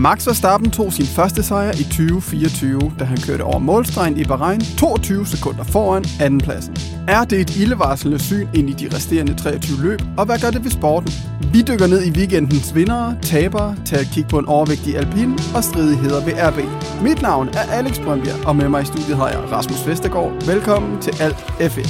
Max 0.00 0.26
Verstappen 0.26 0.70
tog 0.70 0.92
sin 0.92 1.06
første 1.06 1.42
sejr 1.42 1.72
i 1.72 1.84
2024, 1.84 2.92
da 2.98 3.04
han 3.04 3.18
kørte 3.26 3.42
over 3.42 3.58
målstregen 3.58 4.16
i 4.16 4.24
Bahrain 4.24 4.60
22 4.60 5.26
sekunder 5.26 5.64
foran 5.64 6.04
andenpladsen. 6.20 6.76
Er 7.08 7.24
det 7.24 7.40
et 7.40 7.56
ildevarslende 7.56 8.18
syn 8.18 8.48
ind 8.54 8.70
i 8.70 8.72
de 8.72 8.96
resterende 8.96 9.34
23 9.34 9.82
løb, 9.82 10.00
og 10.18 10.24
hvad 10.26 10.38
gør 10.38 10.50
det 10.50 10.64
ved 10.64 10.70
sporten? 10.70 11.12
Vi 11.52 11.62
dykker 11.62 11.86
ned 11.86 12.02
i 12.04 12.10
weekendens 12.10 12.74
vindere, 12.74 13.16
tabere, 13.22 13.76
tager 13.84 14.00
et 14.02 14.10
kig 14.14 14.26
på 14.30 14.38
en 14.38 14.46
overvægtig 14.46 14.96
alpin 14.96 15.38
og 15.54 15.64
stridigheder 15.64 16.24
ved 16.24 16.32
RB. 16.48 16.58
Mit 17.02 17.22
navn 17.22 17.48
er 17.48 17.64
Alex 17.78 18.00
Brønbjerg, 18.00 18.46
og 18.46 18.56
med 18.56 18.68
mig 18.68 18.82
i 18.82 18.86
studiet 18.86 19.16
har 19.16 19.28
jeg 19.28 19.52
Rasmus 19.52 19.86
Vestergaard. 19.86 20.46
Velkommen 20.46 21.02
til 21.02 21.14
Alt 21.20 21.36
F1. 21.60 21.88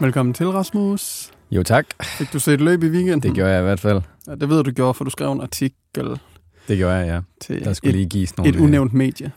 Velkommen 0.00 0.34
til, 0.34 0.50
Rasmus. 0.50 1.25
Jo 1.50 1.62
tak. 1.62 1.86
Fik 2.02 2.32
du 2.32 2.38
set 2.38 2.60
løb 2.60 2.82
i 2.82 2.88
weekenden? 2.88 3.20
Det 3.20 3.34
gjorde 3.34 3.50
jeg 3.50 3.60
i 3.60 3.64
hvert 3.64 3.80
fald. 3.80 4.02
Ja, 4.26 4.34
det 4.34 4.48
ved 4.48 4.64
du 4.64 4.70
gjorde, 4.70 4.94
for 4.94 5.04
du 5.04 5.10
skrev 5.10 5.32
en 5.32 5.40
artikel 5.40 6.18
Det 6.68 6.76
gjorde 6.78 6.94
jeg, 6.94 7.06
ja. 7.06 7.20
til 7.40 7.64
Der 7.64 7.72
skulle 7.72 7.90
et, 7.90 7.96
lige 7.96 8.08
gives 8.08 8.36
nogle... 8.36 8.52
et 8.54 8.60
unævnt 8.60 8.92
medie. 8.92 9.32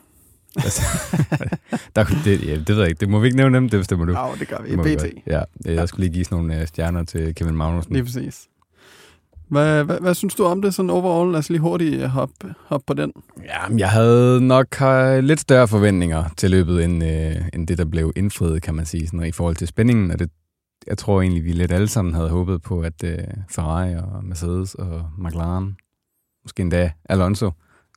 øh, 0.58 0.64
der, 1.96 2.04
det, 2.26 2.48
ja, 2.48 2.56
det 2.56 2.68
ved 2.70 2.78
jeg 2.80 2.88
ikke. 2.90 3.00
Det 3.00 3.10
må 3.10 3.20
vi 3.20 3.26
ikke 3.28 3.38
nævne 3.38 3.56
dem, 3.56 3.70
det 3.70 3.80
bestemmer 3.80 4.06
du. 4.06 4.12
Ja, 4.12 4.28
det 4.40 4.48
gør 4.48 4.58
vi. 4.64 4.72
Det 4.72 4.86
vi 4.86 4.96
BT. 4.96 5.02
godt. 5.02 5.14
Ja, 5.28 5.42
øh, 5.66 5.78
der 5.78 5.86
skulle 5.86 6.06
lige 6.06 6.14
gives 6.14 6.32
nogle 6.32 6.62
øh, 6.62 6.68
stjerner 6.68 7.04
til 7.04 7.36
Kevin 7.36 7.56
Magnussen. 7.56 7.94
Lige 7.94 8.04
præcis. 8.04 8.48
Hvad, 9.50 9.84
hvad, 9.84 10.00
hvad 10.02 10.14
synes 10.14 10.36
du 10.36 10.44
om 10.44 10.62
det 10.62 10.74
sådan 10.74 10.90
overall? 10.90 11.32
Lad 11.32 11.40
os 11.40 11.50
lige 11.50 11.60
hurtigt 11.60 12.08
hoppe 12.10 12.54
hop 12.66 12.82
på 12.88 12.94
den. 12.94 13.12
Ja, 13.44 13.70
men 13.70 13.80
jeg 13.80 13.90
havde 13.90 14.42
nok 14.42 14.82
øh, 14.82 15.20
lidt 15.20 15.40
større 15.40 15.68
forventninger 15.68 16.24
til 16.38 16.52
løbet, 16.52 16.84
end, 16.84 17.04
øh, 17.04 17.36
end 17.54 17.68
det, 17.68 17.78
der 17.78 17.86
blev 17.86 18.14
indfriet, 18.16 18.62
kan 18.62 18.76
man 18.76 18.86
sige, 18.86 19.08
sådan, 19.08 19.24
i 19.24 19.32
forhold 19.32 19.56
til 19.56 19.68
spændingen. 19.68 20.12
Og 20.12 20.20
det, 20.20 20.30
jeg 20.88 20.98
tror 20.98 21.22
egentlig, 21.22 21.44
vi 21.46 21.52
lidt 21.52 21.72
alle 21.72 21.88
sammen 21.88 22.14
havde 22.14 22.30
håbet 22.30 22.62
på, 22.62 22.82
at 22.82 23.04
øh, 23.04 23.18
Ferrari 23.50 23.96
og 23.96 24.24
Mercedes 24.26 24.76
og 24.76 25.06
McLaren, 25.18 25.78
måske 26.44 26.62
endda 26.62 26.92
Alonso, 27.10 27.52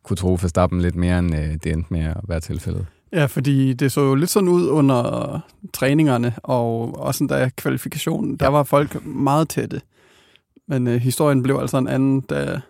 kunne 0.04 0.16
tro 0.16 0.28
Verstappen 0.28 0.80
lidt 0.80 0.94
mere, 0.96 1.18
end 1.18 1.34
øh, 1.36 1.54
det 1.64 1.66
endte 1.66 1.92
med 1.92 2.00
at 2.04 2.16
være 2.28 2.40
tilfældet. 2.40 2.86
Ja, 3.12 3.24
fordi 3.26 3.72
det 3.72 3.92
så 3.92 4.00
jo 4.00 4.14
lidt 4.14 4.30
sådan 4.30 4.48
ud 4.48 4.68
under 4.68 5.40
træningerne, 5.74 6.34
og 6.42 6.98
også 7.00 7.26
da 7.26 7.50
kvalifikationen. 7.56 8.36
Der 8.36 8.46
Ja. 8.46 8.50
var 8.50 8.62
folk 8.62 9.06
meget 9.06 9.48
tætte. 9.48 9.80
Men 10.68 10.86
øh, 10.88 10.94
historien 11.00 11.42
blev 11.42 11.56
altså 11.60 11.78
en 11.78 11.88
anden, 11.88 12.20
da, 12.20 12.60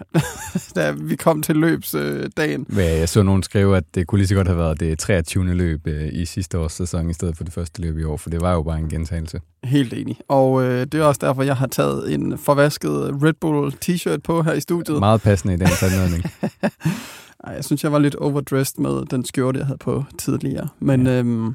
da 0.76 0.90
vi 0.90 1.16
kom 1.16 1.42
til 1.42 1.56
løbsdagen. 1.56 2.66
Men 2.68 2.84
Jeg 2.84 3.08
så 3.08 3.22
nogen 3.22 3.42
skrive, 3.42 3.76
at 3.76 3.84
det 3.94 4.06
kunne 4.06 4.18
lige 4.18 4.28
så 4.28 4.34
godt 4.34 4.46
have 4.46 4.58
været 4.58 4.80
det 4.80 4.98
23. 4.98 5.54
løb 5.54 5.86
øh, 5.86 6.08
i 6.12 6.24
sidste 6.26 6.58
års 6.58 6.72
sæson, 6.72 7.10
i 7.10 7.12
stedet 7.12 7.36
for 7.36 7.44
det 7.44 7.52
første 7.52 7.82
løb 7.82 7.98
i 7.98 8.04
år, 8.04 8.16
for 8.16 8.30
det 8.30 8.40
var 8.40 8.52
jo 8.52 8.62
bare 8.62 8.78
en 8.78 8.88
gentagelse. 8.88 9.40
Helt 9.64 9.92
enig. 9.92 10.18
Og 10.28 10.62
øh, 10.62 10.86
det 10.86 10.94
er 10.94 11.04
også 11.04 11.18
derfor, 11.22 11.42
jeg 11.42 11.56
har 11.56 11.66
taget 11.66 12.14
en 12.14 12.38
forvasket 12.38 12.90
Red 13.22 13.34
Bull 13.40 13.74
t-shirt 13.84 14.20
på 14.24 14.42
her 14.42 14.52
i 14.52 14.60
studiet. 14.60 14.98
Meget 14.98 15.22
passende 15.22 15.54
i 15.54 15.56
dagens 15.56 15.82
anledning. 15.82 16.24
Ej, 17.44 17.52
jeg 17.52 17.64
synes, 17.64 17.84
jeg 17.84 17.92
var 17.92 17.98
lidt 17.98 18.14
overdressed 18.14 18.82
med 18.82 19.06
den 19.06 19.24
skjorte, 19.24 19.58
jeg 19.58 19.66
havde 19.66 19.78
på 19.78 20.04
tidligere. 20.18 20.68
Men 20.80 21.06
ja. 21.06 21.18
øhm, 21.18 21.54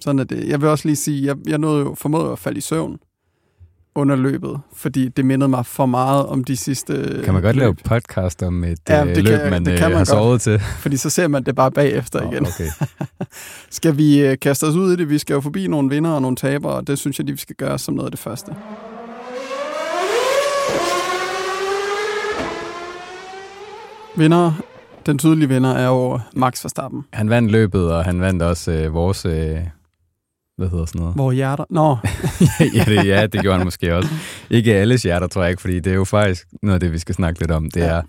sådan 0.00 0.18
er 0.18 0.24
det. 0.24 0.48
Jeg 0.48 0.60
vil 0.60 0.68
også 0.68 0.88
lige 0.88 0.96
sige, 0.96 1.26
jeg, 1.26 1.36
jeg 1.46 1.58
nåede 1.58 1.80
jo 1.80 1.94
formåede 1.98 2.32
at 2.32 2.38
falde 2.38 2.58
i 2.58 2.60
søvn 2.60 2.98
under 3.94 4.16
løbet, 4.16 4.60
fordi 4.76 5.08
det 5.08 5.24
mindede 5.24 5.48
mig 5.48 5.66
for 5.66 5.86
meget 5.86 6.26
om 6.26 6.44
de 6.44 6.56
sidste 6.56 7.20
Kan 7.24 7.34
man 7.34 7.42
godt 7.42 7.56
løb. 7.56 7.60
lave 7.60 7.74
podcast 7.74 8.42
om 8.42 8.64
et 8.64 8.78
Ja, 8.88 8.98
ja, 9.04 9.14
det 9.14 9.24
løb, 9.24 9.38
kan- 9.40 9.50
man, 9.50 9.64
det 9.64 9.72
øh, 9.72 9.78
kan 9.78 9.88
man 9.88 9.96
har 9.98 10.04
sovet 10.04 10.40
til? 10.40 10.58
Fordi 10.82 10.96
så 10.96 11.10
ser 11.10 11.28
man 11.28 11.44
det 11.44 11.54
bare 11.54 11.70
bagefter 11.70 12.20
Nå, 12.22 12.30
igen. 12.32 12.46
okay. 12.46 12.68
Skal 13.70 13.96
vi 13.96 14.26
øh, 14.26 14.38
kaste 14.38 14.64
os 14.64 14.74
ud 14.74 14.92
i 14.92 14.96
det? 14.96 15.08
Vi 15.10 15.18
skal 15.18 15.34
jo 15.34 15.40
forbi 15.40 15.66
nogle 15.66 15.90
vinder 15.90 16.10
og 16.10 16.22
nogle 16.22 16.36
tabere, 16.36 16.72
og 16.72 16.86
det 16.86 16.98
synes 16.98 17.18
jeg, 17.18 17.24
lige, 17.26 17.34
vi 17.34 17.40
skal 17.40 17.56
gøre 17.56 17.78
som 17.78 17.94
noget 17.94 18.06
af 18.06 18.10
det 18.10 18.20
første. 18.20 18.52
Vinder, 24.16 24.52
den 25.06 25.18
tydelige 25.18 25.48
vinder 25.48 25.70
er 25.70 25.86
jo 25.88 26.20
Max 26.36 26.64
Verstappen. 26.64 27.04
Han 27.12 27.30
vandt 27.30 27.50
løbet, 27.52 27.92
og 27.92 28.04
han 28.04 28.20
vandt 28.20 28.42
også 28.42 28.72
øh, 28.72 28.94
vores... 28.94 29.24
Øh, 29.26 29.58
hvad 30.60 30.70
hedder 30.70 30.84
sådan 30.86 30.98
noget? 31.00 31.14
Hvor 31.14 31.32
hjerter... 31.32 31.64
Nå, 31.70 31.96
ja, 32.76 32.84
det, 32.84 33.06
ja, 33.06 33.26
det 33.26 33.40
gjorde 33.40 33.56
han 33.58 33.66
måske 33.66 33.96
også. 33.96 34.10
Ikke 34.50 34.74
alles 34.74 35.02
hjerter, 35.02 35.26
tror 35.26 35.42
jeg 35.42 35.50
ikke, 35.50 35.60
fordi 35.60 35.80
det 35.80 35.90
er 35.90 35.94
jo 35.94 36.04
faktisk 36.04 36.46
noget 36.62 36.74
af 36.74 36.80
det, 36.80 36.92
vi 36.92 36.98
skal 36.98 37.14
snakke 37.14 37.40
lidt 37.40 37.50
om. 37.50 37.70
Det 37.70 37.80
Ja. 37.80 37.86
er, 37.86 38.02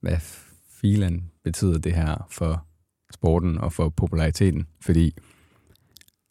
hvad 0.00 0.16
filen 0.80 1.24
betyder 1.44 1.78
det 1.78 1.94
her 1.94 2.26
for 2.30 2.64
sporten 3.14 3.58
og 3.58 3.72
for 3.72 3.88
populariteten. 3.88 4.66
Fordi 4.82 5.14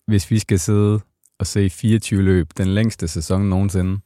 hvis 0.08 0.32
vi 0.32 0.40
skal 0.40 0.60
sidde 0.60 1.00
og 1.40 1.48
se 1.48 1.70
24 1.70 2.22
løb, 2.22 2.48
den 2.58 2.68
længste 2.68 3.08
sæson 3.08 3.42
nogensinde, 3.50 4.00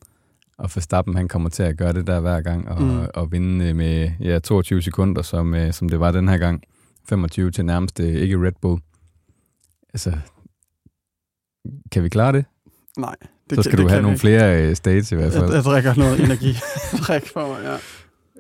og 0.57 0.69
Verstappen 0.75 1.15
han 1.15 1.27
kommer 1.27 1.49
til 1.49 1.63
at 1.63 1.77
gøre 1.77 1.93
det 1.93 2.07
der 2.07 2.19
hver 2.19 2.41
gang, 2.41 2.69
og, 2.69 2.81
Mm. 2.83 3.05
og 3.13 3.31
vinde 3.31 3.65
øh, 3.65 3.75
med 3.75 4.11
ja, 4.19 4.39
22 4.39 4.81
sekunder, 4.81 5.21
som, 5.21 5.53
øh, 5.55 5.73
som 5.73 5.89
det 5.89 5.99
var 5.99 6.11
den 6.11 6.27
her 6.29 6.37
gang. 6.37 6.63
25 7.09 7.51
til 7.51 7.65
nærmeste, 7.65 8.19
ikke 8.19 8.37
Red 8.45 8.51
Bull. 8.61 8.81
Altså, 9.93 10.17
kan 11.91 12.03
vi 12.03 12.09
klare 12.09 12.31
det? 12.33 12.45
nej. 12.97 13.15
Det 13.49 13.57
så 13.57 13.63
skal 13.63 13.77
du 13.77 13.83
det 13.83 13.91
have 13.91 14.01
nogle 14.01 14.15
vi 14.15 14.19
flere 14.19 14.63
øh, 14.63 14.75
states 14.75 15.11
i 15.11 15.15
hvert 15.15 15.25
ikke. 15.25 15.37
fald. 15.37 15.45
Jeg, 15.45 15.55
jeg 15.55 15.63
drikker 15.63 15.95
noget 15.95 16.19
energi. 16.23 16.53
Drik 17.07 17.27
for 17.33 17.47
mig, 17.47 17.63
ja. 17.63 17.77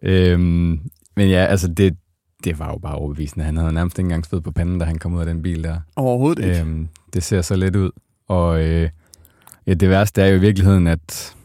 Øhm, 0.03 0.79
men 1.15 1.29
ja, 1.29 1.45
altså 1.45 1.67
det, 1.67 1.97
det 2.43 2.59
var 2.59 2.67
jo 2.69 2.77
bare 2.77 2.95
overbevisende. 2.95 3.45
Han 3.45 3.57
havde 3.57 3.73
nærmest 3.73 3.99
ikke 3.99 4.05
engang 4.05 4.25
sved 4.25 4.41
på 4.41 4.51
panden, 4.51 4.79
da 4.79 4.85
han 4.85 4.99
kom 4.99 5.13
ud 5.13 5.19
af 5.19 5.25
den 5.25 5.41
bil 5.41 5.63
der. 5.63 5.79
Overhovedet 5.95 6.45
ikke. 6.45 6.59
Øhm, 6.59 6.87
det 7.13 7.23
ser 7.23 7.41
så 7.41 7.55
let 7.55 7.75
ud. 7.75 7.91
Og 8.27 8.61
øh, 8.63 8.89
ja, 9.67 9.73
det 9.73 9.89
værste 9.89 10.21
er 10.21 10.27
jo 10.27 10.35
i 10.35 10.39
virkeligheden, 10.39 10.87
at 10.87 11.35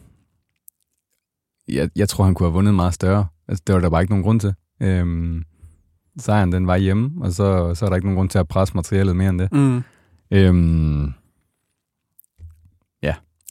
jeg, 1.67 1.89
jeg 1.95 2.09
tror, 2.09 2.23
han 2.23 2.33
kunne 2.33 2.47
have 2.47 2.53
vundet 2.53 2.73
meget 2.73 2.93
større. 2.93 3.25
Altså, 3.47 3.63
det 3.67 3.75
var 3.75 3.81
der 3.81 3.89
bare 3.89 4.01
ikke 4.01 4.11
nogen 4.11 4.23
grund 4.23 4.39
til. 4.39 4.53
Øhm, 4.81 5.43
sejren, 6.19 6.51
den 6.51 6.67
var 6.67 6.77
hjemme, 6.77 7.11
og 7.21 7.31
så, 7.31 7.75
så 7.75 7.85
er 7.85 7.89
der 7.89 7.95
ikke 7.95 8.07
nogen 8.07 8.17
grund 8.17 8.29
til 8.29 8.39
at 8.39 8.47
presse 8.47 8.75
materialet 8.75 9.15
mere 9.15 9.29
end 9.29 9.39
det. 9.39 9.51
Mm. 9.51 9.83
Øhm, 10.31 11.13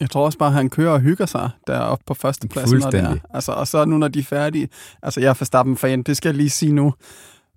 Jeg 0.01 0.11
tror 0.11 0.25
også 0.25 0.39
bare, 0.39 0.49
at 0.49 0.55
han 0.55 0.71
kører 0.71 0.93
og 0.93 1.01
hygger 1.01 1.27
sig 1.27 1.51
deroppe 1.67 2.05
på 2.07 2.15
førstepladsen. 2.15 2.79
når 2.79 2.91
det 2.91 3.01
er. 3.01 3.05
Fuldstændig. 3.05 3.31
Altså, 3.35 3.53
og 3.53 3.67
så 3.69 3.85
nu, 3.85 3.99
når 3.99 4.09
de 4.09 4.19
er 4.19 4.23
færdige... 4.23 4.69
Altså, 5.03 5.21
jeg 5.21 5.29
er 5.31 5.35
Verstappen-fan, 5.41 6.03
det 6.03 6.17
skal 6.17 6.29
jeg 6.29 6.37
lige 6.37 6.51
sige 6.51 6.73
nu. 6.73 6.95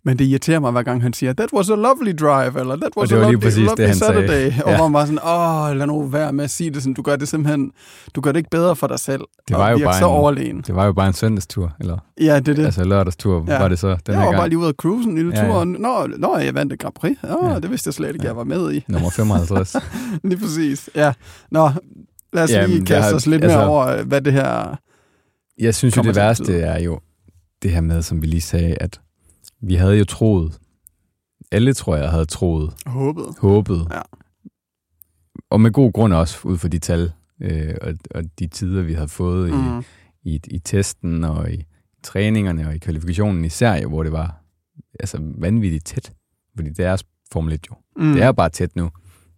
Men 0.06 0.20
det 0.20 0.26
irriterer 0.26 0.60
mig, 0.60 0.72
hver 0.72 0.84
gang 0.84 1.02
han 1.02 1.14
siger, 1.14 1.34
that 1.34 1.50
was 1.54 1.70
a 1.70 1.76
lovely 1.76 2.12
drive, 2.20 2.60
eller 2.60 2.76
that 2.76 2.92
was 2.98 3.10
det 3.10 3.16
a 3.16 3.20
var 3.20 3.26
lige 3.26 3.34
lovely, 3.34 3.44
præcis 3.44 3.58
lovely 3.66 3.78
det, 3.78 3.88
han 3.88 3.96
sagde. 3.96 4.14
Saturday. 4.28 4.64
Og 4.66 4.72
Ja. 4.72 4.78
hvor 4.78 4.88
man 4.88 4.94
bare 4.94 5.08
sådan, 5.08 5.72
åh, 5.74 5.78
lad 5.78 5.88
nu 5.88 6.06
være 6.08 6.34
med 6.34 6.44
at 6.44 6.50
sige 6.50 6.70
det 6.70 6.82
sådan. 6.84 6.94
Du 6.94 7.02
gør 7.02 7.16
det 7.16 7.28
simpelthen, 7.28 7.72
du 8.16 8.22
gør 8.22 8.32
det 8.32 8.40
ikke 8.40 8.50
bedre 8.50 8.76
for 8.76 8.88
dig 8.88 9.00
selv. 9.00 9.22
Det 9.48 9.56
og 9.56 9.62
var 9.62 9.70
jo 9.70 9.78
bare 9.84 9.94
så 10.00 10.06
en- 10.06 10.12
overlegen. 10.12 10.62
det 10.68 10.76
var 10.76 10.86
jo 10.86 10.94
bare 10.94 11.08
en 11.08 11.14
søndagstur, 11.14 11.72
eller 11.80 11.98
Ja, 12.22 12.40
det 12.40 12.48
er 12.48 12.56
det. 12.56 12.66
altså 12.66 12.84
lørdagstur 12.84 13.46
Ja. 13.48 13.60
var 13.60 13.68
det 13.68 13.80
så 13.80 13.88
den 13.88 13.98
jeg 14.08 14.14
her 14.16 14.20
var 14.20 14.26
gang. 14.26 14.38
bare 14.38 14.50
lige 14.50 14.60
ude 14.60 14.68
at 14.70 14.76
cruise 14.76 15.10
en 15.10 15.16
lille 15.16 15.32
Ja, 15.36 15.42
tur. 15.42 15.48
ja. 15.54 15.56
Og, 15.60 15.68
nå, 15.68 16.08
nå, 16.18 16.38
jeg 16.38 16.54
vandt 16.54 16.74
et 16.74 16.80
Grand 16.80 16.94
Prix. 16.94 17.18
Åh, 17.24 17.50
Ja. 17.52 17.60
det 17.60 17.72
vidste 17.72 17.88
jeg 17.88 17.94
slet 17.94 18.08
ikke, 18.08 18.20
Ja. 18.24 18.28
jeg 18.28 18.36
var 18.38 18.44
med 18.44 18.74
i. 18.74 18.86
Nummer 18.88 19.10
55. 19.10 19.76
Lige 20.24 20.38
præcis, 20.40 20.90
ja. 20.96 21.14
Nå, 21.52 21.70
lad 22.34 22.44
os 22.44 22.52
Jamen, 22.52 22.70
lige 22.70 22.86
kaste 22.86 23.02
har- 23.10 23.16
os 23.16 23.26
lidt 23.28 23.44
altså- 23.44 23.58
mere 23.58 23.68
over, 23.68 23.88
øh, 23.88 24.08
hvad 24.08 24.22
det 24.22 24.34
her... 24.34 24.76
Jeg 25.58 25.76
synes 25.76 25.98
jo, 25.98 26.02
det 26.02 26.16
værste 26.16 26.60
er 26.62 26.80
jo 26.80 27.00
det 27.62 27.72
her 27.72 27.82
med, 27.82 28.02
som 28.02 28.22
vi 28.22 28.28
lige 28.28 28.42
sagde, 28.42 28.76
at 28.76 29.02
vi 29.62 29.76
havde 29.76 29.98
jo 29.98 30.06
troet, 30.06 30.60
alle 31.52 31.74
tror 31.74 31.96
jeg 31.96 32.10
havde 32.10 32.26
troet, 32.26 32.74
Håbet. 32.86 33.26
håbet, 33.40 33.88
Ja. 33.92 34.02
og 35.50 35.62
med 35.62 35.72
god 35.72 35.94
grund 35.94 36.14
også, 36.14 36.40
ud 36.44 36.58
fra 36.58 36.68
de 36.68 36.80
tal 36.80 37.12
øh, 37.42 37.74
og, 37.82 37.94
og 38.16 38.24
de 38.40 38.48
tider, 38.48 38.82
vi 38.84 38.94
havde 38.94 39.08
fået 39.08 39.54
mm. 39.54 39.80
I, 39.80 39.84
i, 40.36 40.40
i 40.52 40.60
testen 40.60 41.24
og 41.24 41.52
i 41.52 41.66
træningerne 42.04 42.68
og 42.68 42.76
i 42.76 42.78
kvalifikationen 42.78 43.46
især, 43.46 43.76
jo, 43.76 43.90
hvor 43.90 44.04
det 44.04 44.12
var 44.12 44.44
altså 45.00 45.18
vanvittigt 45.38 45.86
tæt. 45.86 46.12
Fordi 46.56 46.70
det 46.70 46.86
er 46.86 46.98
Formel 47.32 47.54
1 47.54 47.66
jo. 47.70 47.76
Mm. 47.96 48.14
Det 48.14 48.22
er 48.24 48.32
bare 48.32 48.50
tæt 48.50 48.76
nu. 48.76 48.90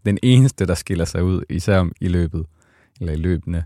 Den 0.06 0.18
eneste, 0.24 0.66
der 0.66 0.74
skiller 0.76 1.06
sig 1.06 1.24
ud, 1.24 1.44
især 1.50 1.90
i 2.02 2.08
løbet, 2.08 2.46
eller 3.02 3.14
i 3.14 3.18
løbende, 3.18 3.64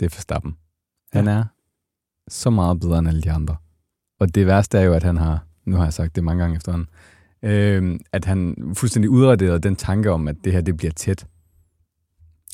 det 0.00 0.06
er 0.06 0.10
Verstappen. 0.16 0.56
Han 1.12 1.28
er 1.28 1.44
så 2.28 2.50
meget 2.50 2.80
bedre 2.80 2.98
end 2.98 3.08
alle 3.08 3.22
de 3.22 3.32
andre. 3.32 3.56
Og 4.20 4.34
det 4.34 4.46
værste 4.46 4.78
er 4.78 4.82
jo, 4.82 4.94
at 4.94 5.02
han 5.02 5.16
har, 5.16 5.46
nu 5.64 5.76
har 5.76 5.84
jeg 5.84 5.92
sagt 5.92 6.16
det 6.16 6.24
mange 6.24 6.42
gange 6.42 6.56
efterhånden, 6.56 6.88
øh, 7.42 8.00
at 8.12 8.24
han 8.24 8.56
fuldstændig 8.76 9.10
udraderede 9.10 9.58
den 9.58 9.76
tanke 9.76 10.10
om, 10.10 10.28
at 10.28 10.36
det 10.44 10.52
her 10.52 10.60
det 10.60 10.76
bliver 10.76 10.92
tæt. 10.92 11.26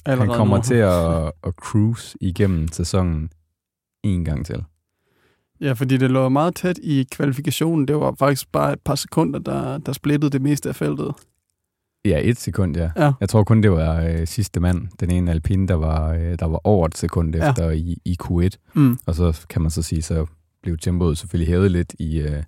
Allerede 0.06 0.30
han 0.30 0.36
kommer 0.36 0.56
nu. 0.56 0.62
til 0.62 0.74
at, 0.74 1.26
at 1.48 1.54
cruise 1.54 2.18
igennem 2.20 2.68
sæsonen 2.68 3.30
en 4.02 4.24
gang 4.24 4.46
til. 4.46 4.64
Ja, 5.60 5.72
fordi 5.72 5.96
det 5.96 6.10
lå 6.10 6.28
meget 6.28 6.54
tæt 6.54 6.78
i 6.78 7.08
kvalifikationen. 7.10 7.88
Det 7.88 7.96
var 7.96 8.14
faktisk 8.18 8.52
bare 8.52 8.72
et 8.72 8.80
par 8.80 8.94
sekunder, 8.94 9.38
der, 9.38 9.78
der 9.78 9.92
splittede 9.92 10.30
det 10.30 10.42
meste 10.42 10.68
af 10.68 10.76
feltet. 10.76 11.14
Ja, 12.04 12.20
et 12.22 12.38
sekund, 12.38 12.76
ja. 12.76 12.90
Ja. 12.96 13.12
Jeg 13.20 13.28
tror 13.28 13.44
kun, 13.44 13.62
det 13.62 13.70
var 13.70 14.00
øh, 14.02 14.26
sidste 14.26 14.60
mand, 14.60 14.88
den 15.00 15.10
ene 15.10 15.30
alpine, 15.30 15.68
der 15.68 15.74
var, 15.74 16.12
øh, 16.12 16.38
der 16.38 16.46
var 16.46 16.60
over 16.64 16.86
et 16.86 16.96
sekund 16.96 17.34
Ja. 17.34 17.50
efter 17.50 17.70
i, 17.70 17.96
i 18.04 18.16
Q1. 18.24 18.48
Mm. 18.74 18.98
Og 19.06 19.14
så 19.14 19.46
kan 19.48 19.62
man 19.62 19.70
så 19.70 19.82
sige, 19.82 20.02
så 20.02 20.26
blev 20.62 20.78
tempoet 20.78 21.18
selvfølgelig 21.18 21.48
hævet 21.48 21.70
lidt 21.70 21.94
i, 21.98 22.20
øh, 22.20 22.42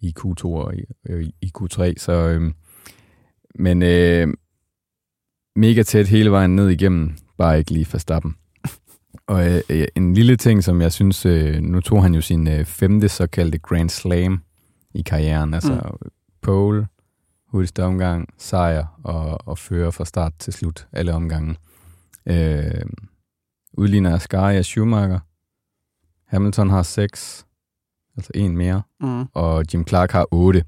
i 0.00 0.14
Q2 0.20 0.44
og 0.44 0.74
i, 0.74 0.84
øh, 1.08 1.26
i 1.42 1.52
Q3. 1.58 1.92
Så, 1.96 2.12
øh, 2.12 2.52
men 3.54 3.82
øh, 3.82 4.28
mega 5.56 5.82
tæt 5.82 6.08
hele 6.08 6.30
vejen 6.30 6.56
ned 6.56 6.68
igennem, 6.68 7.16
bare 7.38 7.58
ikke 7.58 7.70
lige 7.70 7.86
Verstappen. 7.92 8.34
Og 9.28 9.46
øh, 9.70 9.86
en 9.96 10.14
lille 10.14 10.36
ting, 10.36 10.64
som 10.64 10.80
jeg 10.80 10.92
synes, 10.92 11.26
øh, 11.26 11.60
nu 11.62 11.80
tog 11.80 12.02
han 12.02 12.14
jo 12.14 12.20
sin 12.20 12.48
øh, 12.48 12.64
femte 12.64 13.08
såkaldte 13.08 13.58
Grand 13.58 13.90
Slam 13.90 14.42
i 14.94 15.02
karrieren, 15.02 15.54
altså 15.54 15.72
mm. 15.74 16.10
pole, 16.42 16.86
hurtigste 17.54 17.84
omgang, 17.84 18.28
sejr 18.38 18.86
og, 19.04 19.48
og 19.48 19.58
fører 19.58 19.90
fra 19.90 20.04
start 20.04 20.32
til 20.38 20.52
slut 20.52 20.88
alle 20.92 21.12
omgange. 21.12 21.56
Øh, 22.26 22.84
udligner 23.72 24.14
Ascari 24.14 24.58
og 24.58 24.64
Schumacher. 24.64 25.20
Hamilton 26.26 26.70
har 26.70 26.82
seks, 26.82 27.46
altså 28.16 28.32
en 28.34 28.56
mere, 28.56 28.82
mm. 29.00 29.24
og 29.32 29.64
Jim 29.74 29.86
Clark 29.86 30.10
har 30.10 30.26
otte. 30.30 30.64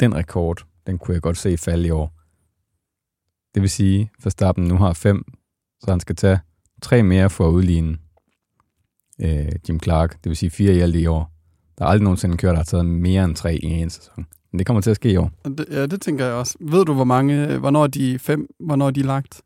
Den 0.00 0.14
rekord, 0.14 0.66
den 0.86 0.98
kunne 0.98 1.14
jeg 1.14 1.22
godt 1.22 1.36
se 1.36 1.58
falde 1.58 1.88
i 1.88 1.90
år. 1.90 2.12
Det 3.54 3.62
vil 3.62 3.70
sige, 3.70 4.10
at 4.18 4.24
Verstappen 4.24 4.64
nu 4.64 4.76
har 4.76 4.92
fem, 4.92 5.24
så 5.80 5.90
han 5.90 6.00
skal 6.00 6.16
tage 6.16 6.40
tre 6.82 7.02
mere 7.02 7.30
for 7.30 7.48
at 7.48 7.52
udligne 7.52 7.98
øh, 9.20 9.52
Jim 9.68 9.80
Clark. 9.80 10.12
Det 10.24 10.30
vil 10.30 10.36
sige 10.36 10.50
fire 10.50 10.74
i 10.74 10.80
alt 10.80 10.96
i 10.96 11.06
år. 11.06 11.32
Der 11.78 11.84
er 11.84 11.88
aldrig 11.88 12.04
nogensinde 12.04 12.32
en 12.32 12.38
kører, 12.38 12.52
der 12.52 12.58
har 12.58 12.64
taget 12.64 12.86
mere 12.86 13.24
end 13.24 13.36
tre 13.36 13.56
i 13.56 13.66
en 13.66 13.90
sæson. 13.90 14.26
Men 14.52 14.58
det 14.58 14.66
kommer 14.66 14.80
til 14.80 14.90
at 14.90 14.96
ske 14.96 15.10
i 15.10 15.16
år. 15.16 15.30
Det, 15.44 15.66
ja, 15.70 15.86
det 15.86 16.00
tænker 16.00 16.24
jeg 16.24 16.34
også. 16.34 16.56
Ved 16.60 16.84
du, 16.84 16.94
hvor 16.94 17.04
mange, 17.04 17.58
hvornår 17.58 17.82
er 17.82 17.86
de 17.86 18.18
fem, 18.18 18.46
hvornår 18.60 18.86
er 18.86 18.90
de 18.90 19.02
lagt? 19.02 19.42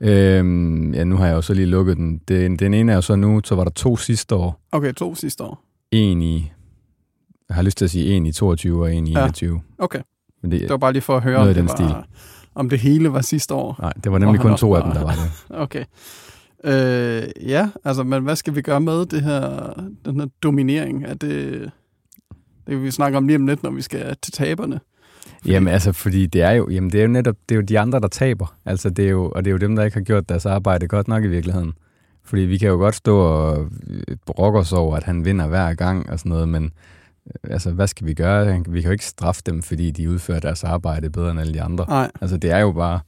Øhm, 0.00 0.94
ja, 0.94 1.04
nu 1.04 1.16
har 1.16 1.26
jeg 1.26 1.34
jo 1.34 1.42
så 1.42 1.54
lige 1.54 1.66
lukket 1.66 1.96
den. 1.96 2.20
Den, 2.28 2.56
den 2.56 2.74
ene 2.74 2.92
er 2.92 2.96
jo 2.96 3.02
så 3.02 3.16
nu, 3.16 3.40
så 3.44 3.54
var 3.54 3.64
der 3.64 3.70
to 3.70 3.96
sidste 3.96 4.34
år. 4.34 4.60
Okay, 4.72 4.92
to 4.92 5.14
sidste 5.14 5.44
år. 5.44 5.64
En 5.90 6.22
i, 6.22 6.52
jeg 7.48 7.54
har 7.54 7.62
lyst 7.62 7.78
til 7.78 7.84
at 7.84 7.90
sige 7.90 8.16
en 8.16 8.26
i 8.26 8.32
22 8.32 8.82
og 8.82 8.94
en 8.94 9.06
i 9.06 9.12
ja. 9.12 9.22
21. 9.22 9.60
Okay. 9.78 10.00
Men 10.42 10.50
det, 10.50 10.60
det 10.60 10.70
var 10.70 10.76
bare 10.76 10.92
lige 10.92 11.02
for 11.02 11.16
at 11.16 11.22
høre, 11.22 11.36
om 11.36 11.46
det, 11.46 11.56
den 11.56 11.68
var, 11.68 11.74
stil. 11.74 11.94
om 12.54 12.68
det 12.68 12.78
hele 12.78 13.12
var 13.12 13.20
sidste 13.20 13.54
år. 13.54 13.76
Nej, 13.80 13.92
det 14.04 14.12
var 14.12 14.18
nemlig 14.18 14.40
kun 14.40 14.56
to 14.56 14.74
af 14.74 14.82
dem, 14.82 14.92
der 14.92 15.04
var 15.04 15.12
det. 15.12 15.30
okay. 15.64 15.84
Øh, 16.64 17.48
ja, 17.48 17.68
altså, 17.84 18.02
men 18.02 18.22
hvad 18.22 18.36
skal 18.36 18.54
vi 18.54 18.62
gøre 18.62 18.80
med 18.80 19.06
det 19.06 19.22
her, 19.22 19.72
den 20.04 20.20
her 20.20 20.26
dominering? 20.42 21.04
Er 21.04 21.14
det, 21.14 21.70
det 22.66 22.82
vi 22.82 22.90
snakker 22.90 23.16
om 23.16 23.26
lige 23.26 23.36
om 23.36 23.46
lidt, 23.46 23.62
når 23.62 23.70
vi 23.70 23.82
skal 23.82 24.16
til 24.22 24.32
taberne? 24.32 24.80
Fordi... 25.42 25.52
Jamen 25.52 25.72
altså, 25.72 25.92
fordi 25.92 26.26
det 26.26 26.42
er 26.42 26.50
jo, 26.50 26.68
jamen, 26.70 26.90
det 26.90 26.98
er 26.98 27.02
jo 27.02 27.08
netop 27.08 27.36
det 27.48 27.54
er 27.54 27.56
jo 27.56 27.62
de 27.62 27.78
andre, 27.78 28.00
der 28.00 28.08
taber. 28.08 28.56
Altså, 28.64 28.90
det 28.90 29.04
er 29.04 29.10
jo, 29.10 29.32
og 29.34 29.44
det 29.44 29.50
er 29.50 29.52
jo 29.52 29.58
dem, 29.58 29.76
der 29.76 29.84
ikke 29.84 29.96
har 29.96 30.04
gjort 30.04 30.28
deres 30.28 30.46
arbejde 30.46 30.88
godt 30.88 31.08
nok 31.08 31.24
i 31.24 31.26
virkeligheden. 31.26 31.72
Fordi 32.24 32.42
vi 32.42 32.58
kan 32.58 32.68
jo 32.68 32.76
godt 32.76 32.94
stå 32.94 33.18
og 33.18 33.68
brokke 34.26 34.58
os 34.58 34.72
over, 34.72 34.96
at 34.96 35.02
han 35.02 35.24
vinder 35.24 35.46
hver 35.46 35.74
gang 35.74 36.10
og 36.10 36.18
sådan 36.18 36.30
noget, 36.30 36.48
men 36.48 36.64
øh, 37.26 37.50
altså, 37.52 37.70
hvad 37.70 37.86
skal 37.86 38.06
vi 38.06 38.14
gøre? 38.14 38.64
Vi 38.68 38.80
kan 38.80 38.88
jo 38.88 38.92
ikke 38.92 39.06
straffe 39.06 39.42
dem, 39.46 39.62
fordi 39.62 39.90
de 39.90 40.10
udfører 40.10 40.40
deres 40.40 40.64
arbejde 40.64 41.10
bedre 41.10 41.30
end 41.30 41.40
alle 41.40 41.54
de 41.54 41.62
andre. 41.62 41.84
Nej. 41.88 42.10
Altså, 42.20 42.36
det 42.36 42.50
er 42.50 42.58
jo 42.58 42.72
bare, 42.72 43.00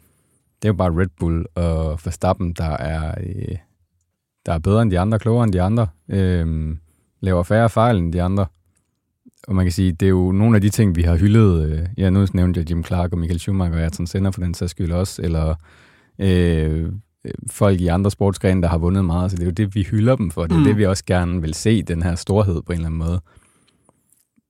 det 0.63 0.69
er 0.69 0.73
jo 0.73 0.77
bare 0.77 1.01
Red 1.01 1.09
Bull 1.21 1.47
og 1.55 2.01
Verstappen, 2.05 2.53
der 2.53 2.77
er, 2.77 3.15
øh, 3.21 3.57
der 4.47 4.53
er 4.53 4.59
bedre 4.59 4.83
end 4.83 4.91
de 4.91 4.99
andre, 4.99 5.19
klogere 5.19 5.45
end 5.45 5.53
de 5.53 5.63
andre, 5.63 5.87
øh, 6.09 6.77
laver 7.21 7.43
færre 7.43 7.71
fejl 7.71 7.97
end 7.97 8.13
de 8.13 8.23
andre. 8.23 8.47
Og 9.49 9.55
man 9.55 9.65
kan 9.65 9.73
sige, 9.73 9.93
det 9.93 10.07
er 10.07 10.11
jo 10.11 10.33
nogle 10.33 10.57
af 10.57 10.61
de 10.61 10.69
ting, 10.69 10.97
vi 10.97 11.03
har 11.03 11.17
hyldet. 11.17 11.71
Øh, 11.71 11.87
ja, 11.97 12.11
nu 12.11 12.27
nævnte 12.33 12.61
jeg 12.61 12.71
Jim 12.71 12.85
Clark 12.85 13.13
og 13.13 13.19
Michael 13.19 13.41
Schumacher 13.41 13.77
og 13.77 13.83
Ayrton 13.83 14.07
Senna 14.07 14.29
for 14.29 14.41
den 14.41 14.55
sags 14.55 14.71
skyld 14.71 14.93
også, 14.93 15.23
eller 15.23 15.55
øh, 16.19 16.93
folk 17.51 17.81
i 17.81 17.87
andre 17.87 18.11
sportsgrene, 18.11 18.63
der 18.63 18.69
har 18.69 18.79
vundet 18.79 19.05
meget. 19.05 19.31
Så 19.31 19.37
det 19.37 19.43
er 19.43 19.47
jo 19.47 19.53
det, 19.53 19.75
vi 19.75 19.83
hylder 19.83 20.17
dem 20.17 20.31
for. 20.31 20.43
Det 20.43 20.53
er 20.53 20.59
mm. 20.59 20.65
det, 20.65 20.77
vi 20.77 20.87
også 20.87 21.05
gerne 21.07 21.41
vil 21.41 21.55
se, 21.55 21.83
den 21.83 22.03
her 22.03 22.15
storhed 22.15 22.63
på 22.63 22.73
en 22.73 22.79
eller 22.79 22.87
anden 22.87 22.99
måde. 22.99 23.21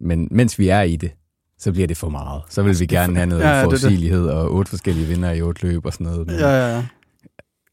Men 0.00 0.28
mens 0.30 0.58
vi 0.58 0.68
er 0.68 0.82
i 0.82 0.96
det, 0.96 1.10
så 1.58 1.72
bliver 1.72 1.86
det 1.86 1.96
for 1.96 2.08
meget. 2.08 2.42
Så 2.48 2.62
vil 2.62 2.80
vi 2.80 2.86
gerne 2.86 3.16
have 3.16 3.26
noget 3.26 3.42
ja, 3.42 3.58
ja, 3.58 3.64
forudsigelighed 3.64 4.26
og 4.26 4.54
otte 4.54 4.70
forskellige 4.70 5.06
vinder 5.06 5.32
i 5.32 5.42
otte 5.42 5.66
løb 5.66 5.86
og 5.86 5.92
sådan 5.92 6.06
noget. 6.06 6.26
Men, 6.26 6.36
ja, 6.36 6.48
ja, 6.48 6.76
ja. 6.76 6.84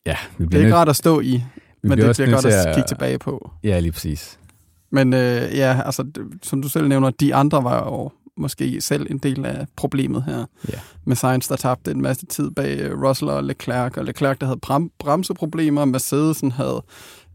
ja 0.05 0.15
vi 0.37 0.45
bliver 0.45 0.49
det 0.49 0.61
er 0.61 0.65
ikke 0.65 0.75
rart 0.75 0.89
at 0.89 0.95
stå 0.95 1.19
i, 1.19 1.43
vi 1.81 1.89
men 1.89 1.97
det 1.97 2.15
bliver 2.15 2.31
godt 2.31 2.45
at, 2.45 2.65
at 2.65 2.75
kigge 2.75 2.87
tilbage 2.87 3.19
på. 3.19 3.51
Ja, 3.63 3.79
lige 3.79 3.91
præcis. 3.91 4.39
Men 4.91 5.13
øh, 5.13 5.57
ja, 5.57 5.81
altså, 5.85 6.05
som 6.43 6.61
du 6.61 6.69
selv 6.69 6.87
nævner, 6.87 7.09
de 7.09 7.35
andre 7.35 7.63
var 7.63 7.85
jo 7.85 8.11
måske 8.37 8.81
selv 8.81 9.07
en 9.09 9.17
del 9.17 9.45
af 9.45 9.65
problemet 9.75 10.23
her. 10.23 10.45
Ja. 10.69 10.79
Med 11.05 11.15
Sainz, 11.15 11.47
der 11.47 11.55
tabte 11.55 11.91
en 11.91 12.01
masse 12.01 12.25
tid 12.25 12.51
bag 12.51 12.79
øh, 12.79 13.01
Russell 13.01 13.31
og 13.31 13.43
Leclerc, 13.43 13.97
og 13.97 14.05
Leclerc, 14.05 14.37
der 14.37 14.45
havde 14.45 14.59
bram- 14.65 14.95
bremseproblemer, 14.99 15.85
Mercedesen 15.85 16.51
havde 16.51 16.83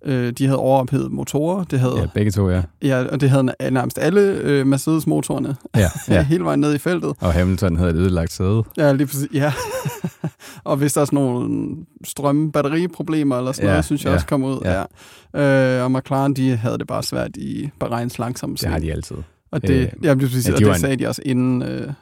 Øh, 0.06 0.32
de 0.32 0.46
havde 0.46 0.58
overophedet 0.58 1.12
motorer. 1.12 1.64
Det 1.64 1.80
havde, 1.80 1.98
ja, 1.98 2.06
begge 2.14 2.30
to, 2.30 2.50
ja. 2.50 2.62
Ja, 2.82 3.04
og 3.04 3.20
det 3.20 3.30
havde 3.30 3.54
nærmest 3.70 3.98
alle 3.98 4.20
øh, 4.20 4.66
Mercedes-motorerne 4.66 5.56
ja, 5.76 5.90
ja. 6.14 6.22
hele 6.22 6.44
vejen 6.44 6.60
ned 6.60 6.74
i 6.74 6.78
feltet. 6.78 7.12
Og 7.20 7.32
Hamilton 7.32 7.76
havde 7.76 7.90
et 7.90 7.96
ødelagt 7.96 8.32
sæde. 8.32 8.62
Ja, 8.76 8.92
lige 8.92 9.06
præcis. 9.06 9.28
Ja. 9.32 9.52
og 10.64 10.76
hvis 10.76 10.92
der 10.92 11.00
er 11.00 11.04
sådan 11.04 11.16
nogle 11.16 11.76
strøm-batteriproblemer 12.04 13.38
eller 13.38 13.52
sådan 13.52 13.66
ja, 13.66 13.72
noget, 13.72 13.84
synes 13.84 14.04
jeg 14.04 14.10
ja, 14.10 14.14
også 14.14 14.26
kom 14.26 14.44
ud. 14.44 14.58
Ja. 14.64 14.84
Ja. 15.34 15.78
Øh, 15.78 15.84
og 15.84 15.92
McLaren, 15.92 16.34
de 16.34 16.56
havde 16.56 16.78
det 16.78 16.86
bare 16.86 17.02
svært 17.02 17.36
i 17.36 17.70
Bahreins 17.80 18.18
langsomme 18.18 18.56
Det 18.56 18.68
har 18.68 18.78
de 18.78 18.92
altid. 18.92 19.16
Og 19.52 19.62
det, 19.62 19.70
øh, 19.70 20.04
ja, 20.04 20.14
lige 20.14 20.26
præcis, 20.26 20.48
ja, 20.48 20.50
de 20.50 20.54
og 20.54 20.60
det 20.60 20.68
en, 20.68 20.74
sagde 20.80 20.96
de 20.96 21.06
også 21.08 21.22
inden 21.24 21.62
øh, 21.62 21.68
de 21.88 21.92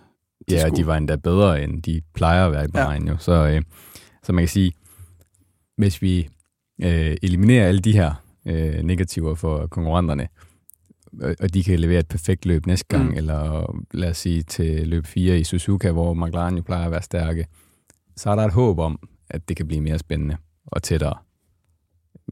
Ja, 0.50 0.60
skulle. 0.60 0.76
de 0.76 0.86
var 0.86 0.96
endda 0.96 1.16
bedre, 1.16 1.62
end 1.62 1.82
de 1.82 2.00
plejer 2.14 2.46
at 2.46 2.52
være 2.52 2.64
i 2.64 2.68
Bahrein 2.68 3.04
ja. 3.04 3.10
jo. 3.10 3.16
Så, 3.18 3.32
øh, 3.32 3.62
så 4.22 4.32
man 4.32 4.42
kan 4.42 4.48
sige, 4.48 4.72
hvis 5.76 6.02
vi 6.02 6.28
øh, 6.82 7.16
eliminere 7.22 7.66
alle 7.66 7.80
de 7.80 7.92
her 7.92 8.14
øh, 8.46 8.82
negativer 8.82 9.34
for 9.34 9.66
konkurrenterne, 9.66 10.28
og 11.40 11.54
de 11.54 11.64
kan 11.64 11.78
levere 11.78 11.98
et 11.98 12.08
perfekt 12.08 12.46
løb 12.46 12.66
næste 12.66 12.86
gang, 12.88 13.10
mm. 13.10 13.16
eller 13.16 13.74
lad 13.94 14.10
os 14.10 14.16
sige 14.16 14.42
til 14.42 14.88
løb 14.88 15.06
4 15.06 15.38
i 15.38 15.44
Suzuka, 15.44 15.92
hvor 15.92 16.14
McLaren 16.14 16.56
jo 16.56 16.62
plejer 16.62 16.84
at 16.84 16.90
være 16.90 17.02
stærke, 17.02 17.46
så 18.16 18.30
er 18.30 18.34
der 18.34 18.44
et 18.44 18.52
håb 18.52 18.78
om, 18.78 18.98
at 19.30 19.48
det 19.48 19.56
kan 19.56 19.66
blive 19.66 19.80
mere 19.80 19.98
spændende 19.98 20.36
og 20.66 20.82
tættere. 20.82 21.14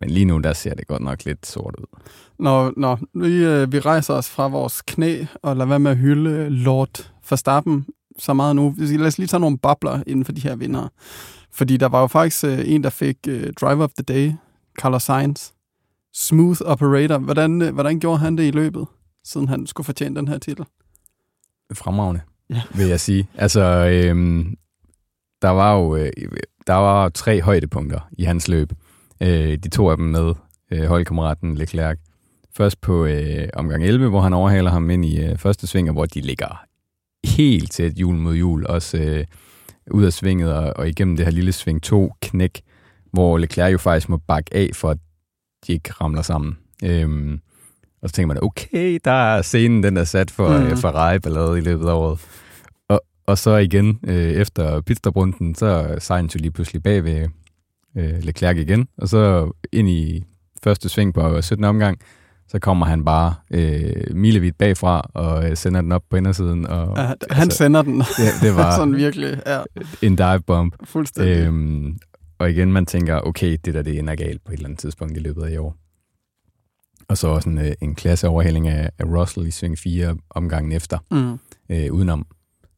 Men 0.01 0.11
lige 0.11 0.25
nu, 0.25 0.39
der 0.39 0.53
ser 0.53 0.75
det 0.75 0.87
godt 0.87 1.03
nok 1.03 1.25
lidt 1.25 1.47
sort 1.47 1.75
ud. 1.79 2.01
Når, 2.39 2.73
når 2.77 2.99
vi, 3.15 3.45
øh, 3.45 3.73
vi 3.73 3.79
rejser 3.79 4.15
os 4.15 4.29
fra 4.29 4.49
vores 4.49 4.83
knæ 4.83 5.25
og 5.43 5.57
lader 5.57 5.69
være 5.69 5.79
med 5.79 5.91
at 5.91 5.97
hylde 5.97 6.49
Lord 6.49 7.11
Verstappen 7.31 7.87
så 8.19 8.35
meget 8.35 8.57
nu. 8.57 8.75
Lad 8.79 9.07
os 9.07 9.19
lige 9.19 9.29
tage 9.29 9.41
nogle 9.41 9.59
bobler 9.59 10.03
inden 10.07 10.25
for 10.25 10.33
de 10.33 10.41
her 10.41 10.57
vinder. 10.57 10.89
Fordi 11.55 11.77
der 11.77 11.89
var 11.89 12.01
jo 12.01 12.07
faktisk 12.07 12.45
øh, 12.45 12.59
en, 12.65 12.85
der 12.85 12.91
fik 12.91 13.17
øh, 13.29 13.53
Driver 13.61 13.85
of 13.85 13.91
the 13.99 14.15
Day, 14.15 14.33
Carlos 14.81 15.03
Sainz. 15.03 15.51
Smooth 16.15 16.61
operator. 16.65 17.19
Hvordan, 17.19 17.63
øh, 17.63 17.75
hvordan 17.75 18.01
gjorde 18.01 18.19
han 18.19 18.39
det 18.39 18.45
i 18.45 18.51
løbet, 18.51 18.87
siden 19.25 19.49
han 19.49 19.67
skulle 19.67 19.85
fortjene 19.85 20.17
den 20.17 20.29
her 20.29 20.39
titel? 20.39 20.65
Fremragende, 21.73 22.21
ja. 22.51 22.63
vil 22.75 22.87
jeg 22.87 23.01
sige. 23.01 23.29
Altså, 23.35 23.61
øhm, 23.93 24.57
der 25.43 25.49
var 25.49 25.75
jo 25.75 25.97
øh, 25.97 26.13
der 26.67 26.75
var 26.75 27.09
tre 27.09 27.43
højdepunkter 27.43 28.01
i 28.13 28.25
hans 28.25 28.49
løb. 28.49 28.73
Øh, 29.21 29.59
de 29.59 29.69
to 29.69 29.91
af 29.91 29.97
dem 29.97 30.07
med 30.07 30.35
øh, 30.71 30.85
holdkammeraten 30.85 31.55
Leclerc. 31.55 31.99
Først 32.57 32.81
på 32.81 33.05
øh, 33.05 33.49
omgang 33.55 33.85
11, 33.85 34.09
hvor 34.09 34.21
han 34.21 34.33
overhaler 34.33 34.71
ham 34.71 34.91
ind 34.91 35.05
i 35.05 35.21
øh, 35.21 35.39
første 35.39 35.67
sving, 35.67 35.93
hvor 35.93 36.07
de 36.07 36.21
ligger 36.21 36.65
helt 37.25 37.73
tæt 37.73 37.99
jul 37.99 38.15
mod 38.15 38.35
jul. 38.35 38.67
Også 38.67 38.99
øh, 38.99 39.25
ud 39.91 40.05
af 40.05 40.13
svinget 40.13 40.55
og, 40.55 40.73
og 40.77 40.89
igennem 40.89 41.17
det 41.17 41.27
her 41.27 41.33
lille 41.33 41.53
sving 41.53 41.83
2 41.83 42.13
knæk, 42.23 42.61
hvor 43.13 43.39
Leclerc 43.39 43.73
jo 43.73 43.79
faktisk 43.79 44.09
må 44.09 44.17
bakke 44.17 44.55
af, 44.55 44.71
for 44.75 44.91
at 44.91 44.99
de 45.67 45.73
ikke 45.73 45.93
ramler 45.93 46.23
sammen. 46.23 46.59
Øhm, 46.85 47.41
og 48.03 48.09
så 48.09 48.15
tænker 48.15 48.27
man, 48.27 48.45
okay, 48.45 48.99
der 49.05 49.35
er 49.37 49.43
scenen, 49.43 49.83
den 49.83 49.97
er 49.97 50.05
sat 50.05 50.31
for 50.31 50.59
mm. 50.59 50.77
Ferrari-ballade 50.77 51.59
i 51.59 51.61
løbet 51.61 51.87
af 51.89 51.93
året. 51.93 52.21
Og, 52.89 53.03
og 53.27 53.39
så 53.39 53.57
igen, 53.57 54.01
øh, 54.07 54.31
efter 54.31 54.81
pitstoprunden, 54.81 55.55
så 55.55 55.67
er 55.67 55.99
Sainz 55.99 56.35
jo 56.35 56.39
lige 56.39 56.51
pludselig 56.51 56.83
bag 56.83 57.05
ved 57.05 57.29
øh, 57.97 58.19
Leclerc 58.23 58.57
igen, 58.57 58.89
og 58.99 59.09
så 59.09 59.51
ind 59.73 59.89
i 59.89 60.25
første 60.65 60.89
sving 60.89 61.15
på 61.15 61.43
17. 61.43 61.65
omgang, 61.65 61.99
så 62.53 62.59
kommer 62.59 62.87
han 62.87 63.05
bare 63.05 63.35
øh, 63.51 64.17
milevidt 64.17 64.59
bagfra 64.59 65.11
og 65.15 65.51
øh, 65.51 65.57
sender 65.57 65.81
den 65.81 65.93
op 65.93 66.03
på 66.11 66.17
indersiden. 66.17 66.67
Og, 66.67 66.97
ja, 66.97 67.03
han 67.03 67.17
altså, 67.31 67.59
sender 67.59 67.83
den. 67.83 67.99
Det, 67.99 68.29
det 68.43 68.57
var 68.57 68.75
sådan 68.77 68.97
virkelig, 68.97 69.43
ja. 69.47 69.61
en 70.03 70.17
dive 70.17 70.41
bomb. 70.41 70.75
Fuldstændig. 70.85 71.37
Øhm, 71.37 71.99
og 72.39 72.51
igen, 72.51 72.73
man 72.73 72.87
tænker, 72.87 73.21
okay, 73.21 73.59
det 73.65 73.75
der 73.75 73.83
det 73.83 73.99
ender 73.99 74.15
galt 74.15 74.45
på 74.45 74.53
et 74.53 74.57
eller 74.57 74.69
andet 74.69 74.79
tidspunkt 74.79 75.17
i 75.17 75.21
løbet 75.21 75.43
af 75.43 75.51
i 75.51 75.57
år. 75.57 75.77
Og 77.09 77.19
så 77.19 77.29
også 77.29 77.49
en, 77.49 77.59
øh, 77.59 77.73
en 77.81 77.95
klasseoverhældning 77.95 78.69
af, 78.69 78.91
af 78.99 79.05
Russell 79.05 79.47
i 79.47 79.51
sving 79.51 79.79
4 79.79 80.17
omgangen 80.31 80.73
efter, 80.73 80.99
mm. 81.11 81.39
øh, 81.77 81.93
udenom. 81.93 82.27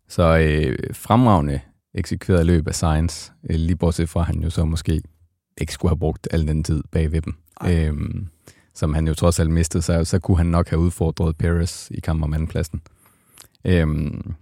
Så 0.09 0.38
øh, 0.38 0.78
fremragende 0.93 1.61
eksekveret 1.95 2.47
løb 2.47 2.69
af 2.69 2.75
Science, 2.75 3.33
øh, 3.50 3.57
lige 3.57 3.76
bortset 3.76 4.09
fra, 4.09 4.21
at 4.21 4.26
han 4.26 4.43
jo 4.43 4.50
så 4.50 4.64
måske 4.64 5.02
ikke 5.61 5.73
skulle 5.73 5.90
have 5.90 5.99
brugt 5.99 6.28
al 6.31 6.49
den 6.49 6.64
tid 6.64 6.83
bag 6.93 7.12
ved 7.12 7.21
dem. 7.21 7.35
Øhm, 7.66 8.28
som 8.75 8.95
han 8.95 9.09
jo 9.09 9.14
trods 9.14 9.40
alt 9.40 9.50
mistede, 9.50 9.83
så, 9.83 10.04
så 10.04 10.19
kunne 10.19 10.37
han 10.37 10.47
nok 10.47 10.69
have 10.69 10.81
udfordret 10.81 11.37
Paris 11.37 11.90
i 11.90 12.00
kamp 12.00 12.23
om 12.23 12.35
andenpladsen. 12.35 12.83
Øhm, 13.64 14.35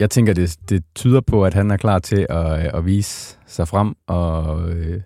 jeg 0.00 0.10
tænker, 0.10 0.32
det, 0.32 0.56
det 0.68 0.84
tyder 0.94 1.20
på, 1.20 1.44
at 1.44 1.54
han 1.54 1.70
er 1.70 1.76
klar 1.76 1.98
til 1.98 2.26
at, 2.30 2.76
at 2.76 2.86
vise 2.86 3.38
sig 3.46 3.68
frem 3.68 3.94
og 4.06 4.68
øh, 4.70 5.00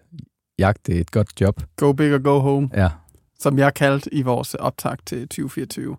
jagte 0.58 0.92
et 0.92 1.10
godt 1.10 1.40
job. 1.40 1.62
Go 1.76 1.92
big 1.92 2.14
or 2.14 2.22
go 2.22 2.38
home. 2.38 2.70
Ja. 2.74 2.88
Som 3.38 3.58
jeg 3.58 3.74
kaldte 3.74 4.14
i 4.14 4.22
vores 4.22 4.54
optag 4.54 4.96
til 5.06 5.20
2024. 5.20 5.96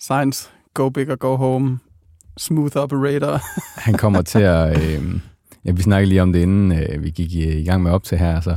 Science, 0.00 0.50
go 0.74 0.88
big 0.88 1.10
or 1.10 1.16
go 1.16 1.36
home. 1.36 1.78
Smooth 2.38 2.76
operator. 2.76 3.40
han 3.80 3.94
kommer 3.94 4.22
til 4.22 4.38
at... 4.38 4.78
Øh, 4.82 5.20
ja, 5.64 5.72
vi 5.72 5.82
snakkede 5.82 6.08
lige 6.08 6.22
om 6.22 6.32
det, 6.32 6.40
inden 6.40 6.72
øh, 6.72 7.02
vi 7.02 7.10
gik 7.10 7.32
i, 7.32 7.60
i 7.60 7.64
gang 7.64 7.82
med 7.82 7.90
op 7.90 8.04
til 8.04 8.18
her. 8.18 8.34
Altså, 8.34 8.56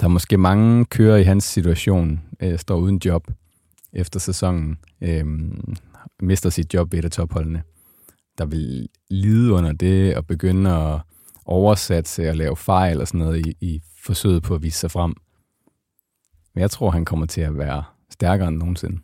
der 0.00 0.06
er 0.06 0.10
måske 0.10 0.38
mange 0.38 0.84
kører 0.84 1.16
i 1.16 1.22
hans 1.22 1.44
situation, 1.44 2.20
øh, 2.40 2.58
står 2.58 2.76
uden 2.76 3.00
job 3.04 3.30
efter 3.92 4.20
sæsonen, 4.20 4.78
øh, 5.00 5.24
mister 6.22 6.50
sit 6.50 6.74
job 6.74 6.92
ved 6.92 6.98
et 6.98 7.04
af 7.04 7.10
topholdene, 7.10 7.62
der 8.38 8.46
vil 8.46 8.88
lide 9.10 9.52
under 9.52 9.72
det 9.72 10.16
og 10.16 10.26
begynde 10.26 10.70
at 10.70 11.00
oversætte 11.44 12.30
og 12.30 12.36
lave 12.36 12.56
fejl 12.56 13.00
og 13.00 13.08
sådan 13.08 13.18
noget 13.18 13.46
i, 13.46 13.56
i 13.60 13.80
forsøget 14.04 14.42
på 14.42 14.54
at 14.54 14.62
vise 14.62 14.78
sig 14.78 14.90
frem. 14.90 15.14
Men 16.54 16.62
jeg 16.62 16.70
tror, 16.70 16.90
han 16.90 17.04
kommer 17.04 17.26
til 17.26 17.40
at 17.40 17.58
være 17.58 17.84
stærkere 18.10 18.48
end 18.48 18.56
nogensinde. 18.56 18.98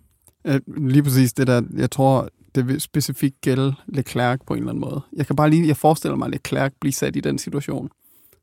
Øh, 0.46 0.60
lige 0.76 1.02
præcis 1.02 1.32
det 1.32 1.46
der, 1.46 1.62
jeg 1.76 1.90
tror, 1.90 2.28
det 2.54 2.68
vil 2.68 2.80
specifikt 2.80 3.40
gælde 3.40 3.74
Leclerc 3.88 4.40
på 4.46 4.54
en 4.54 4.58
eller 4.58 4.72
anden 4.72 4.80
måde. 4.80 5.00
Jeg 5.12 5.26
kan 5.26 5.36
bare 5.36 5.50
lige, 5.50 5.68
jeg 5.68 5.76
forestiller 5.76 6.16
mig, 6.16 6.26
at 6.26 6.32
Leclerc 6.32 6.72
bliver 6.80 6.92
sat 6.92 7.16
i 7.16 7.20
den 7.20 7.38
situation. 7.38 7.90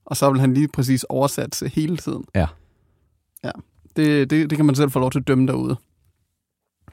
Og 0.08 0.18
så 0.18 0.32
vil 0.32 0.40
han 0.40 0.54
lige 0.54 0.68
præcis 0.68 1.04
oversat 1.04 1.56
sig 1.56 1.70
hele 1.76 1.98
tiden. 1.98 2.24
Ja. 2.36 2.48
Ja, 3.44 3.52
det, 3.96 4.30
det, 4.30 4.50
det 4.50 4.56
kan 4.58 4.66
man 4.66 4.76
selv 4.76 4.92
få 4.92 5.00
lov 5.00 5.12
til 5.12 5.20
at 5.20 5.28
dømme 5.28 5.48
derude. 5.48 5.76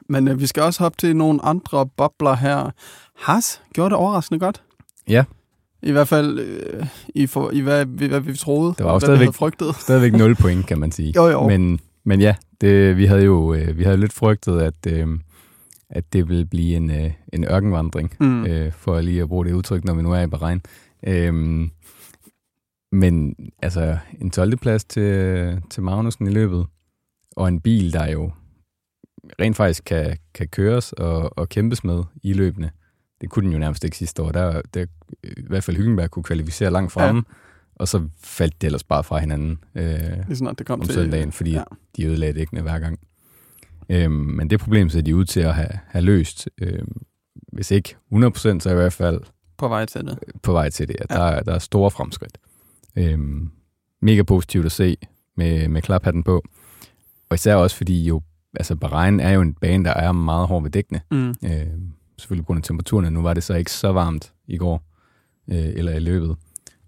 Men 0.09 0.27
øh, 0.27 0.39
vi 0.39 0.45
skal 0.47 0.63
også 0.63 0.83
hoppe 0.83 0.95
til 0.99 1.15
nogle 1.15 1.45
andre 1.45 1.87
bobler 1.97 2.35
her. 2.35 2.71
Haas 3.15 3.61
gjorde 3.73 3.89
det 3.89 3.97
overraskende 3.97 4.39
godt. 4.39 4.63
Ja. 5.07 5.23
I 5.83 5.91
hvert 5.91 6.07
fald 6.07 6.39
øh, 6.39 6.85
i, 7.15 7.27
for, 7.27 7.51
i 7.51 7.59
hvad, 7.59 7.85
hvad, 7.85 8.07
hvad 8.07 8.19
vi 8.19 8.33
troede. 8.37 8.73
Det 8.77 8.85
var 8.85 8.93
jo 8.93 8.99
stadigvæk- 8.99 9.33
frygtet. 9.33 9.75
Stadigvæk 9.85 10.13
0 10.13 10.35
point, 10.35 10.67
kan 10.67 10.79
man 10.79 10.91
sige. 10.91 11.13
Jo, 11.15 11.27
jo. 11.27 11.47
Men, 11.47 11.79
men 12.03 12.21
ja, 12.21 12.35
det, 12.61 12.97
vi 12.97 13.05
havde 13.05 13.23
jo 13.23 13.53
øh, 13.53 13.77
vi 13.77 13.83
havde 13.83 13.97
lidt 13.97 14.13
frygtet, 14.13 14.61
at, 14.61 14.87
øh, 14.87 15.07
at 15.89 16.13
det 16.13 16.29
ville 16.29 16.45
blive 16.45 16.75
en, 16.75 16.91
øh, 16.91 17.11
en 17.33 17.43
ørkenvandring, 17.43 18.13
Mm. 18.19 18.45
øh, 18.45 18.71
for 18.73 19.01
lige 19.01 19.21
at 19.21 19.27
bruge 19.27 19.45
det 19.45 19.53
udtryk, 19.53 19.83
når 19.83 19.93
vi 19.93 20.01
nu 20.01 20.11
er 20.11 20.21
i 20.21 20.27
Bahrain. 20.27 20.61
Øh, 21.07 21.67
men 22.91 23.35
altså, 23.61 23.97
en 24.21 24.31
12. 24.31 24.57
plads 24.57 24.85
til, 24.85 25.61
til 25.69 25.83
Magnussen 25.83 26.27
i 26.27 26.31
løbet, 26.31 26.65
og 27.35 27.47
en 27.47 27.59
bil, 27.61 27.93
der 27.93 28.11
jo 28.11 28.31
rent 29.39 29.55
faktisk 29.57 29.83
kan, 29.85 30.17
kan 30.33 30.47
køres 30.47 30.93
og, 30.93 31.37
og 31.37 31.49
kæmpes 31.49 31.83
med 31.83 32.03
i 32.23 32.33
løbende. 32.33 32.69
Det 33.21 33.29
kunne 33.29 33.45
den 33.45 33.53
jo 33.53 33.59
nærmest 33.59 33.83
ikke 33.83 33.97
sidste 33.97 34.23
år. 34.23 34.31
Der, 34.31 34.61
der 34.73 34.85
i 35.23 35.41
hvert 35.47 35.63
fald 35.63 35.77
Hylkenberg 35.77 36.11
kunne 36.11 36.23
kvalificere 36.23 36.71
langt 36.71 36.91
fremme, 36.91 37.23
ja. 37.27 37.33
og 37.75 37.87
så 37.87 38.07
faldt 38.23 38.61
det 38.61 38.67
ellers 38.67 38.83
bare 38.83 39.03
fra 39.03 39.17
hinanden. 39.19 39.59
Øh, 39.75 39.99
Lige 40.27 40.35
snart 40.35 40.59
det 40.59 40.67
kom 40.67 40.79
om 40.79 40.85
til... 40.85 40.93
søndagen, 40.95 41.31
fordi 41.31 41.51
ja. 41.51 41.57
ja. 41.57 41.63
de 41.97 42.05
ødelagde 42.05 42.33
dækkene 42.39 42.61
hver 42.61 42.79
gang. 42.79 42.99
Øhm, 43.89 44.11
men 44.11 44.49
det 44.49 44.59
problem 44.59 44.89
ser 44.89 45.01
de 45.01 45.15
ud 45.15 45.25
til 45.25 45.39
at 45.39 45.55
have, 45.55 45.69
have 45.87 46.01
løst. 46.05 46.49
Øhm, 46.61 47.01
hvis 47.53 47.71
ikke 47.71 47.95
100%, 48.13 48.59
så 48.59 48.69
i 48.71 48.73
hvert 48.73 48.93
fald 48.93 49.21
På 49.57 49.67
vej 49.67 49.85
til 49.85 50.01
det. 50.05 50.19
på 50.43 50.51
vej 50.51 50.69
til 50.69 50.87
det. 50.87 50.95
At 51.01 51.07
Ja. 51.09 51.15
der, 51.15 51.21
er- 51.23 51.43
der 51.43 51.53
er 51.53 51.59
store 51.59 51.91
fremskridt. 51.91 52.37
Øhm, 52.95 53.51
mega 54.01 54.23
positivt 54.23 54.65
at 54.65 54.71
se 54.71 54.97
med, 55.37 55.67
med 55.67 55.81
klaphatten 55.81 56.23
på. 56.23 56.43
Og 57.29 57.35
især 57.35 57.55
også 57.55 57.77
fordi 57.77 58.05
jo, 58.05 58.21
altså 58.53 58.75
Bahrain 58.75 59.19
er 59.19 59.31
jo 59.31 59.41
en 59.41 59.53
bane, 59.53 59.85
der 59.85 59.93
er 59.93 60.11
meget 60.11 60.47
hård 60.47 60.63
ved 60.63 60.71
dækkene. 60.71 61.01
Mm. 61.11 61.29
Øh, 61.29 61.67
selvfølgelig 62.17 62.43
på 62.43 62.47
grund 62.47 62.57
af 62.57 62.63
temperaturerne. 62.63 63.11
Nu 63.11 63.21
var 63.21 63.33
det 63.33 63.43
så 63.43 63.53
ikke 63.53 63.71
så 63.71 63.91
varmt 63.91 64.33
i 64.47 64.57
går, 64.57 64.83
øh, 65.47 65.57
eller 65.57 65.95
i 65.95 65.99
løbet. 65.99 66.35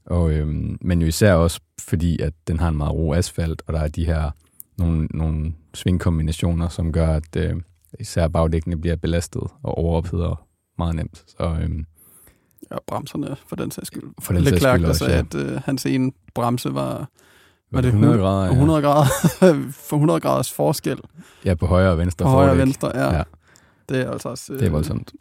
Og, 0.06 0.32
øh, 0.32 0.48
men 0.82 1.02
jo 1.02 1.08
især 1.08 1.34
også 1.34 1.60
fordi, 1.80 2.22
at 2.22 2.34
den 2.48 2.60
har 2.60 2.70
en 2.70 2.78
meget 2.78 2.94
ro 2.94 3.14
asfalt, 3.14 3.62
og 3.68 3.74
der 3.74 3.80
er 3.80 3.88
de 3.88 4.06
her 4.06 4.32
nogle, 4.78 5.08
nogle 5.12 5.54
svingkombinationer, 5.74 6.68
som 6.68 6.92
gør, 6.92 7.08
at 7.08 7.36
øh, 7.38 7.56
især 8.00 8.28
bagdækkene 8.28 8.78
bliver 8.78 8.96
belastet 8.96 9.42
og 9.64 9.78
overopheder 9.78 10.48
meget 10.78 10.96
nemt. 10.96 11.24
Så 11.28 11.58
øh, 11.62 11.84
Ja, 12.72 12.78
bremserne 12.88 13.36
for 13.48 13.56
den 13.56 13.72
sags 13.72 13.88
skyld. 13.88 14.04
for 14.22 14.34
den 14.34 14.42
Leclerc, 14.44 14.62
skyld 14.62 14.82
der 14.84 14.90
også, 14.90 15.06
sagde, 15.06 15.14
ja. 15.34 15.40
at 15.42 15.52
øh, 15.52 15.62
hans 15.66 15.86
ene 15.86 16.12
bremse 16.36 16.74
var, 16.74 17.10
Var 17.72 17.82
det 17.82 17.88
100 17.88 18.18
grader? 18.18 18.46
Ja. 18.46 18.52
100 18.52 18.82
grader, 18.82 19.06
for 19.90 19.96
100 19.96 20.20
graders 20.20 20.54
forskel 20.54 21.00
ja, 21.46 21.54
på 21.56 21.66
højre 21.66 21.92
og 21.92 21.98
venstre 21.98 22.26
på 22.26 22.30
højre 22.30 22.52
og 22.52 22.58
venstre. 22.58 22.92
Ja. 22.96 23.16
Ja. 23.16 23.24
Det 23.90 24.02
er 24.02 24.12
altså 24.12 24.30
også 24.30 24.54
øh, 24.54 24.60
Det 24.60 24.66
er 24.66 24.70
voldsomt. 24.72 25.14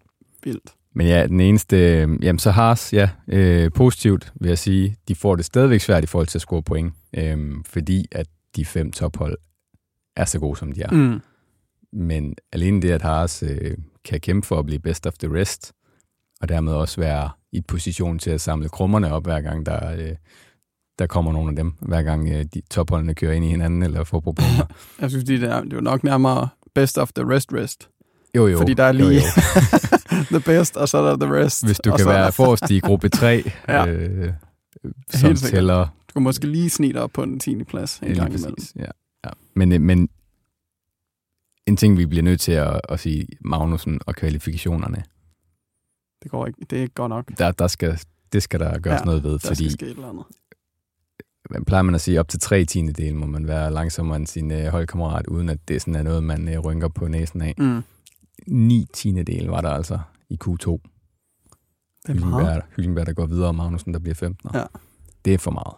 vildt. 0.44 0.70
Men 0.94 1.06
ja, 1.06 1.26
den 1.26 1.40
eneste, 1.40 1.76
øh, 1.76 2.08
jamen 2.22 2.38
så 2.38 2.50
Haas, 2.50 2.92
ja, 2.92 3.10
øh, 3.28 3.70
positivt 3.74 4.32
vil 4.40 4.48
jeg 4.48 4.58
sige, 4.58 4.96
de 5.08 5.14
får 5.14 5.36
det 5.36 5.44
stadigvæk 5.44 5.80
svært 5.80 6.04
i 6.04 6.06
forhold 6.06 6.26
til 6.26 6.38
at 6.38 6.42
score 6.42 6.62
point, 6.62 6.94
øh, 7.16 7.54
fordi 7.66 8.06
at 8.12 8.26
de 8.56 8.64
fem 8.64 8.92
tophold 8.92 9.36
er 10.16 10.24
så 10.24 10.38
gode, 10.38 10.56
som 10.58 10.72
de 10.72 10.82
er. 10.82 10.90
Mm. 10.90 11.20
Men 11.92 12.34
alene 12.52 12.82
det, 12.82 12.90
at 12.90 13.02
Haas 13.02 13.42
øh, 13.42 13.76
kan 14.04 14.20
kæmpe 14.20 14.46
for 14.46 14.58
at 14.58 14.66
blive 14.66 14.78
best 14.78 15.06
of 15.06 15.12
the 15.12 15.40
rest, 15.40 15.72
og 16.40 16.48
dermed 16.48 16.72
også 16.72 17.00
være 17.00 17.30
i 17.52 17.60
position 17.60 18.18
til 18.18 18.30
at 18.30 18.40
samle 18.40 18.68
krummerne 18.68 19.12
op, 19.12 19.24
hver 19.24 19.40
gang 19.40 19.66
der, 19.66 19.92
øh, 19.96 20.16
der 20.98 21.06
kommer 21.06 21.32
nogle 21.32 21.50
af 21.50 21.56
dem, 21.56 21.72
hver 21.80 22.02
gang 22.02 22.28
øh, 22.28 22.44
de 22.54 22.62
topholdene 22.70 23.14
kører 23.14 23.32
ind 23.32 23.44
i 23.44 23.48
hinanden 23.48 23.82
eller 23.82 24.04
får 24.04 24.20
problemer. 24.20 24.66
Jeg 25.00 25.10
synes, 25.10 25.24
det 25.24 25.42
er, 25.42 25.60
det 25.62 25.72
er 25.72 25.76
jo 25.76 25.80
nok 25.80 26.04
nærmere 26.04 26.48
best 26.74 26.98
of 26.98 27.12
the 27.12 27.34
rest 27.34 27.52
rest. 27.52 27.88
Jo, 28.36 28.46
jo. 28.46 28.58
Fordi 28.58 28.74
der 28.74 28.84
er 28.84 28.92
jo, 28.92 28.98
lige 28.98 29.14
jo. 29.14 29.20
the 30.38 30.40
best, 30.40 30.76
og 30.76 30.88
så 30.88 30.98
er 30.98 31.10
der 31.16 31.26
the 31.26 31.34
rest. 31.34 31.66
Hvis 31.66 31.78
du 31.78 31.96
kan 31.96 32.06
være 32.06 32.32
forrest 32.32 32.70
i 32.70 32.78
gruppe 32.80 33.08
3, 33.08 33.42
Ja. 33.68 33.86
øh, 33.86 34.32
som 35.10 35.28
Helt 35.28 35.40
tæller 35.44 35.78
Du 36.08 36.12
kan 36.12 36.22
måske 36.22 36.46
lige 36.46 36.70
snige 36.70 36.92
dig 36.92 37.02
op 37.02 37.10
på 37.14 37.24
den 37.24 37.40
10. 37.40 37.64
plads 37.64 37.98
en 37.98 38.14
gang 38.14 38.28
imellem. 38.34 38.56
Ja, 38.76 38.84
ja. 39.24 39.30
Men, 39.54 39.72
øh, 39.72 39.80
men 39.80 40.08
en 41.66 41.76
ting, 41.76 41.98
vi 41.98 42.06
bliver 42.06 42.22
nødt 42.22 42.40
til 42.40 42.52
at, 42.52 42.80
at 42.88 43.00
sige, 43.00 43.26
Magnussen 43.40 44.00
og 44.06 44.14
kvalifikationerne, 44.14 45.04
Det 46.22 46.30
går 46.30 46.46
ikke. 46.46 46.66
Det 46.70 46.78
er 46.78 46.82
ikke 46.82 46.94
godt 46.94 47.10
nok. 47.10 47.38
der, 47.38 47.52
der 47.52 47.66
skal, 47.66 48.00
det 48.32 48.42
skal 48.42 48.60
der 48.60 48.78
gøres 48.78 49.00
Ja, 49.00 49.04
noget 49.04 49.22
ved, 49.22 49.32
Der 49.32 49.38
fordi 49.38 49.54
skal 49.54 49.70
ske 49.70 49.86
et 49.86 49.90
eller 49.90 50.08
andet. 50.08 50.24
man 51.50 51.64
plejer 51.64 51.82
man 51.82 51.94
at 51.94 52.00
sige, 52.00 52.20
op 52.20 52.28
til 52.28 52.40
tre 52.40 52.64
tiende 52.64 52.92
del 52.92 53.14
må 53.14 53.26
man 53.26 53.46
være 53.46 53.70
langsommere 53.72 54.16
end 54.16 54.26
sin 54.26 54.50
øh, 54.50 54.66
holdkammerat, 54.66 55.26
uden 55.26 55.48
at 55.48 55.68
det 55.68 55.80
sådan 55.80 55.94
er 55.96 56.02
noget, 56.02 56.24
man 56.24 56.48
øh, 56.48 56.58
rynker 56.58 56.88
på 56.88 57.08
næsen 57.08 57.42
af. 57.42 57.54
Mm. 57.58 57.82
Ni 58.46 58.86
tiende 58.92 59.22
del 59.22 59.46
var 59.46 59.60
der 59.60 59.70
altså 59.70 59.98
i 60.28 60.38
Q2. 60.44 60.54
Det 60.66 60.80
er. 62.08 62.12
Hylkenberg, 62.12 62.62
Hylkenberg, 62.76 63.06
der 63.06 63.12
går 63.12 63.26
videre, 63.26 63.48
og 63.48 63.54
Magnussen, 63.54 63.92
der 63.94 63.98
bliver 64.00 64.14
15. 64.14 64.50
Ja. 64.54 64.64
Det 65.24 65.34
er 65.34 65.38
for 65.38 65.50
meget. 65.50 65.74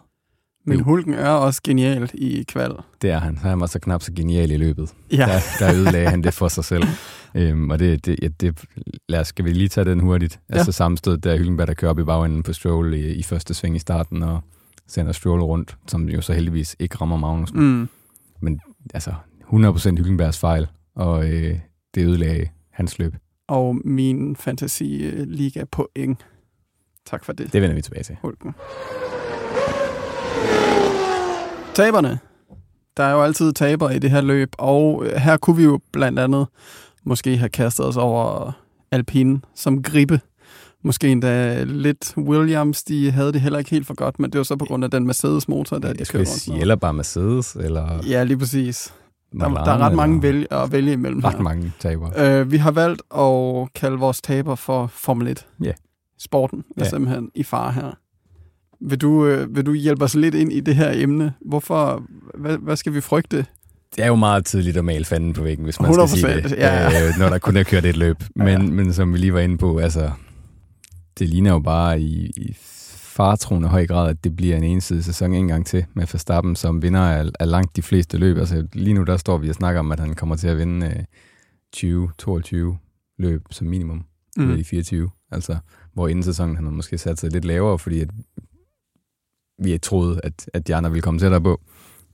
Men 0.69 0.77
Jo. 0.77 0.83
Hulken 0.83 1.13
er 1.13 1.29
også 1.29 1.61
genial 1.63 2.09
i 2.13 2.43
kval. 2.47 2.71
Det 3.01 3.09
er 3.09 3.19
han. 3.19 3.37
Han 3.37 3.59
var 3.59 3.65
så 3.65 3.79
knap 3.79 4.01
så 4.01 4.11
genial 4.15 4.51
i 4.51 4.57
løbet. 4.57 4.93
Ja, 5.11 5.17
der, 5.17 5.39
der 5.59 5.73
ødelagde 5.79 6.09
han 6.09 6.23
det 6.23 6.33
for 6.33 6.47
sig 6.47 6.65
selv. 6.65 6.83
Øhm, 7.35 7.69
og 7.69 7.79
det, 7.79 8.05
det, 8.05 8.19
ja, 8.21 8.27
det, 8.27 8.63
lad 9.09 9.19
os, 9.19 9.27
skal 9.27 9.45
vi 9.45 9.53
lige 9.53 9.67
tage 9.67 9.85
den 9.85 9.99
hurtigt? 9.99 10.39
Ja. 10.49 10.55
Altså 10.55 10.71
sammenstød, 10.71 11.17
der 11.17 11.37
Hylkenberg, 11.37 11.67
der 11.67 11.73
kører 11.73 11.91
op 11.91 11.99
i 11.99 12.03
bagenden 12.03 12.43
på 12.43 12.53
Stroll 12.53 12.93
i, 12.93 13.13
i 13.13 13.23
første 13.23 13.53
sving 13.53 13.75
i 13.75 13.79
starten, 13.79 14.23
og 14.23 14.39
sender 14.87 15.11
Stroll 15.11 15.41
rundt, 15.41 15.77
som 15.87 16.09
jo 16.09 16.21
så 16.21 16.33
heldigvis 16.33 16.75
ikke 16.79 16.95
rammer 16.95 17.17
Magnussen. 17.17 17.89
mm. 18.41 18.59
Altså 18.93 19.11
100% 19.53 19.89
Hylkenbergs 19.97 20.39
fejl, 20.39 20.67
og 20.95 21.29
øh, 21.29 21.59
det 21.95 22.05
ødelagde 22.05 22.47
hans 22.71 22.99
løb. 22.99 23.15
og 23.47 23.75
min 23.85 24.35
fantasy-liga 24.35 25.63
point. 25.71 26.25
Tak 27.05 27.25
for 27.25 27.33
det, 27.33 27.53
Det 27.53 27.61
vender 27.61 27.75
vi 27.75 27.81
tilbage 27.81 28.03
til. 28.03 28.17
Hulken. 28.21 28.53
Taberne. 31.83 32.19
Der 32.97 33.03
er 33.03 33.11
jo 33.13 33.23
altid 33.23 33.53
taber 33.53 33.89
i 33.89 33.99
det 33.99 34.11
her 34.11 34.21
løb, 34.21 34.49
og 34.57 35.05
øh, 35.05 35.11
her 35.15 35.37
kunne 35.37 35.57
vi 35.57 35.63
jo 35.63 35.79
blandt 35.93 36.19
andet 36.19 36.47
måske 37.05 37.37
have 37.37 37.49
kastet 37.49 37.85
os 37.85 37.97
over 37.97 38.51
Alpine 38.91 39.41
som 39.55 39.83
gribe. 39.83 40.19
Måske 40.83 41.07
endda 41.07 41.63
lidt 41.63 42.17
Williams, 42.17 42.83
de 42.83 43.11
havde 43.11 43.33
det 43.33 43.41
heller 43.41 43.59
ikke 43.59 43.71
helt 43.71 43.87
for 43.87 43.93
godt, 43.93 44.19
men 44.19 44.31
det 44.31 44.37
var 44.37 44.43
så 44.43 44.55
på 44.55 44.65
grund 44.65 44.83
af 44.83 44.91
den 44.91 45.05
Mercedes-motor, 45.05 45.79
der 45.79 45.93
de 45.93 45.99
Jeg 45.99 46.07
skal 46.07 46.17
kørte 46.19 46.29
sige, 46.31 46.51
rundt 46.51 46.61
eller 46.61 46.75
bare 46.75 46.93
Mercedes, 46.93 47.55
eller. 47.55 48.01
Ja, 48.09 48.23
lige 48.23 48.37
præcis. 48.37 48.93
Der, 49.39 49.49
der 49.49 49.71
er 49.71 49.77
ret 49.77 49.95
mange 49.95 50.15
eller- 50.15 50.21
vælge, 50.21 50.53
at 50.53 50.71
vælge 50.71 50.93
imellem 50.93 51.19
Ret 51.19 51.33
her. 51.33 51.41
mange 51.41 51.71
taber. 51.79 52.09
Øh, 52.17 52.51
vi 52.51 52.57
har 52.57 52.71
valgt 52.71 53.01
at 53.15 53.73
kalde 53.73 53.97
vores 53.97 54.21
taber 54.21 54.55
for 54.55 54.87
Formel 54.87 55.27
1. 55.27 55.47
Ja. 55.63 55.71
Sporten 56.19 56.59
er 56.77 56.83
Ja. 56.83 56.89
simpelthen 56.89 57.29
i 57.35 57.43
fare 57.43 57.71
her. 57.71 57.91
Vil 58.81 58.97
du, 58.97 59.25
øh, 59.25 59.55
vil 59.55 59.65
du 59.65 59.73
hjælpe 59.73 60.03
os 60.03 60.15
lidt 60.15 60.35
ind 60.35 60.53
i 60.53 60.59
det 60.59 60.75
her 60.75 60.91
emne? 60.93 61.33
Hvorfor, 61.45 62.03
hvad, 62.37 62.57
hvad 62.57 62.75
skal 62.75 62.93
vi 62.93 63.01
frygte? 63.01 63.45
Det 63.95 64.03
er 64.03 64.07
jo 64.07 64.15
meget 64.15 64.45
tidligt 64.45 64.77
at 64.77 64.85
male 64.85 65.05
fanden 65.05 65.33
på 65.33 65.43
væggen, 65.43 65.63
hvis 65.63 65.79
man 65.79 65.93
skal 65.93 66.07
sige 66.09 66.27
100%, 66.27 66.41
det, 66.43 66.51
ja. 66.51 66.87
Øh, 66.87 67.13
når 67.19 67.29
der 67.29 67.37
kun 67.37 67.57
er 67.57 67.63
kørt 67.63 67.85
et 67.85 67.97
løb. 67.97 68.17
Men, 68.35 68.47
Ja, 68.47 68.51
ja. 68.51 68.59
men 68.59 68.93
som 68.93 69.13
vi 69.13 69.17
lige 69.17 69.33
var 69.33 69.39
inde 69.39 69.57
på, 69.57 69.77
altså, 69.77 70.11
det 71.19 71.29
ligner 71.29 71.51
jo 71.51 71.59
bare 71.59 72.01
i, 72.01 72.31
i 72.37 72.55
faretroende 73.19 73.67
høj 73.67 73.87
grad, 73.87 74.09
at 74.09 74.23
det 74.23 74.35
bliver 74.35 74.57
en 74.57 74.63
ensidig 74.63 75.03
sæson 75.03 75.33
en 75.33 75.47
gang 75.47 75.65
til 75.65 75.85
med 75.93 76.07
Verstappen, 76.11 76.55
som 76.55 76.81
vinder 76.81 77.01
af, 77.01 77.25
af 77.39 77.49
langt 77.49 77.75
de 77.75 77.81
fleste 77.81 78.17
løb. 78.17 78.37
Altså, 78.37 78.67
lige 78.73 78.93
nu 78.93 79.03
der 79.03 79.17
står 79.17 79.37
vi 79.37 79.49
og 79.49 79.55
snakker 79.55 79.79
om, 79.79 79.91
at 79.91 79.99
han 79.99 80.13
kommer 80.13 80.35
til 80.35 80.47
at 80.47 80.57
vinde 80.57 80.85
øh, 80.85 81.03
20-22 81.75 83.15
løb 83.19 83.41
som 83.51 83.67
minimum 83.67 84.03
mm. 84.37 84.51
af 84.51 84.57
de 84.57 84.63
24. 84.63 85.09
Altså, 85.31 85.57
hvor 85.93 86.07
inden 86.07 86.23
sæsonen 86.23 86.55
han 86.55 86.65
har 86.65 86.71
måske 86.71 86.97
sat 86.97 87.19
sig 87.19 87.31
lidt 87.31 87.45
lavere, 87.45 87.79
fordi 87.79 87.99
at 87.99 88.09
vi 89.63 89.77
troede, 89.77 90.19
at, 90.23 90.49
at 90.53 90.69
andre 90.69 90.91
ville 90.91 91.01
komme 91.01 91.19
tættere 91.19 91.41
på. 91.41 91.61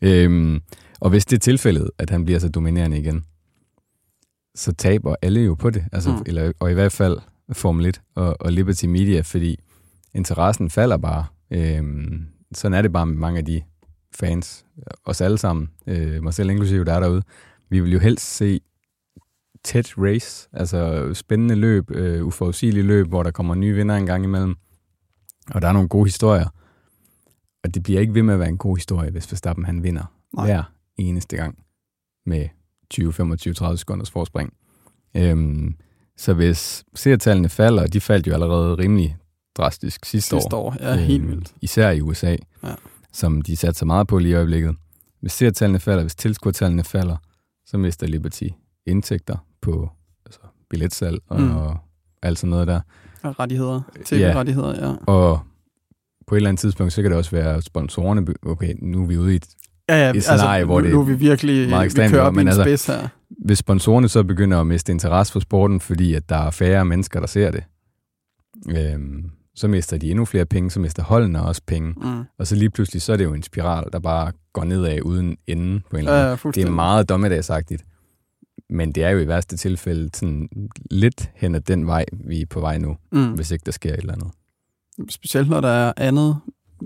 Øhm, 0.01 0.61
og 0.99 1.09
hvis 1.09 1.25
det 1.25 1.35
er 1.35 1.39
tilfældet, 1.39 1.91
at 1.97 2.09
han 2.09 2.25
bliver 2.25 2.39
så 2.39 2.49
dominerende 2.49 2.99
igen, 2.99 3.25
så 4.55 4.73
taber 4.73 5.15
alle 5.21 5.41
jo 5.41 5.55
på 5.55 5.69
det. 5.69 5.85
Altså, 5.91 6.11
mm. 6.11 6.23
eller, 6.25 6.51
og 6.59 6.71
i 6.71 6.73
hvert 6.73 6.91
fald 6.91 7.17
Formel 7.53 7.85
1 7.85 8.01
og, 8.15 8.37
og 8.39 8.51
Liberty 8.51 8.85
Media, 8.85 9.21
fordi 9.21 9.59
interessen 10.13 10.69
falder 10.69 10.97
bare. 10.97 11.25
Øhm, 11.51 12.25
sådan 12.53 12.77
er 12.77 12.81
det 12.81 12.93
bare 12.93 13.05
med 13.05 13.15
mange 13.15 13.37
af 13.37 13.45
de 13.45 13.61
fans, 14.15 14.65
os 15.05 15.21
alle 15.21 15.37
sammen, 15.37 15.69
øh, 15.87 16.23
mig 16.23 16.33
selv 16.33 16.49
inklusive, 16.49 16.85
der 16.85 16.93
er 16.93 16.99
derude, 16.99 17.23
vi 17.69 17.79
vil 17.79 17.91
jo 17.91 17.99
helst 17.99 18.35
se 18.35 18.61
tæt 19.63 19.93
race, 19.97 20.49
altså 20.53 21.09
spændende 21.13 21.55
løb, 21.55 21.91
øh, 21.91 22.25
uforudsigelige 22.25 22.83
løb, 22.83 23.07
hvor 23.07 23.23
der 23.23 23.31
kommer 23.31 23.55
nye 23.55 23.75
vinder 23.75 23.95
en 23.95 24.05
gang 24.05 24.23
imellem, 24.23 24.55
og 25.51 25.61
der 25.61 25.67
er 25.67 25.73
nogle 25.73 25.89
gode 25.89 26.05
historier. 26.05 26.49
Og 27.65 27.73
det 27.73 27.83
bliver 27.83 28.01
ikke 28.01 28.13
ved 28.13 28.23
med 28.23 28.33
at 28.33 28.39
være 28.39 28.49
en 28.49 28.57
god 28.57 28.77
historie, 28.77 29.11
hvis 29.11 29.31
Verstappen 29.31 29.65
han 29.65 29.83
vinder 29.83 30.13
Nej. 30.35 30.45
hver 30.45 30.63
eneste 30.97 31.35
gang 31.35 31.57
med 32.25 32.47
20, 32.89 33.13
25, 33.13 33.53
30 33.53 33.77
sekunders 33.77 34.11
forspring. 34.11 34.53
Øhm, 35.15 35.75
så 36.17 36.33
hvis 36.33 36.85
seertallene 36.95 37.49
falder, 37.49 37.83
og 37.83 37.93
de 37.93 38.01
faldt 38.01 38.27
jo 38.27 38.33
allerede 38.33 38.75
rimelig 38.75 39.17
drastisk 39.57 40.05
sidste, 40.05 40.29
sidste 40.29 40.55
år, 40.55 40.65
år. 40.65 40.75
Ja, 40.79 40.95
helt 40.95 41.21
øhm, 41.23 41.31
vildt. 41.31 41.55
Især 41.61 41.89
i 41.89 42.01
USA, 42.01 42.35
ja. 42.63 42.75
som 43.13 43.41
de 43.41 43.55
satte 43.55 43.79
så 43.79 43.85
meget 43.85 44.07
på 44.07 44.17
lige 44.17 44.31
i 44.31 44.35
øjeblikket. 44.35 44.75
Hvis 45.21 45.31
seertallene 45.31 45.79
falder, 45.79 46.01
hvis 46.01 46.15
tilskuertallene 46.15 46.83
falder, 46.83 47.17
så 47.65 47.77
mister 47.77 48.07
Liberty 48.07 48.47
indtægter 48.85 49.37
på 49.61 49.89
altså, 50.25 50.39
billetsalg 50.69 51.21
og, 51.27 51.41
mm. 51.41 51.55
og 51.55 51.77
alt 52.21 52.39
sådan 52.39 52.49
noget 52.49 52.67
der. 52.67 52.81
Og 53.23 53.39
rettigheder, 53.39 53.81
tv-rettigheder, 54.05 54.87
ja. 54.87 54.95
Og 55.07 55.39
på 56.27 56.35
et 56.35 56.37
eller 56.37 56.49
andet 56.49 56.59
tidspunkt, 56.59 56.93
så 56.93 57.01
kan 57.01 57.11
det 57.11 57.17
også 57.17 57.31
være 57.31 57.61
sponsorerne, 57.61 58.25
okay, 58.45 58.73
nu 58.81 59.03
er 59.03 59.07
vi 59.07 59.17
ude 59.17 59.33
i 59.33 59.35
et, 59.35 59.47
ja, 59.89 60.05
ja, 60.05 60.13
et 60.13 60.23
scenarie, 60.23 60.59
altså, 60.59 60.65
hvor 60.65 60.81
det 60.81 60.91
nu 60.91 60.99
er 60.99 61.05
vi 61.05 61.13
virkelig, 61.13 61.69
meget 61.69 61.85
ekstremt, 61.85 62.11
vi 62.11 62.15
kører 62.15 62.31
men 62.31 62.47
altså, 62.47 62.63
spids 62.63 62.85
her. 62.85 63.07
Hvis 63.45 63.57
sponsorerne 63.57 64.07
så 64.07 64.23
begynder 64.23 64.59
at 64.59 64.67
miste 64.67 64.91
interesse 64.91 65.33
for 65.33 65.39
sporten, 65.39 65.79
fordi 65.79 66.13
at 66.13 66.29
der 66.29 66.37
er 66.37 66.51
færre 66.51 66.85
mennesker, 66.85 67.19
der 67.19 67.27
ser 67.27 67.51
det, 67.51 67.63
øhm, 68.69 69.31
så 69.55 69.67
mister 69.67 69.97
de 69.97 70.11
endnu 70.11 70.25
flere 70.25 70.45
penge, 70.45 70.71
så 70.71 70.79
mister 70.79 71.03
holdene 71.03 71.41
også 71.41 71.61
penge. 71.67 71.93
Mm. 71.97 72.23
Og 72.39 72.47
så 72.47 72.55
lige 72.55 72.69
pludselig, 72.69 73.01
så 73.01 73.13
er 73.13 73.17
det 73.17 73.23
jo 73.23 73.33
en 73.33 73.43
spiral, 73.43 73.83
der 73.93 73.99
bare 73.99 74.31
går 74.53 74.63
nedad 74.63 75.01
uden 75.01 75.37
ende 75.47 75.81
på 75.89 75.97
en 75.97 75.99
eller 75.99 76.23
anden 76.23 76.39
ja, 76.45 76.51
Det 76.51 76.67
er 76.67 76.71
meget 76.71 77.09
dommedagsagtigt. 77.09 77.85
Men 78.69 78.91
det 78.91 79.03
er 79.03 79.09
jo 79.09 79.19
i 79.19 79.27
værste 79.27 79.57
tilfælde 79.57 80.09
sådan 80.13 80.49
lidt 80.91 81.29
hen 81.35 81.55
ad 81.55 81.61
den 81.61 81.87
vej, 81.87 82.05
vi 82.13 82.41
er 82.41 82.45
på 82.49 82.59
vej 82.59 82.77
nu, 82.77 82.97
mm. 83.11 83.33
hvis 83.33 83.51
ikke 83.51 83.63
der 83.65 83.71
sker 83.71 83.93
et 83.93 83.99
eller 83.99 84.13
andet. 84.13 84.31
Specielt 85.09 85.49
når 85.49 85.61
der 85.61 85.67
er 85.67 85.93
andet, 85.97 86.37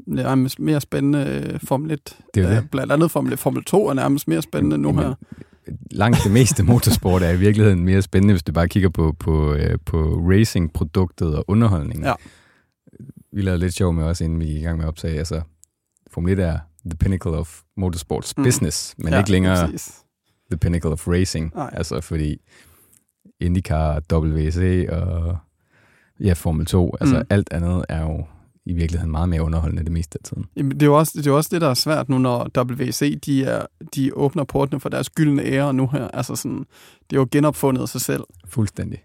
nærmest 0.07 0.59
mere 0.59 0.81
spændende 0.81 1.49
øh, 1.53 1.59
Formel 1.63 1.91
1. 1.91 2.17
Det 2.33 2.43
er 2.43 2.49
det. 2.49 2.71
Blandt 2.71 2.91
andet 2.91 3.11
Formel, 3.11 3.37
Formel 3.37 3.63
2 3.63 3.87
er 3.87 3.93
nærmest 3.93 4.27
mere 4.27 4.41
spændende 4.41 4.77
nu 4.77 4.89
Jamen, 4.89 5.03
her. 5.03 5.13
Langt 5.91 6.17
det 6.23 6.31
meste 6.31 6.63
motorsport 6.63 7.23
er 7.23 7.29
i 7.29 7.37
virkeligheden 7.37 7.85
mere 7.85 8.01
spændende, 8.01 8.33
hvis 8.33 8.43
du 8.43 8.51
bare 8.51 8.67
kigger 8.67 8.89
på, 8.89 9.15
på, 9.19 9.53
øh, 9.53 9.77
på 9.85 10.25
racing-produktet 10.29 11.35
og 11.35 11.45
underholdningen. 11.47 12.05
Ja. 12.05 12.13
Vi 13.33 13.41
lavede 13.41 13.59
lidt 13.59 13.73
sjov 13.73 13.93
med 13.93 14.03
også, 14.03 14.23
inden 14.23 14.39
vi 14.39 14.45
gik 14.45 14.55
i 14.55 14.63
gang 14.63 14.77
med 14.77 14.85
at 14.85 14.89
opsage. 14.89 15.17
Altså, 15.17 15.41
Formel 16.11 16.33
1 16.33 16.39
er 16.39 16.59
the 16.85 16.97
pinnacle 16.97 17.31
of 17.31 17.61
motorsports 17.77 18.37
mm. 18.37 18.43
business, 18.43 18.95
men 18.97 19.13
ja, 19.13 19.17
ikke 19.17 19.31
længere 19.31 19.65
præcis. 19.65 19.93
the 20.51 20.57
pinnacle 20.57 20.91
of 20.91 21.07
racing. 21.07 21.51
Nej. 21.55 21.69
Altså, 21.73 22.01
fordi 22.01 22.37
IndyCar, 23.39 24.01
WC 24.13 24.87
og 24.89 25.37
ja, 26.19 26.33
Formel 26.33 26.65
2, 26.65 26.95
altså 27.01 27.15
mm. 27.15 27.25
alt 27.29 27.53
andet 27.53 27.85
er 27.89 28.01
jo 28.01 28.25
i 28.65 28.73
virkeligheden 28.73 29.11
meget 29.11 29.29
mere 29.29 29.41
underholdende 29.41 29.83
det 29.83 29.91
meste 29.91 30.19
af 30.19 30.23
tiden. 30.23 30.45
Jamen, 30.55 30.71
det 30.71 30.81
er 30.81 30.85
jo 30.85 30.97
også 30.97 31.13
det, 31.15 31.27
er 31.27 31.31
også 31.31 31.49
det 31.53 31.61
der 31.61 31.69
er 31.69 31.73
svært 31.73 32.09
nu, 32.09 32.17
når 32.17 32.49
WC 32.57 33.19
de, 33.19 33.43
er, 33.43 33.65
de 33.95 34.13
åbner 34.13 34.43
portene 34.43 34.79
for 34.79 34.89
deres 34.89 35.09
gyldne 35.09 35.43
ære 35.43 35.73
nu 35.73 35.87
her. 35.87 36.07
Altså 36.07 36.35
sådan, 36.35 36.65
det 37.09 37.15
er 37.15 37.19
jo 37.19 37.27
genopfundet 37.31 37.89
sig 37.89 38.01
selv. 38.01 38.23
Fuldstændig. 38.45 39.03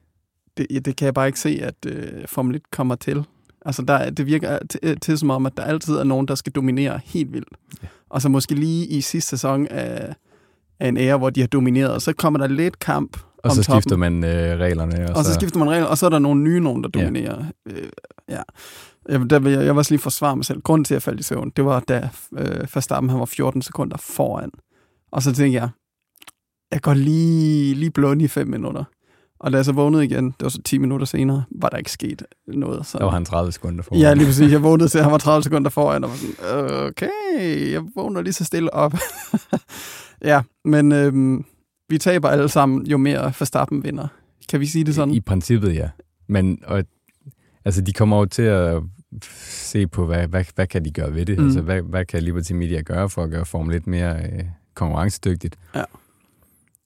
Det, 0.56 0.84
det 0.84 0.96
kan 0.96 1.06
jeg 1.06 1.14
bare 1.14 1.26
ikke 1.26 1.40
se, 1.40 1.60
at 1.62 1.74
uh, 1.86 1.92
Formel 2.26 2.56
1 2.56 2.70
kommer 2.70 2.94
til. 2.94 3.24
Altså, 3.66 3.82
der, 3.82 4.10
det 4.10 4.26
virker 4.26 4.58
til, 4.70 5.00
til 5.00 5.18
som 5.18 5.30
om, 5.30 5.46
at 5.46 5.56
der 5.56 5.62
altid 5.62 5.94
er 5.94 6.04
nogen, 6.04 6.28
der 6.28 6.34
skal 6.34 6.52
dominere 6.52 7.00
helt 7.04 7.32
vildt. 7.32 7.48
Ja. 7.82 7.88
Og 8.08 8.22
så 8.22 8.28
måske 8.28 8.54
lige 8.54 8.86
i 8.86 9.00
sidste 9.00 9.30
sæson 9.30 9.66
af, 9.68 10.14
af 10.80 10.88
en 10.88 10.96
ære, 10.96 11.18
hvor 11.18 11.30
de 11.30 11.40
har 11.40 11.46
domineret, 11.46 11.92
og 11.92 12.02
så 12.02 12.12
kommer 12.12 12.38
der 12.38 12.46
lidt 12.46 12.78
kamp 12.78 13.16
og 13.44 13.56
så 13.56 13.62
toppen. 13.62 13.82
skifter 13.82 13.96
man 13.96 14.24
øh, 14.24 14.58
reglerne. 14.58 15.10
Og, 15.10 15.16
og 15.16 15.24
så... 15.24 15.30
så 15.30 15.34
skifter 15.34 15.58
man 15.58 15.70
reglerne, 15.70 15.88
og 15.88 15.98
så 15.98 16.06
er 16.06 16.10
der 16.10 16.18
nogle 16.18 16.42
nye 16.42 16.60
nogen, 16.60 16.82
der 16.82 16.88
dominerer. 16.88 17.44
Ja. 17.66 17.72
Øh, 17.72 17.88
ja. 18.28 18.42
Jeg, 19.08 19.30
der 19.30 19.38
vil 19.38 19.52
jeg, 19.52 19.64
jeg 19.64 19.74
var 19.74 19.80
også 19.80 19.92
lige 19.92 20.00
forsvare 20.00 20.36
mig 20.36 20.44
selv. 20.44 20.62
Grunden 20.62 20.84
til, 20.84 20.94
at 20.94 20.96
jeg 20.96 21.02
faldt 21.02 21.20
i 21.20 21.22
søvn, 21.22 21.52
det 21.56 21.64
var, 21.64 21.80
da 21.80 22.08
øh, 22.38 22.74
Verstappen 22.74 23.10
han 23.10 23.18
var 23.18 23.24
14 23.24 23.62
sekunder 23.62 23.96
foran. 23.96 24.50
Og 25.12 25.22
så 25.22 25.32
tænkte 25.32 25.60
jeg, 25.60 25.68
jeg 26.72 26.80
går 26.82 26.94
lige, 26.94 27.74
lige 27.74 27.90
blund 27.90 28.22
i 28.22 28.28
5 28.28 28.48
minutter. 28.48 28.84
Og 29.40 29.52
da 29.52 29.56
jeg 29.56 29.64
så 29.64 29.72
vågnede 29.72 30.04
igen, 30.04 30.26
det 30.26 30.42
var 30.42 30.48
så 30.48 30.62
10 30.62 30.78
minutter 30.78 31.06
senere, 31.06 31.44
var 31.60 31.68
der 31.68 31.76
ikke 31.76 31.92
sket 31.92 32.22
noget. 32.46 32.86
Så... 32.86 32.98
Der 32.98 33.04
var 33.04 33.10
han 33.10 33.24
30 33.24 33.52
sekunder 33.52 33.82
foran. 33.82 34.00
Ja, 34.00 34.14
lige 34.14 34.26
præcis. 34.26 34.52
Jeg 34.52 34.62
vågnede 34.62 34.88
til, 34.88 34.98
at 34.98 35.04
han 35.04 35.12
var 35.12 35.18
30 35.18 35.42
sekunder 35.42 35.70
foran, 35.70 36.04
og 36.04 36.10
var 36.10 36.16
sådan, 36.16 36.86
okay, 36.86 37.72
jeg 37.72 37.82
vågner 37.94 38.22
lige 38.22 38.32
så 38.32 38.44
stille 38.44 38.74
op. 38.74 38.94
ja, 40.30 40.42
men 40.64 40.92
øhm, 40.92 41.44
vi 41.94 41.98
taber 41.98 42.28
alle 42.28 42.48
sammen, 42.48 42.86
jo 42.86 42.96
mere 42.96 43.32
Verstappen 43.38 43.84
vinder. 43.84 44.08
Kan 44.48 44.60
vi 44.60 44.66
sige 44.66 44.84
det 44.84 44.94
sådan? 44.94 45.14
I, 45.14 45.16
i 45.16 45.20
princippet, 45.20 45.74
ja. 45.74 45.88
Men 46.26 46.58
og, 46.66 46.84
altså, 47.64 47.80
de 47.80 47.92
kommer 47.92 48.18
jo 48.18 48.24
til 48.24 48.42
at 48.42 48.82
se 49.40 49.86
på, 49.86 50.06
hvad, 50.06 50.26
hvad, 50.26 50.44
hvad 50.54 50.66
kan 50.66 50.84
de 50.84 50.90
gøre 50.90 51.14
ved 51.14 51.26
det? 51.26 51.38
Mm. 51.38 51.44
Altså, 51.44 51.60
hvad, 51.60 51.82
hvad 51.82 52.04
kan 52.04 52.22
Liberty 52.22 52.52
Media 52.52 52.80
gøre 52.80 53.10
for 53.10 53.22
at 53.22 53.30
gøre 53.30 53.44
Formel 53.44 53.76
1 53.76 53.86
mere 53.86 54.16
øh, 54.16 54.44
konkurrencedygtigt? 54.74 55.56
Ja. 55.74 55.84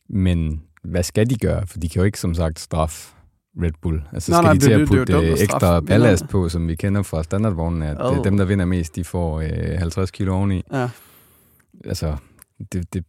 Men 0.09 0.63
hvad 0.85 1.03
skal 1.03 1.31
de 1.31 1.37
gøre? 1.37 1.67
For 1.67 1.79
de 1.79 1.89
kan 1.89 2.01
jo 2.01 2.05
ikke, 2.05 2.21
som 2.21 2.35
sagt, 2.35 2.61
straffe 2.61 3.15
Red 3.63 3.73
Bull. 3.83 4.03
Altså 4.13 4.31
nej, 4.31 4.41
skal 4.41 4.45
nej, 4.45 4.53
de 4.53 4.59
til 4.61 4.71
det, 4.71 4.83
at 4.83 4.89
putte 4.89 5.13
det, 5.13 5.23
det 5.23 5.33
øh, 5.33 5.39
ekstra 5.41 5.81
ballast 5.81 6.29
på, 6.29 6.49
som 6.49 6.69
vi 6.69 6.75
kender 6.75 7.03
fra 7.03 7.23
standardvognen, 7.23 7.83
at 7.83 7.97
oh. 8.01 8.25
dem, 8.25 8.37
der 8.37 8.45
vinder 8.45 8.65
mest, 8.65 8.97
de 8.97 9.05
får 9.05 9.41
øh, 9.41 9.79
50 9.79 10.11
kilo 10.11 10.35
oveni. 10.35 10.63
Ja. 10.73 10.89
Altså, 11.85 12.17
det, 12.73 12.95
det, 12.95 13.05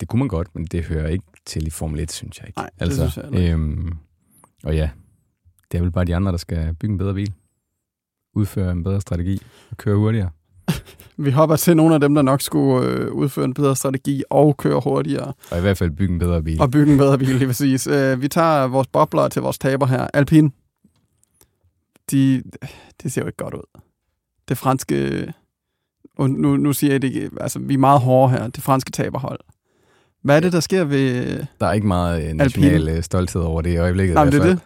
det 0.00 0.08
kunne 0.08 0.18
man 0.18 0.28
godt, 0.28 0.54
men 0.54 0.64
det 0.64 0.84
hører 0.84 1.08
ikke 1.08 1.24
til 1.46 1.66
i 1.66 1.70
Formel 1.70 2.00
1, 2.00 2.12
synes 2.12 2.38
jeg 2.38 2.48
ikke. 2.48 2.58
Nej, 2.58 2.70
altså, 2.78 3.02
det 3.02 3.12
synes 3.12 3.32
jeg. 3.32 3.50
Øhm, 3.50 3.92
og 4.64 4.74
ja, 4.74 4.90
det 5.72 5.78
er 5.78 5.82
vel 5.82 5.92
bare 5.92 6.04
de 6.04 6.16
andre, 6.16 6.32
der 6.32 6.38
skal 6.38 6.74
bygge 6.74 6.92
en 6.92 6.98
bedre 6.98 7.14
bil, 7.14 7.32
udføre 8.34 8.72
en 8.72 8.84
bedre 8.84 9.00
strategi 9.00 9.42
og 9.70 9.76
køre 9.76 9.96
hurtigere. 9.96 10.30
Vi 11.24 11.30
hopper 11.30 11.56
til 11.56 11.76
nogle 11.76 11.94
af 11.94 12.00
dem, 12.00 12.14
der 12.14 12.22
nok 12.22 12.40
skulle 12.40 12.88
øh, 12.88 13.12
udføre 13.12 13.44
en 13.44 13.54
bedre 13.54 13.76
strategi 13.76 14.22
og 14.30 14.56
køre 14.56 14.80
hurtigere. 14.84 15.32
Og 15.50 15.58
i 15.58 15.60
hvert 15.60 15.78
fald 15.78 15.90
bygge 15.90 16.12
en 16.12 16.18
bedre 16.18 16.42
bil. 16.42 16.60
Og 16.60 16.70
bygge 16.70 16.92
en 16.92 16.98
bedre 16.98 17.18
bil, 17.18 17.28
lige 17.28 17.46
præcis. 17.46 17.86
Øh, 17.86 18.22
vi 18.22 18.28
tager 18.28 18.66
vores 18.66 18.88
bobler 18.88 19.28
til 19.28 19.42
vores 19.42 19.58
taber 19.58 19.86
her. 19.86 20.08
Alpine. 20.14 20.50
De, 22.10 22.42
det 23.02 23.12
ser 23.12 23.22
jo 23.22 23.26
ikke 23.26 23.36
godt 23.36 23.54
ud. 23.54 23.80
Det 24.48 24.58
franske... 24.58 25.32
Og 26.18 26.30
nu, 26.30 26.56
nu 26.56 26.72
siger 26.72 26.92
jeg 26.92 27.02
det 27.02 27.30
altså 27.40 27.58
vi 27.58 27.74
er 27.74 27.78
meget 27.78 28.00
hårde 28.00 28.32
her. 28.32 28.48
Det 28.48 28.62
franske 28.62 28.90
taberhold. 28.90 29.40
Hvad 30.24 30.36
er 30.36 30.40
det, 30.40 30.52
der 30.52 30.60
sker 30.60 30.84
ved 30.84 31.38
Der 31.60 31.66
er 31.66 31.72
ikke 31.72 31.86
meget 31.86 32.28
øh, 32.28 32.34
national 32.34 32.74
Alpine? 32.74 32.96
Øh, 32.96 33.02
stolthed 33.02 33.42
over 33.42 33.62
det 33.62 33.70
i 33.70 33.76
øjeblikket. 33.76 34.14
Nej, 34.14 34.24
det 34.24 34.34
er 34.34 34.44
det. 34.44 34.58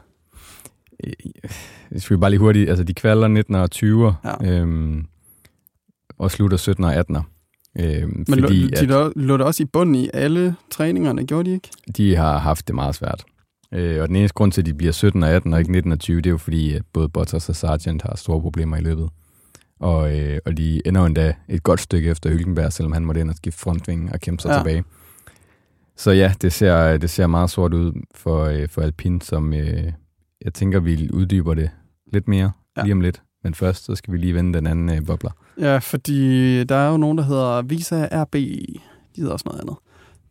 Hvis 1.90 2.11
vi 2.11 2.16
bare 2.16 2.31
lige 2.31 2.40
hurtigt, 2.40 2.68
altså 2.68 2.85
de 2.85 2.94
kvalder 2.94 3.29
19 3.29 3.55
og 3.55 3.71
20. 3.71 4.14
Ja. 4.25 4.53
Øhm, 4.53 5.07
og 6.18 6.31
slutter 6.31 6.57
17 6.57 6.85
og 6.85 6.94
18. 6.94 7.16
Øh, 7.16 7.23
Men 8.09 8.27
fordi, 8.29 8.66
de 8.66 8.94
at, 8.94 9.12
lå 9.16 9.37
der 9.37 9.44
også 9.44 9.62
i 9.62 9.66
bunden 9.66 9.94
i 9.94 10.09
alle 10.14 10.55
træningerne, 10.71 11.27
gjorde 11.27 11.51
de 11.51 11.55
ikke? 11.55 11.68
De 11.97 12.16
har 12.16 12.38
haft 12.38 12.66
det 12.66 12.75
meget 12.75 12.94
svært. 12.94 13.25
Øh, 13.75 14.03
og 14.03 14.09
den 14.09 14.16
eneste 14.16 14.35
grund 14.35 14.53
til, 14.53 14.62
at 14.62 14.66
de 14.66 14.75
bliver 14.75 14.92
17 14.92 15.23
og 15.23 15.31
18 15.31 15.53
og 15.53 15.59
ikke 15.59 15.73
19 15.73 15.92
og 15.92 15.99
20, 15.99 16.16
det 16.16 16.27
er 16.27 16.31
jo 16.31 16.38
fordi, 16.38 16.75
at 16.75 16.83
både 16.92 17.09
Bottas 17.09 17.49
og 17.49 17.57
Sargent 17.57 18.03
har 18.03 18.16
store 18.16 18.40
problemer 18.40 18.77
i 18.77 18.81
løbet. 18.81 19.09
Og, 19.81 20.18
øh, 20.18 20.38
og 20.47 20.57
de 20.57 20.83
ender 20.87 21.05
endda 21.05 21.35
et 21.49 21.62
godt 21.62 21.81
stykke 21.81 22.11
efter 22.11 22.31
Hylkenberg, 22.31 22.73
selvom 22.73 22.92
han 22.92 23.05
måtte 23.05 23.21
ind 23.21 23.31
og 23.31 23.37
skifte 23.37 23.61
frontving 23.61 24.12
og 24.12 24.21
kæmpe 24.21 24.42
sig 24.42 24.51
ja. 24.51 24.59
tilbage. 24.59 24.85
Så 25.99 26.11
ja, 26.11 26.33
det 26.43 26.53
ser, 26.53 26.97
det 26.97 27.11
ser 27.11 27.27
meget 27.27 27.51
sort 27.51 27.75
ud 27.75 27.93
for, 28.15 28.45
øh, 28.45 28.69
for 28.69 28.83
Alpine, 28.83 29.23
som 29.23 29.55
øh, 29.55 29.93
jeg 30.45 30.55
tænker, 30.55 30.81
vi 30.81 31.11
uddyber 31.13 31.55
det 31.55 31.71
lidt 32.13 32.29
mere 32.29 32.53
ja. 32.77 32.83
lige 32.83 32.93
om 32.93 33.01
lidt. 33.01 33.23
Men 33.45 33.55
først, 33.55 33.85
så 33.85 33.95
skal 33.95 34.13
vi 34.13 34.19
lige 34.19 34.35
vende 34.35 34.59
den 34.59 34.67
anden 34.67 34.89
øh, 34.89 35.07
bobler. 35.07 35.31
Ja, 35.61 35.79
fordi 35.79 36.65
der 36.65 36.75
er 36.75 36.91
jo 36.91 36.97
nogen, 36.97 37.19
der 37.19 37.25
hedder 37.25 37.63
Visa 37.63 38.09
RB. 38.13 38.33
De 38.33 38.81
hedder 39.17 39.33
også 39.33 39.45
noget 39.47 39.61
andet. 39.61 39.77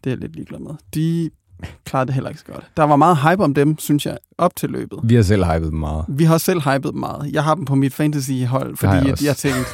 Det 0.04 0.10
er 0.10 0.12
jeg 0.12 0.18
lidt 0.18 0.36
ligeglad 0.36 0.60
med. 0.60 0.72
De 0.96 1.30
klarede 1.86 2.08
det 2.08 2.14
heller 2.14 2.30
ikke 2.30 2.40
så 2.40 2.46
godt. 2.46 2.72
Der 2.78 2.84
var 2.84 2.96
meget 2.96 3.18
hype 3.18 3.44
om 3.44 3.54
dem, 3.54 3.78
synes 3.78 4.06
jeg, 4.06 4.18
op 4.38 4.56
til 4.56 4.70
løbet. 4.70 5.00
Vi 5.04 5.16
har 5.16 5.24
selv 5.24 5.44
hypet 5.44 5.72
dem 5.72 5.80
meget. 5.80 6.06
Vi 6.08 6.24
har 6.24 6.38
selv 6.38 6.62
hypet 6.62 6.92
dem 6.92 7.00
meget. 7.00 7.34
Jeg 7.34 7.44
har 7.44 7.56
dem 7.56 7.66
på 7.66 7.76
mit 7.76 7.94
fantasy-hold, 7.94 8.78
fordi 8.78 9.08
jeg, 9.08 9.24
jeg 9.24 9.36
tænkte, 9.36 9.72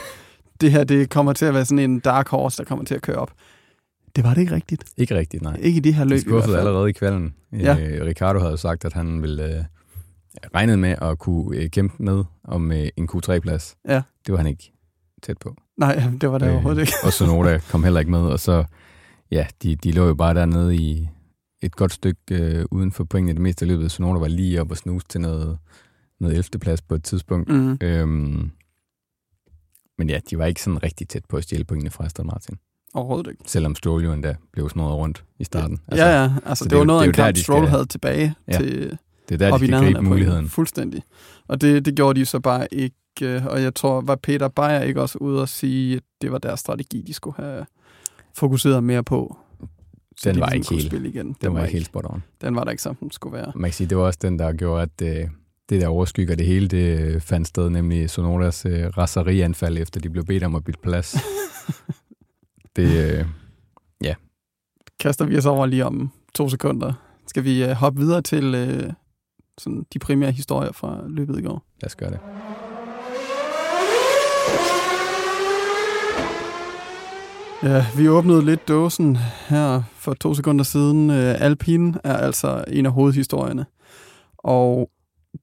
det 0.62 0.71
her 0.71 0.84
det 0.84 1.10
kommer 1.10 1.34
til 1.34 1.45
at 1.45 1.53
være 1.53 1.65
sådan 1.65 1.91
en 1.91 1.99
dark 1.99 2.27
horse, 2.29 2.58
der 2.58 2.63
kommer 2.63 2.86
til 2.86 2.95
at 2.95 3.01
køre 3.01 3.17
op. 3.17 3.32
Det 4.15 4.23
var 4.23 4.34
det 4.34 4.41
ikke 4.41 4.56
rigtigt. 4.56 4.84
Ikke 4.97 5.15
rigtigt, 5.15 5.43
nej. 5.43 5.56
Ikke 5.60 5.78
i 5.78 5.80
det 5.80 5.93
her 5.93 6.04
løb. 6.06 6.15
De 6.15 6.21
skuffede 6.21 6.58
allerede 6.60 6.89
i 6.89 6.93
kvalden. 6.93 7.36
Ja. 7.52 7.78
Øh, 7.80 8.06
Ricardo 8.06 8.39
havde 8.39 8.58
sagt, 8.58 8.86
at 8.86 8.93
han 8.93 9.21
ville 9.21 9.58
øh, 9.58 9.63
regnede 10.56 10.78
med 10.78 10.95
at 11.02 11.19
kunne 11.19 11.58
øh, 11.58 11.69
kæmpe 11.69 12.04
med 12.04 12.23
om 12.43 12.71
øh, 12.71 12.88
en 12.97 13.10
Q3-plads. 13.12 13.76
Ja. 13.88 14.02
Det 14.26 14.32
var 14.32 14.38
han 14.38 14.47
ikke 14.47 14.73
tæt 15.23 15.38
på. 15.38 15.56
Nej, 15.78 16.04
det 16.21 16.32
var 16.32 16.38
det 16.38 16.45
øh, 16.45 16.54
overhovedet 16.54 16.82
ikke. 16.82 16.93
og 17.04 17.13
Sonoda 17.13 17.60
kom 17.71 17.84
heller 17.84 17.99
ikke 17.99 18.12
med, 18.12 18.19
og 18.19 18.39
så, 18.39 18.63
ja, 19.32 19.47
de, 19.63 19.76
de 19.76 19.91
lå 19.91 20.08
jo 20.08 20.13
bare 20.13 20.34
dernede 20.34 20.76
i 20.76 21.10
et 21.62 21.76
godt 21.76 21.93
stykke 21.93 22.19
øh, 22.32 22.65
uden 22.71 22.91
for 22.91 23.04
pointene 23.04 23.34
det 23.34 23.41
meste 23.41 23.63
af 23.63 23.67
løbet. 23.67 23.91
Sonoda 23.91 24.19
var 24.19 24.28
lige 24.28 24.62
op 24.62 24.71
og 24.71 24.78
snuse 24.78 25.06
til 25.10 25.21
noget, 25.21 25.58
noget 26.19 26.34
11. 26.38 26.60
plads 26.62 26.82
på 26.82 26.95
et 26.95 27.04
tidspunkt. 27.04 27.49
Mm. 27.49 27.78
Øhm, 27.82 28.52
men 29.97 30.10
ja, 30.10 30.19
de 30.30 30.38
var 30.38 30.45
ikke 30.45 30.62
sådan 30.62 30.84
rigtig 30.84 31.08
tæt 31.08 31.26
på 31.30 31.38
at 31.38 31.43
stjæle 31.43 31.63
pointene 31.63 31.89
fra 31.91 32.06
Aston 32.06 32.26
Martin. 32.28 32.58
Overhovedet 32.93 33.32
ikke. 33.32 33.43
Selvom 33.45 33.75
Stroll 33.75 34.03
jo 34.03 34.13
endda 34.13 34.36
blev 34.51 34.69
snurret 34.69 34.95
rundt 34.95 35.23
i 35.39 35.43
starten. 35.43 35.79
Altså, 35.88 36.06
ja, 36.06 36.23
ja. 36.23 36.32
Altså, 36.45 36.63
det, 36.63 36.71
det 36.71 36.79
var 36.79 36.86
noget, 36.86 37.01
det 37.01 37.08
en 37.08 37.13
kamp, 37.13 37.38
Stroll 37.38 37.67
havde 37.67 37.86
tilbage 37.86 38.36
ja, 38.47 38.58
til 38.58 38.97
det 39.29 39.41
er 39.41 39.49
der, 39.49 39.58
de 39.58 39.67
skal 39.67 39.79
gribe 39.79 40.01
muligheden. 40.01 40.49
Fuldstændig. 40.49 41.03
Og 41.47 41.62
det, 41.62 41.86
det 41.86 41.95
gjorde 41.95 42.19
de 42.19 42.25
så 42.25 42.39
bare 42.39 42.73
ikke. 42.73 42.95
Og 43.49 43.62
jeg 43.62 43.75
tror, 43.75 44.01
var 44.01 44.15
Peter 44.15 44.47
Beyer 44.47 44.82
ikke 44.82 45.01
også 45.01 45.17
ude 45.17 45.41
og 45.41 45.49
sige, 45.49 45.95
at 45.95 46.03
det 46.21 46.32
var 46.32 46.38
deres 46.38 46.60
strategi, 46.60 47.03
de 47.08 47.13
skulle 47.13 47.36
have 47.36 47.65
fokuseret 48.34 48.84
mere 48.84 49.03
på. 49.03 49.38
Den 50.23 50.39
var, 50.39 50.49
ligesom 50.49 50.77
ikke 50.77 50.89
helt, 50.89 51.15
igen. 51.15 51.25
Den, 51.25 51.36
den 51.41 51.53
var, 51.53 51.60
var 51.60 51.65
ikke 51.65 51.73
helt 51.73 51.86
spot 51.86 52.06
on. 52.10 52.23
Den 52.41 52.56
var 52.56 52.63
der 52.63 52.71
ikke, 52.71 52.84
som 52.84 52.95
den 52.95 53.12
skulle 53.12 53.38
være. 53.38 53.51
Man 53.56 53.69
kan 53.69 53.73
sige, 53.73 53.88
det 53.88 53.97
var 53.97 54.03
også 54.03 54.19
den, 54.21 54.39
der 54.39 54.53
gjorde, 54.53 54.82
at 54.82 55.19
øh, 55.21 55.27
det 55.69 55.82
der 55.82 55.88
overskygger 55.88 56.36
det 56.36 56.45
hele, 56.45 56.67
det 56.67 57.23
fandt 57.23 57.47
sted, 57.47 57.69
nemlig 57.69 58.10
Sonoras 58.10 58.65
øh, 58.65 58.86
raserianfald, 58.86 59.77
efter 59.77 59.99
de 59.99 60.10
blev 60.10 60.25
bedt 60.25 60.43
om 60.43 60.56
at 60.56 60.63
bytte 60.63 60.79
plads. 60.84 61.15
det, 62.75 63.19
øh, 63.19 63.25
ja. 64.03 64.13
Kaster 64.99 65.25
vi 65.25 65.38
os 65.38 65.45
over 65.45 65.65
lige 65.65 65.86
om 65.86 66.12
to 66.36 66.49
sekunder. 66.49 66.93
Skal 67.27 67.43
vi 67.43 67.63
øh, 67.63 67.71
hoppe 67.71 67.99
videre 67.99 68.21
til 68.21 68.55
øh, 68.55 68.93
sådan 69.57 69.86
de 69.93 69.99
primære 69.99 70.31
historier 70.31 70.71
fra 70.71 71.03
løbet 71.07 71.39
i 71.39 71.41
går? 71.41 71.65
Lad 71.81 71.86
os 71.86 71.95
gøre 71.95 72.12
det. 72.12 72.19
Ja, 77.63 77.86
vi 77.97 78.09
åbnede 78.09 78.45
lidt 78.45 78.67
dåsen 78.67 79.17
her 79.47 79.83
for 79.95 80.13
to 80.13 80.33
sekunder 80.33 80.63
siden. 80.63 81.09
Øh, 81.09 81.41
Alpine 81.41 81.99
er 82.03 82.17
altså 82.17 82.63
en 82.67 82.86
af 82.86 82.91
hovedhistorierne. 82.91 83.65
Og 84.38 84.89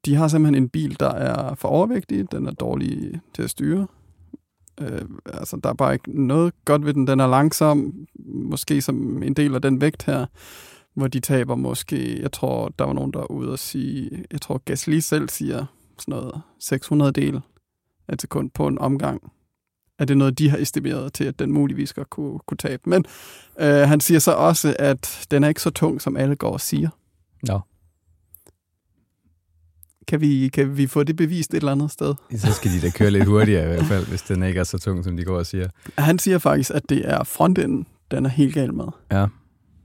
de 0.05 0.15
har 0.15 0.29
simpelthen 0.29 0.63
en 0.63 0.69
bil, 0.69 1.01
der 1.01 1.11
er 1.11 1.55
for 1.55 1.69
overvægtig. 1.69 2.33
Den 2.33 2.47
er 2.47 2.51
dårlig 2.51 3.21
til 3.35 3.43
at 3.43 3.51
styre. 3.51 3.87
Øh, 4.81 5.03
altså, 5.27 5.61
der 5.65 5.71
er 5.71 5.75
bare 5.75 5.93
ikke 5.93 6.25
noget 6.25 6.53
godt 6.65 6.85
ved 6.85 6.95
den. 6.95 7.07
Den 7.07 7.21
er 7.21 7.27
langsom, 7.27 7.95
måske 8.25 8.83
som 8.83 9.23
en 9.23 9.35
del 9.35 9.55
af 9.55 9.63
den 9.63 9.81
vægt 9.81 10.03
her, 10.03 10.27
hvor 10.95 11.07
de 11.07 11.21
taber 11.21 11.55
måske, 11.55 12.23
jeg 12.23 12.33
tror, 12.33 12.69
der 12.79 12.85
var 12.85 12.93
nogen, 12.93 13.13
der 13.13 13.19
var 13.19 13.31
ude 13.31 13.53
og 13.53 13.59
sige, 13.59 14.25
jeg 14.31 14.41
tror, 14.41 14.59
Gasly 14.65 14.99
selv 14.99 15.29
siger 15.29 15.67
sådan 15.99 16.13
noget 16.13 16.41
600 16.61 17.13
del 17.13 17.41
af 18.09 18.15
sekund 18.19 18.51
på 18.51 18.67
en 18.67 18.79
omgang. 18.79 19.33
Er 19.99 20.05
det 20.05 20.17
noget, 20.17 20.39
de 20.39 20.51
har 20.51 20.59
estimeret 20.59 21.13
til, 21.13 21.25
at 21.25 21.39
den 21.39 21.53
muligvis 21.53 21.93
godt 21.93 22.11
kunne, 22.11 22.39
kunne 22.39 22.59
tabe? 22.59 22.91
Men 22.91 23.05
øh, 23.61 23.89
han 23.89 24.01
siger 24.01 24.19
så 24.19 24.33
også, 24.33 24.77
at 24.79 25.27
den 25.31 25.45
er 25.45 25.49
ikke 25.49 25.63
så 25.63 25.71
tung, 25.71 26.01
som 26.01 26.17
alle 26.17 26.37
går 26.37 26.53
og 26.53 26.61
siger. 26.61 26.89
Ja. 27.49 27.59
Kan 30.09 30.21
vi, 30.21 30.49
kan 30.49 30.77
vi 30.77 30.87
få 30.87 31.03
det 31.03 31.17
bevist 31.17 31.51
et 31.51 31.57
eller 31.57 31.73
andet 31.73 31.91
sted? 31.91 32.15
Så 32.37 32.53
skal 32.53 32.71
de 32.71 32.81
da 32.81 32.91
køre 32.91 33.11
lidt 33.11 33.25
hurtigere 33.25 33.65
i 33.65 33.67
hvert 33.67 33.85
fald, 33.85 34.07
hvis 34.07 34.23
den 34.23 34.43
ikke 34.43 34.61
er 34.61 34.65
så 34.65 34.79
tung, 34.79 35.05
som 35.05 35.17
de 35.17 35.25
går 35.25 35.39
og 35.39 35.47
siger. 35.47 35.69
Han 35.99 36.19
siger 36.19 36.39
faktisk, 36.39 36.71
at 36.75 36.83
det 36.89 37.11
er 37.11 37.25
frontenden, 37.25 37.87
den 38.11 38.27
er 38.27 38.31
helt 38.31 38.55
gal 38.55 38.75
med. 38.75 38.85
Ja. 39.13 39.27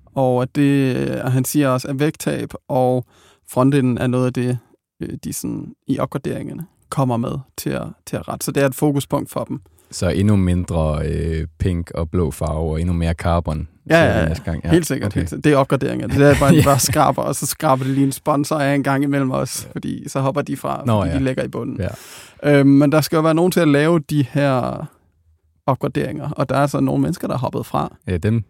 Og 0.05 0.41
at 0.41 0.55
det, 0.55 1.21
han 1.31 1.45
siger 1.45 1.69
også, 1.69 1.87
at 1.87 1.99
vægttab 1.99 2.53
og 2.67 3.05
frontenden 3.47 3.97
er 3.97 4.07
noget 4.07 4.25
af 4.25 4.33
det, 4.33 4.57
øh, 5.01 5.09
de 5.23 5.33
sådan, 5.33 5.73
i 5.87 5.99
opgraderingerne 5.99 6.65
kommer 6.89 7.17
med 7.17 7.37
til 7.57 7.69
at, 7.69 7.87
til 8.05 8.15
at 8.15 8.27
rette. 8.27 8.45
Så 8.45 8.51
det 8.51 8.63
er 8.63 8.67
et 8.67 8.75
fokuspunkt 8.75 9.31
for 9.31 9.43
dem. 9.43 9.61
Så 9.95 10.09
endnu 10.09 10.35
mindre 10.35 11.07
øh, 11.07 11.47
pink 11.59 11.91
og 11.91 12.09
blå 12.09 12.31
farve, 12.31 12.71
og 12.71 12.81
endnu 12.81 12.93
mere 12.93 13.13
carbon. 13.13 13.67
Ja, 13.89 14.03
ja, 14.03 14.19
ja. 14.19 14.27
Næste 14.27 14.43
gang. 14.43 14.61
ja. 14.63 14.69
helt 14.69 14.87
sikkert. 14.87 15.11
Okay. 15.11 15.19
Helt 15.19 15.29
sikkert. 15.29 15.43
Det 15.43 15.53
er 15.53 15.57
opgraderinger. 15.57 16.07
Det 16.07 16.21
er 16.21 16.39
bare, 16.39 16.53
en 16.55 16.61
ja. 16.61 16.77
skraber, 16.77 17.21
og 17.21 17.35
så 17.35 17.45
skraber 17.45 17.83
det 17.83 17.93
lige 17.93 18.05
en 18.05 18.11
sponsor 18.11 18.55
af 18.55 18.75
en 18.75 18.83
gang 18.83 19.03
imellem 19.03 19.31
os, 19.31 19.63
ja. 19.65 19.71
fordi 19.71 20.09
så 20.09 20.19
hopper 20.19 20.41
de 20.41 20.57
fra, 20.57 20.83
Nå, 20.85 21.01
fordi 21.01 21.11
ja. 21.11 21.17
de 21.17 21.23
ligger 21.23 21.43
i 21.43 21.47
bunden. 21.47 21.79
Ja. 22.43 22.59
Øhm, 22.59 22.69
men 22.69 22.91
der 22.91 23.01
skal 23.01 23.15
jo 23.15 23.21
være 23.21 23.33
nogen 23.33 23.51
til 23.51 23.59
at 23.59 23.67
lave 23.67 23.99
de 23.99 24.25
her 24.31 24.85
opgraderinger, 25.67 26.29
og 26.29 26.49
der 26.49 26.57
er 26.57 26.67
så 26.67 26.79
nogle 26.79 27.01
mennesker, 27.01 27.27
der 27.27 27.35
er 27.35 27.39
hoppet 27.39 27.65
fra. 27.65 27.95
Ja, 28.07 28.17
dem, 28.17 28.43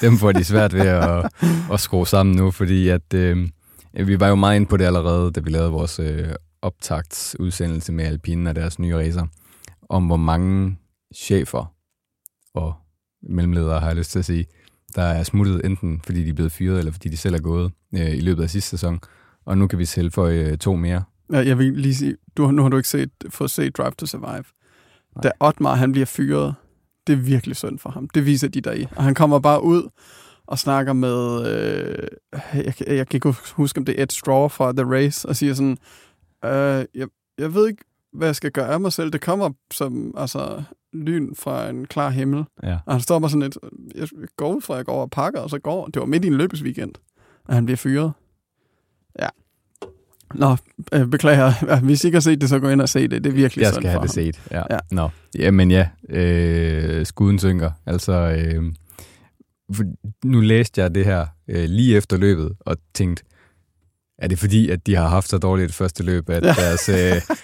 dem 0.00 0.18
får 0.18 0.32
de 0.32 0.44
svært 0.44 0.74
ved 0.74 0.86
at, 0.86 1.30
at 1.72 1.80
skrue 1.80 2.06
sammen 2.06 2.36
nu, 2.36 2.50
fordi 2.50 2.88
at, 2.88 3.14
øh, 3.14 3.48
vi 3.92 4.20
var 4.20 4.28
jo 4.28 4.34
meget 4.34 4.56
inde 4.56 4.66
på 4.66 4.76
det 4.76 4.84
allerede, 4.84 5.30
da 5.30 5.40
vi 5.40 5.50
lavede 5.50 5.70
vores 5.70 5.98
øh, 5.98 6.28
optagtsudsendelse 6.62 7.92
med 7.92 8.04
Alpine 8.04 8.50
og 8.50 8.56
deres 8.56 8.78
nye 8.78 8.96
racer 8.96 9.26
om, 9.92 10.06
hvor 10.06 10.16
mange 10.16 10.78
chefer 11.14 11.74
og 12.54 12.74
mellemledere, 13.22 13.80
har 13.80 13.86
jeg 13.86 13.96
lyst 13.96 14.10
til 14.10 14.18
at 14.18 14.24
sige, 14.24 14.46
der 14.94 15.02
er 15.02 15.22
smuttet 15.22 15.66
enten 15.66 16.00
fordi 16.04 16.24
de 16.24 16.30
er 16.30 16.34
blevet 16.34 16.52
fyret, 16.52 16.78
eller 16.78 16.92
fordi 16.92 17.08
de 17.08 17.16
selv 17.16 17.34
er 17.34 17.40
gået 17.40 17.72
øh, 17.94 18.16
i 18.16 18.20
løbet 18.20 18.42
af 18.42 18.50
sidste 18.50 18.70
sæson. 18.70 19.00
Og 19.44 19.58
nu 19.58 19.66
kan 19.66 19.78
vi 19.78 19.84
selv 19.84 20.12
få 20.12 20.28
øh, 20.28 20.58
to 20.58 20.76
mere. 20.76 21.02
Ja, 21.32 21.38
jeg 21.38 21.58
vil 21.58 21.72
lige 21.72 21.94
sige, 21.94 22.16
du, 22.36 22.50
nu 22.50 22.62
har 22.62 22.68
du 22.68 22.76
ikke 22.76 22.88
set, 22.88 23.10
fået 23.30 23.50
set 23.50 23.76
Drive 23.76 23.90
to 23.98 24.06
Survive. 24.06 24.44
Nej. 25.14 25.22
Da 25.22 25.30
Otmar 25.40 25.74
han 25.74 25.92
bliver 25.92 26.06
fyret, 26.06 26.54
det 27.06 27.12
er 27.12 27.16
virkelig 27.16 27.56
synd 27.56 27.78
for 27.78 27.90
ham. 27.90 28.08
Det 28.08 28.26
viser 28.26 28.48
de 28.48 28.60
der 28.60 28.72
i. 28.72 28.86
Og 28.96 29.04
han 29.04 29.14
kommer 29.14 29.38
bare 29.38 29.62
ud 29.62 29.88
og 30.46 30.58
snakker 30.58 30.92
med, 30.92 31.46
øh, 31.46 32.08
jeg, 32.54 32.74
jeg 32.86 33.08
kan 33.08 33.16
ikke 33.16 33.34
huske, 33.52 33.78
om 33.78 33.84
det 33.84 33.98
er 33.98 34.02
Ed 34.02 34.10
Straw 34.10 34.48
fra 34.48 34.72
The 34.72 34.84
Race, 34.84 35.28
og 35.28 35.36
siger 35.36 35.54
sådan, 35.54 35.78
øh, 36.44 36.84
jeg, 36.94 37.08
jeg 37.38 37.54
ved 37.54 37.68
ikke, 37.68 37.84
hvad 38.12 38.28
jeg 38.28 38.36
skal 38.36 38.50
gøre 38.50 38.68
af 38.68 38.80
mig 38.80 38.92
selv. 38.92 39.10
Det 39.10 39.20
kommer 39.20 39.50
som 39.72 40.14
altså, 40.16 40.62
lyn 40.92 41.34
fra 41.34 41.68
en 41.68 41.86
klar 41.86 42.10
himmel. 42.10 42.44
Ja. 42.62 42.78
Og 42.86 42.94
han 42.94 43.00
står 43.00 43.18
bare 43.18 43.30
sådan 43.30 43.42
lidt, 43.42 43.58
jeg 43.94 44.08
går 44.36 44.54
ud 44.54 44.60
fra, 44.60 44.74
at 44.74 44.78
jeg 44.78 44.86
går 44.86 44.92
over 44.92 45.02
og 45.02 45.10
pakker, 45.10 45.40
og 45.40 45.50
så 45.50 45.58
går. 45.58 45.86
Det 45.86 46.00
var 46.00 46.06
midt 46.06 46.24
i 46.24 46.28
en 46.28 46.34
løbesweekend, 46.34 46.92
og 47.44 47.54
han 47.54 47.64
bliver 47.64 47.76
fyret. 47.76 48.12
Ja. 49.18 49.28
Nå, 50.34 50.56
øh, 50.92 51.06
beklager. 51.06 51.80
Hvis 51.86 52.04
I 52.04 52.06
ikke 52.06 52.16
har 52.16 52.20
set 52.20 52.40
det, 52.40 52.48
så 52.48 52.58
gå 52.58 52.68
ind 52.68 52.80
og 52.80 52.88
se 52.88 53.08
det. 53.08 53.24
Det 53.24 53.30
er 53.30 53.34
virkelig 53.34 53.62
Jeg 53.62 53.74
skal 53.74 53.90
have 53.90 54.02
det 54.02 54.10
set, 54.10 54.42
ja. 54.50 54.62
ja. 54.70 54.78
Nå, 54.90 55.08
jamen 55.38 55.70
ja, 55.70 55.88
øh, 56.08 57.06
skuden 57.06 57.38
synker. 57.38 57.70
Altså, 57.86 58.12
øh, 58.12 58.72
nu 60.24 60.40
læste 60.40 60.80
jeg 60.80 60.94
det 60.94 61.04
her 61.04 61.26
øh, 61.48 61.64
lige 61.64 61.96
efter 61.96 62.16
løbet, 62.16 62.52
og 62.60 62.76
tænkte, 62.94 63.24
er 64.18 64.28
det 64.28 64.38
fordi, 64.38 64.70
at 64.70 64.86
de 64.86 64.94
har 64.94 65.08
haft 65.08 65.28
så 65.28 65.38
dårligt 65.38 65.68
et 65.68 65.74
første 65.74 66.02
løb, 66.02 66.30
at 66.30 66.42
deres 66.42 66.88
uh, 66.98 67.34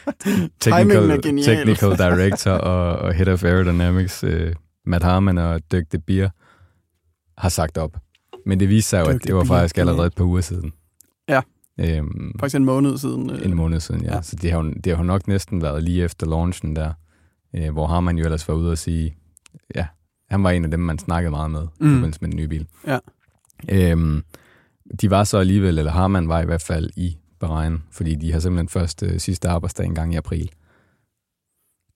technical, 0.60 1.22
technical 1.22 1.98
director 1.98 2.50
og, 2.50 2.98
og 2.98 3.14
head 3.14 3.28
of 3.28 3.44
aerodynamics, 3.44 4.24
uh, 4.24 4.30
Matt 4.86 5.04
Harman 5.04 5.38
og 5.38 5.60
Dirk 5.70 5.92
de 5.92 5.98
Beer, 5.98 6.28
har 7.38 7.48
sagt 7.48 7.78
op. 7.78 7.96
Men 8.46 8.60
det 8.60 8.68
viste 8.68 8.90
sig 8.90 9.00
jo, 9.00 9.10
at 9.10 9.24
det 9.24 9.34
var 9.34 9.44
faktisk 9.44 9.78
allerede 9.78 10.06
et 10.06 10.14
par 10.14 10.24
uger 10.24 10.40
siden. 10.40 10.72
Ja, 11.28 11.40
øhm, 11.80 12.32
faktisk 12.40 12.56
en 12.56 12.64
måned 12.64 12.98
siden. 12.98 13.30
Øh. 13.30 13.44
En 13.44 13.54
måned 13.54 13.80
siden, 13.80 14.04
ja. 14.04 14.14
ja. 14.14 14.22
Så 14.22 14.36
det 14.36 14.52
har, 14.52 14.64
jo, 14.64 14.70
det 14.70 14.96
har 14.96 15.02
jo 15.02 15.06
nok 15.06 15.28
næsten 15.28 15.62
været 15.62 15.82
lige 15.82 16.04
efter 16.04 16.26
launchen 16.26 16.76
der, 16.76 16.92
øh, 17.56 17.72
hvor 17.72 17.86
Harman 17.86 18.18
jo 18.18 18.24
ellers 18.24 18.48
var 18.48 18.54
ude 18.54 18.70
og 18.70 18.78
sige, 18.78 19.16
ja, 19.74 19.86
han 20.30 20.42
var 20.42 20.50
en 20.50 20.64
af 20.64 20.70
dem, 20.70 20.80
man 20.80 20.98
snakkede 20.98 21.30
meget 21.30 21.50
med, 21.50 21.66
mm. 21.80 21.86
i 21.86 21.94
forbindelse 21.94 22.20
med 22.20 22.30
den 22.30 22.36
nye 22.36 22.48
bil. 22.48 22.66
Ja. 22.86 22.98
Øhm, 23.68 24.22
de 25.00 25.10
var 25.10 25.24
så 25.24 25.38
alligevel, 25.38 25.78
eller 25.78 25.92
har 25.92 26.08
man 26.08 26.28
var 26.28 26.42
i 26.42 26.44
hvert 26.44 26.62
fald 26.62 26.90
i 26.96 27.16
Bahrain, 27.40 27.82
fordi 27.90 28.14
de 28.14 28.32
har 28.32 28.40
simpelthen 28.40 28.68
først 28.68 29.02
øh, 29.02 29.20
sidste 29.20 29.48
arbejdsdag 29.48 29.86
en 29.86 29.94
gang 29.94 30.14
i 30.14 30.16
april. 30.16 30.50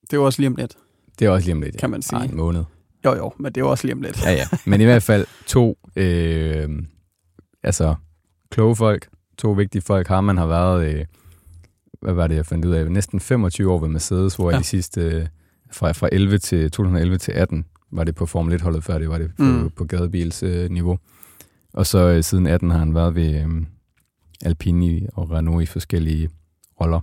Det 0.03 0.13
er 0.13 0.17
jo 0.17 0.25
også 0.25 0.43
lige 0.43 0.49
om 0.49 0.55
lidt. 0.55 0.77
Det 1.19 1.27
er 1.27 1.31
også 1.31 1.47
lige 1.47 1.55
om 1.55 1.63
lidt, 1.63 1.75
ja. 1.75 1.81
Kan 1.81 1.91
man 1.91 2.03
sige. 2.03 2.19
Ej, 2.19 2.25
en 2.25 2.37
måned. 2.37 2.65
Jo, 3.05 3.15
jo, 3.15 3.33
men 3.39 3.53
det 3.53 3.61
er 3.61 3.65
jo 3.65 3.71
også 3.71 3.87
lige 3.87 3.95
om 3.95 4.03
lidt. 4.03 4.23
ja, 4.23 4.33
ja. 4.33 4.45
Men 4.67 4.81
i 4.81 4.85
hvert 4.85 5.03
fald 5.03 5.27
to, 5.47 5.79
øh, 5.97 6.69
altså, 7.63 7.95
kloge 8.51 8.77
folk, 8.77 9.09
to 9.39 9.51
vigtige 9.51 9.83
folk. 9.83 10.09
Har 10.09 10.21
man 10.21 10.37
har 10.37 10.47
været, 10.47 10.95
øh, 10.95 11.05
hvad 12.03 12.13
var 12.13 12.27
det, 12.27 12.37
jeg 12.37 12.47
fandt 12.47 12.65
ud 12.65 12.73
af, 12.73 12.91
næsten 12.91 13.21
25 13.21 13.73
år 13.73 13.79
ved 13.79 13.89
Mercedes, 13.89 14.37
hvor 14.37 14.51
ja. 14.51 14.59
de 14.59 14.65
sidste, 14.65 15.01
øh, 15.01 15.27
fra, 15.73 15.93
fra 15.93 16.09
11 16.13 16.39
til 16.39 16.71
2011 16.71 17.19
til 17.19 17.33
18, 17.33 17.65
var 17.93 18.05
det 18.05 18.15
på 18.15 18.27
Formel 18.27 18.61
1-holdet, 18.61 18.85
før 18.85 18.99
det 18.99 19.09
var 19.09 19.19
det 19.19 19.31
på, 19.37 19.43
mm. 19.43 19.71
på 19.71 19.85
gadebils 19.85 20.43
øh, 20.43 20.71
niveau. 20.71 20.99
Og 21.73 21.87
så 21.87 21.99
øh, 21.99 22.23
siden 22.23 22.47
18 22.47 22.71
har 22.71 22.79
han 22.79 22.95
været 22.95 23.15
ved 23.15 23.41
øh, 23.41 23.67
Alpini 24.45 25.07
og 25.13 25.31
Renault 25.31 25.63
i 25.63 25.67
forskellige 25.67 26.31
roller. 26.81 27.01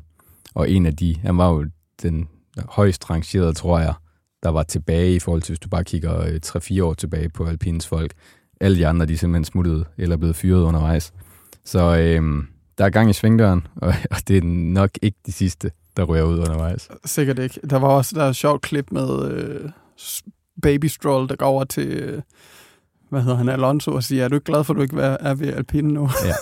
Og 0.56 0.70
en 0.70 0.86
af 0.86 0.96
de, 0.96 1.16
han 1.16 1.38
var 1.38 1.50
jo 1.50 1.66
den 2.02 2.28
højst 2.70 3.10
rangerede, 3.10 3.54
tror 3.54 3.80
jeg, 3.80 3.94
der 4.44 4.50
var 4.50 4.64
tilbage 4.64 5.16
i 5.16 5.20
forhold 5.20 5.42
til, 5.42 5.52
hvis 5.52 5.60
du 5.60 5.70
bare 5.70 5.84
kigger 5.84 6.22
øh, 6.22 6.40
3-4 6.46 6.84
år 6.84 6.94
tilbage 6.94 7.30
på 7.30 7.46
Alpines 7.46 7.88
folk. 7.88 8.14
Alle 8.62 8.78
de 8.78 8.88
andre, 8.88 9.06
de 9.06 9.14
er 9.14 9.18
simpelthen 9.18 9.46
smuttet 9.46 9.86
eller 9.98 10.18
blevet 10.18 10.36
fyret 10.36 10.64
undervejs. 10.64 11.14
Så 11.66 11.98
øh, 11.98 12.44
der 12.78 12.86
er 12.86 12.90
gang 12.90 13.10
i 13.10 13.14
svingdøren, 13.14 13.68
og, 13.76 13.94
og 14.12 14.18
det 14.28 14.38
er 14.38 14.42
nok 14.74 14.92
ikke 15.02 15.18
de 15.26 15.32
sidste, 15.32 15.72
der 15.98 16.04
ryger 16.04 16.24
ud 16.24 16.40
undervejs. 16.40 16.90
Sikkert 17.06 17.40
ikke. 17.40 17.60
Der 17.70 17.80
var 17.80 17.88
også 17.88 18.16
der 18.16 18.24
er 18.24 18.30
et 18.30 18.36
sjovt 18.36 18.62
klip 18.62 18.92
med 18.92 19.32
øh, 19.32 19.70
Baby 20.62 20.86
Stroll, 20.86 21.30
der 21.30 21.36
går 21.36 21.46
over 21.46 21.64
til... 21.64 21.88
Øh, 21.88 22.22
hvad 23.10 23.22
hedder 23.22 23.38
han, 23.38 23.50
Alonso, 23.50 23.92
og 23.92 24.04
siger, 24.04 24.24
er 24.24 24.28
du 24.28 24.36
ikke 24.36 24.46
glad 24.46 24.64
for, 24.64 24.74
at 24.74 24.78
du 24.78 24.82
ikke 24.82 25.02
er 25.02 25.34
ved 25.34 25.54
Alpine 25.54 25.94
nu? 25.94 26.10
Ja. 26.26 26.34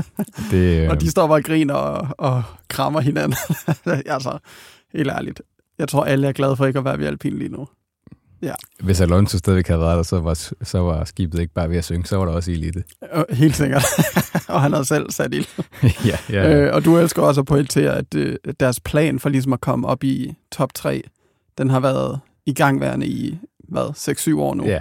Det, 0.50 0.82
øh... 0.82 0.90
og 0.90 1.00
de 1.00 1.10
står 1.10 1.26
bare 1.26 1.38
og 1.38 1.44
griner 1.44 1.74
og, 1.74 2.08
og 2.18 2.42
krammer 2.68 3.00
hinanden. 3.00 3.38
altså, 4.06 4.38
helt 4.92 5.10
ærligt. 5.10 5.42
Jeg 5.78 5.88
tror, 5.88 6.04
alle 6.04 6.28
er 6.28 6.32
glade 6.32 6.56
for 6.56 6.66
ikke 6.66 6.78
at 6.78 6.84
være 6.84 6.98
ved 6.98 7.06
Alpine 7.06 7.38
lige 7.38 7.48
nu. 7.50 7.68
Ja. 8.42 8.54
Hvis 8.80 9.00
Alonso 9.00 9.38
stadigvæk 9.38 9.68
havde 9.68 9.80
været 9.80 9.96
der, 9.96 10.02
så 10.02 10.20
var, 10.20 10.34
så 10.64 10.78
var 10.78 11.04
skibet 11.04 11.38
ikke 11.38 11.54
bare 11.54 11.70
ved 11.70 11.76
at 11.76 11.84
synge, 11.84 12.06
så 12.06 12.16
var 12.16 12.24
der 12.24 12.32
også 12.32 12.50
ild 12.50 12.64
i 12.64 12.70
det. 12.70 12.84
Helt 13.30 13.56
sikkert. 13.56 13.84
og 14.48 14.62
han 14.62 14.72
havde 14.72 14.84
selv 14.84 15.10
sat 15.10 15.34
ild. 15.34 15.46
ja, 15.82 16.18
ja, 16.30 16.50
ja. 16.50 16.56
Øh, 16.56 16.74
og 16.74 16.84
du 16.84 16.98
elsker 16.98 17.22
også 17.22 17.40
at 17.40 17.46
pointere, 17.46 17.96
at 17.96 18.14
øh, 18.14 18.36
deres 18.60 18.80
plan 18.80 19.20
for 19.20 19.28
ligesom 19.28 19.52
at 19.52 19.60
komme 19.60 19.88
op 19.88 20.04
i 20.04 20.34
top 20.52 20.74
3, 20.74 21.02
den 21.58 21.70
har 21.70 21.80
været 21.80 22.20
i 22.46 22.52
gangværende 22.52 23.06
i 23.06 23.38
hvad, 23.68 24.08
6-7 24.34 24.38
år 24.38 24.54
nu. 24.54 24.64
Ja, 24.64 24.80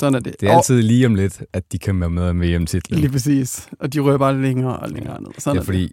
Sådan 0.00 0.14
er 0.14 0.20
det. 0.20 0.40
det 0.40 0.48
er 0.48 0.56
altid 0.56 0.82
lige 0.82 1.06
om 1.06 1.14
lidt, 1.14 1.42
at 1.52 1.72
de 1.72 1.78
kan 1.78 2.00
være 2.00 2.10
med 2.10 2.32
med 2.32 2.58
VM-titlen. 2.58 2.96
Og, 2.96 3.00
lige 3.00 3.10
præcis. 3.12 3.68
Og 3.78 3.92
de 3.92 4.00
rører 4.00 4.18
bare 4.18 4.40
længere 4.42 4.78
og 4.78 4.90
længere 4.90 5.22
ned. 5.22 5.30
Sådan 5.38 5.56
Ja, 5.56 5.60
er 5.60 5.64
fordi 5.64 5.92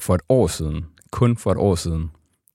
for 0.00 0.14
et 0.14 0.20
år 0.28 0.46
siden, 0.46 0.84
kun 1.12 1.36
for 1.36 1.52
et 1.52 1.58
år 1.58 1.74
siden, 1.74 2.10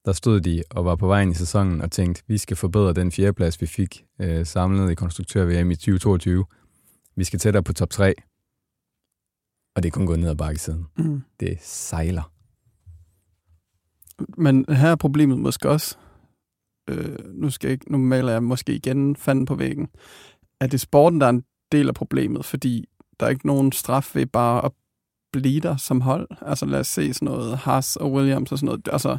der 0.06 0.12
stod 0.12 0.42
de 0.42 0.64
og 0.70 0.86
var 0.86 0.96
på 0.96 1.08
vejen 1.08 1.32
i 1.32 1.34
sæsonen 1.34 1.82
og 1.82 1.92
tænkte, 1.92 2.24
vi 2.28 2.38
skal 2.38 2.58
forbedre 2.58 2.94
den 2.94 3.12
fjerdeplads, 3.12 3.62
vi 3.62 3.66
fik 3.66 4.06
øh, 4.22 4.46
samlet 4.46 4.92
i 4.92 4.96
konstruktør-VM 4.96 5.72
i 5.72 5.76
2022. 5.76 6.46
Vi 7.16 7.24
skal 7.24 7.40
tættere 7.40 7.64
på 7.64 7.74
top 7.74 7.90
3. 7.90 8.14
Og 9.76 9.84
det 9.84 9.90
er 9.90 9.92
kun 9.92 10.06
gået 10.06 10.20
ned 10.20 10.30
ad 10.30 10.36
bakke 10.36 10.62
siden. 10.62 10.86
det. 10.98 11.06
Mm. 11.06 11.22
Det 11.40 11.58
sejler. 11.62 12.32
Men 14.38 14.66
her 14.70 14.90
er 14.90 14.96
problemet 14.96 15.40
måske 15.40 15.70
også, 15.70 15.98
øh, 16.88 17.16
nu, 17.34 17.50
skal 17.50 17.68
jeg, 17.68 17.74
ikke- 17.74 17.92
nu 17.92 17.98
maler 17.98 18.32
jeg 18.32 18.44
måske 18.44 18.76
igen 18.76 19.16
fanden 19.16 19.46
på 19.46 19.56
væggen, 19.56 19.88
at 20.60 20.72
det 20.72 20.78
er 20.78 20.80
sporten, 20.80 21.22
der 21.22 21.26
er 21.26 21.30
en 21.30 21.44
del 21.72 21.88
af 21.88 21.94
problemet, 21.94 22.46
fordi 22.46 22.86
der 23.20 23.26
er 23.26 23.30
ikke 23.30 23.48
nogen 23.48 23.72
straf 23.72 24.16
ved 24.16 24.26
bare 24.26 24.66
at 24.66 24.72
blive 25.34 25.60
der 25.60 25.78
som 25.78 26.02
hold. 26.02 26.28
Altså 26.42 26.66
lad 26.66 26.80
os 26.80 26.88
se 26.88 27.14
sådan 27.14 27.26
noget 27.26 27.58
Haas 27.58 27.96
og 27.96 28.14
Williams 28.14 28.52
og 28.52 28.58
sådan 28.58 28.66
noget. 28.66 28.88
Altså, 28.92 29.18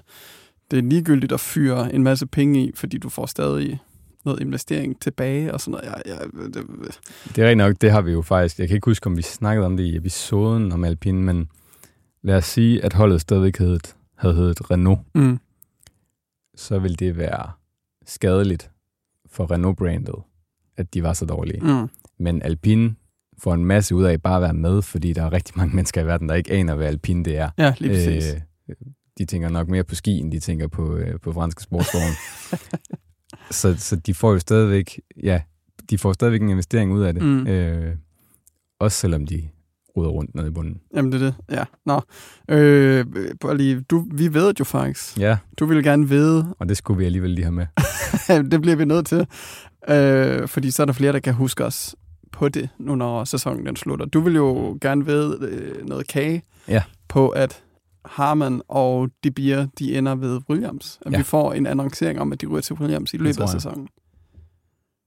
det 0.70 0.78
er 0.78 0.82
ligegyldigt 0.82 1.32
at 1.32 1.40
fyre 1.40 1.94
en 1.94 2.02
masse 2.02 2.26
penge 2.26 2.64
i, 2.64 2.72
fordi 2.74 2.98
du 2.98 3.08
får 3.08 3.26
stadig 3.26 3.78
noget 4.24 4.40
investering 4.40 5.00
tilbage 5.00 5.54
og 5.54 5.60
sådan 5.60 5.70
noget. 5.72 6.02
Ja, 6.06 6.14
ja, 6.14 6.18
det, 6.46 6.54
Det 7.26 7.38
er 7.38 7.42
rigtigt 7.42 7.56
nok, 7.56 7.74
det 7.80 7.90
har 7.90 8.00
vi 8.00 8.12
jo 8.12 8.22
faktisk. 8.22 8.58
Jeg 8.58 8.68
kan 8.68 8.74
ikke 8.74 8.84
huske, 8.90 9.06
om 9.06 9.16
vi 9.16 9.22
snakkede 9.22 9.66
om 9.66 9.76
det 9.76 9.84
i 9.84 9.96
episoden 9.96 10.72
om 10.72 10.84
Alpine, 10.84 11.22
men 11.22 11.48
lad 12.22 12.36
os 12.36 12.44
sige, 12.44 12.84
at 12.84 12.92
holdet 12.92 13.20
stadigvæk 13.20 13.56
havde, 13.58 13.78
havde 14.16 14.34
heddet 14.34 14.70
Renault. 14.70 15.00
mm, 15.14 15.38
Så 16.56 16.78
vil 16.78 16.98
det 16.98 17.16
være 17.16 17.50
skadeligt 18.06 18.70
for 19.30 19.50
Renault-brandet, 19.50 20.14
at 20.76 20.94
de 20.94 21.02
var 21.02 21.12
så 21.12 21.24
dårlige. 21.26 21.60
mm, 21.60 21.88
Men 22.18 22.42
Alpine 22.42 22.94
får 23.38 23.54
en 23.54 23.64
masse 23.64 23.94
ud 23.94 24.04
af 24.04 24.22
bare 24.22 24.36
at 24.36 24.42
være 24.42 24.54
med, 24.54 24.82
fordi 24.82 25.12
der 25.12 25.22
er 25.22 25.32
rigtig 25.32 25.54
mange 25.56 25.74
mennesker 25.76 26.02
i 26.02 26.06
verden, 26.06 26.28
der 26.28 26.34
ikke 26.34 26.52
aner, 26.52 26.74
hvad 26.74 26.86
Alpine 26.86 27.24
det 27.24 27.36
er. 27.36 27.50
ja, 27.58 27.74
lige 27.78 27.92
præcis. 27.94 28.34
Øh, 28.68 28.74
de 29.18 29.24
tænker 29.24 29.48
nok 29.48 29.68
mere 29.68 29.84
på 29.84 29.94
ski, 29.94 30.18
end 30.18 30.32
de 30.32 30.40
tænker 30.40 30.68
på, 30.68 30.96
øh, 30.96 31.20
på 31.20 31.32
franske 31.32 31.62
sportsform. 31.62 32.14
så, 33.50 33.76
så 33.76 33.96
de 33.96 34.14
får 34.14 34.32
jo 34.32 34.38
stadigvæk, 34.38 35.00
ja, 35.22 35.42
de 35.90 35.98
får 35.98 36.12
stadigvæk 36.12 36.42
en 36.42 36.48
investering 36.50 36.92
ud 36.92 37.02
af 37.02 37.14
det. 37.14 37.22
Mm. 37.22 37.46
Øh, 37.46 37.96
også 38.78 38.98
selvom 38.98 39.26
de 39.26 39.48
ruder 39.96 40.10
rundt 40.10 40.34
nede 40.34 40.46
i 40.46 40.50
bunden. 40.50 40.80
Jamen, 40.96 41.12
det 41.12 41.22
er 41.22 41.24
det. 41.24 41.34
Ja. 41.50 41.64
Nå. 41.86 42.00
Øh, 42.48 43.06
bare 43.40 43.56
lige, 43.56 43.80
du, 43.80 44.06
vi 44.12 44.34
ved 44.34 44.54
jo 44.58 44.64
faktisk. 44.64 45.18
Ja, 45.18 45.36
Du 45.58 45.66
vil 45.66 45.82
gerne 45.84 46.08
vide, 46.08 46.54
og 46.58 46.68
det 46.68 46.76
skulle 46.76 46.98
vi 46.98 47.04
alligevel 47.04 47.30
lige 47.30 47.44
have 47.44 47.52
med. 47.52 47.66
det 48.50 48.60
bliver 48.62 48.76
vi 48.76 48.84
nødt 48.84 49.06
til. 49.06 49.26
Øh, 49.88 50.48
fordi 50.48 50.70
så 50.70 50.82
er 50.82 50.86
der 50.86 50.92
flere, 50.92 51.12
der 51.12 51.18
kan 51.18 51.34
huske 51.34 51.64
os 51.64 51.96
på 52.32 52.48
det, 52.48 52.68
nu 52.78 52.94
når 52.94 53.24
sæsonen 53.24 53.66
den 53.66 53.76
slutter. 53.76 54.06
Du 54.06 54.20
vil 54.20 54.34
jo 54.34 54.78
gerne 54.80 55.06
vide 55.06 55.38
øh, 55.40 55.86
noget 55.86 56.06
kage 56.08 56.42
Ja. 56.68 56.82
på, 57.08 57.28
at 57.28 57.62
Harman 58.04 58.62
og 58.68 59.08
De 59.24 59.30
Beer, 59.30 59.66
de 59.78 59.98
ender 59.98 60.14
ved 60.14 60.40
Williams. 60.50 60.98
At 61.06 61.12
Ja. 61.12 61.16
vi 61.18 61.22
får 61.22 61.52
en 61.52 61.66
annoncering 61.66 62.20
om, 62.20 62.32
at 62.32 62.40
de 62.40 62.46
ryger 62.46 62.60
til 62.62 62.74
Williams 62.76 63.14
i 63.14 63.16
løbet 63.16 63.40
af 63.40 63.48
sæsonen. 63.48 63.88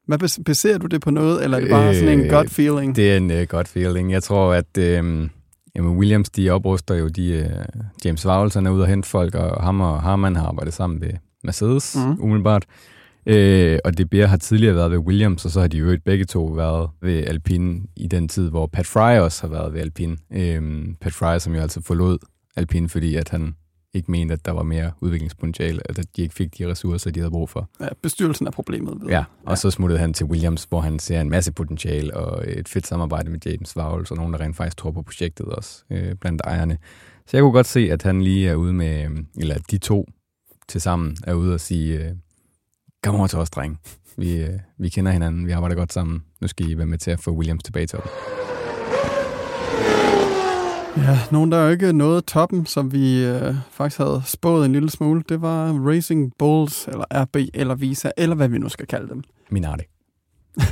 Hvad 0.10 0.20
bas- 0.24 0.40
baserer 0.46 0.78
du 0.78 0.88
det 0.88 1.02
på 1.02 1.12
noget, 1.12 1.44
eller 1.44 1.58
er 1.58 1.62
det 1.62 1.70
bare 1.70 1.96
sådan 1.96 2.20
en 2.20 2.26
Øh, 2.26 2.32
gut 2.32 2.50
feeling? 2.50 2.96
Det 2.96 3.12
er 3.12 3.18
en 3.18 3.32
uh, 3.32 3.42
godt 3.42 3.68
feeling. 3.68 4.12
Jeg 4.12 4.24
tror, 4.24 4.54
at 4.54 4.78
øh, 4.78 5.30
jamen 5.76 5.98
Williams, 5.98 6.30
de 6.30 6.50
opruster 6.50 6.96
jo 6.96 7.08
de... 7.08 7.50
Uh, 7.76 7.82
James 8.06 8.26
Vowles, 8.26 8.54
han 8.54 8.66
er 8.66 8.72
ude 8.72 8.82
og 8.82 8.88
hente 8.88 9.10
folk, 9.10 9.36
og 9.36 9.64
ham 9.64 9.82
og 9.82 10.02
Harman 10.02 10.36
har 10.36 10.48
arbejdet 10.48 10.74
sammen 10.74 11.02
ved 11.02 11.10
Mercedes, 11.44 11.96
mm. 11.96 12.24
umiddelbart. 12.24 12.66
Øh, 13.26 13.80
og 13.86 13.98
DBR 13.98 14.26
har 14.26 14.38
tidligere 14.38 14.76
været 14.76 14.92
ved 14.92 14.98
Williams, 14.98 15.46
og 15.46 15.52
så 15.52 15.60
har 15.60 15.68
de 15.68 15.78
jo 15.78 15.98
begge 16.06 16.26
to 16.26 16.46
været 16.46 16.90
ved 17.02 17.24
Alpine 17.28 17.80
i 17.96 18.08
den 18.08 18.28
tid, 18.28 18.50
hvor 18.50 18.68
Pat 18.68 18.88
Fry 18.88 19.20
også 19.20 19.42
har 19.42 19.48
været 19.48 19.74
ved 19.74 19.82
Alpine. 19.82 20.18
Øh, 20.34 20.62
Pat 21.02 21.14
Fry, 21.14 21.38
som 21.40 21.56
jo 21.56 21.62
altså 21.62 21.82
forlod 21.82 22.18
Alpine, 22.56 22.90
fordi 22.90 23.16
at 23.16 23.30
han 23.30 23.56
ikke 23.94 24.12
mente, 24.12 24.34
at 24.34 24.46
der 24.46 24.52
var 24.52 24.64
mere 24.64 24.92
udviklingspotentiale, 25.02 25.82
at 25.90 26.00
de 26.16 26.22
ikke 26.22 26.36
fik 26.36 26.58
de 26.58 26.68
ressourcer, 26.72 27.12
de 27.12 27.20
havde 27.20 27.32
brug 27.32 27.50
for. 27.50 27.70
Ja, 27.82 27.88
bestyrelsen 28.02 28.48
er 28.48 28.52
problemet. 28.52 29.02
Ved. 29.02 29.10
Ja, 29.10 29.24
og 29.46 29.58
så 29.58 29.72
smuttede 29.72 30.00
han 30.00 30.14
til 30.14 30.26
Williams, 30.26 30.64
hvor 30.64 30.82
han 30.82 31.00
ser 31.00 31.22
en 31.22 31.30
masse 31.30 31.52
potentiale 31.52 32.18
og 32.18 32.44
et 32.48 32.70
fedt 32.70 32.88
samarbejde 32.88 33.30
med 33.30 33.40
James 33.46 33.76
Vowles, 33.76 34.12
og 34.12 34.18
nogen, 34.18 34.34
der 34.34 34.40
rent 34.40 34.56
faktisk 34.56 34.78
tror 34.78 34.92
på 34.92 35.02
projektet 35.02 35.46
også, 35.46 35.84
øh, 35.92 36.16
blandt 36.16 36.42
ejerne. 36.46 36.78
Så 37.28 37.38
jeg 37.38 37.42
kunne 37.42 37.54
godt 37.54 37.68
se, 37.68 37.80
at 37.92 38.04
han 38.04 38.22
lige 38.22 38.50
er 38.50 38.56
ude 38.56 38.74
med, 38.74 39.10
eller 39.38 39.58
de 39.72 39.78
to 39.78 40.08
til 40.68 40.82
sammen 40.82 41.18
er 41.24 41.34
ude 41.34 41.54
og 41.54 41.60
sige, 41.60 42.00
øh, 42.00 42.12
kom 43.04 43.16
over 43.16 43.28
til 43.28 43.40
os, 43.40 43.50
dreng. 43.50 43.80
Vi, 44.18 44.42
øh, 44.44 44.60
vi 44.78 44.90
kender 44.90 45.12
hinanden, 45.12 45.48
vi 45.48 45.52
arbejder 45.52 45.76
godt 45.76 45.94
sammen. 45.94 46.24
Nu 46.42 46.48
skal 46.48 46.70
I 46.70 46.78
være 46.78 46.88
med 46.88 46.98
til 46.98 47.12
at 47.12 47.20
få 47.20 47.32
Williams 47.32 47.64
tilbage 47.64 47.88
til 47.88 48.00
toppen. 48.00 48.49
Ja, 51.04 51.20
nogen, 51.32 51.52
der 51.52 51.58
er 51.58 51.66
jo 51.66 51.72
ikke 51.72 51.94
nåede 51.94 52.22
toppen, 52.22 52.66
som 52.66 52.92
vi 52.92 53.26
øh, 53.26 53.56
faktisk 53.72 53.98
havde 53.98 54.22
spået 54.26 54.66
en 54.66 54.72
lille 54.72 54.90
smule, 54.90 55.24
det 55.30 55.42
var 55.42 55.72
Racing 55.88 56.34
Bulls, 56.40 56.88
eller 56.88 57.06
RB, 57.14 57.36
eller 57.54 57.76
Visa, 57.76 58.12
eller 58.18 58.36
hvad 58.36 58.48
vi 58.50 58.58
nu 58.58 58.70
skal 58.70 58.88
kalde 58.88 59.10
dem. 59.10 59.24
Minardi. 59.50 59.84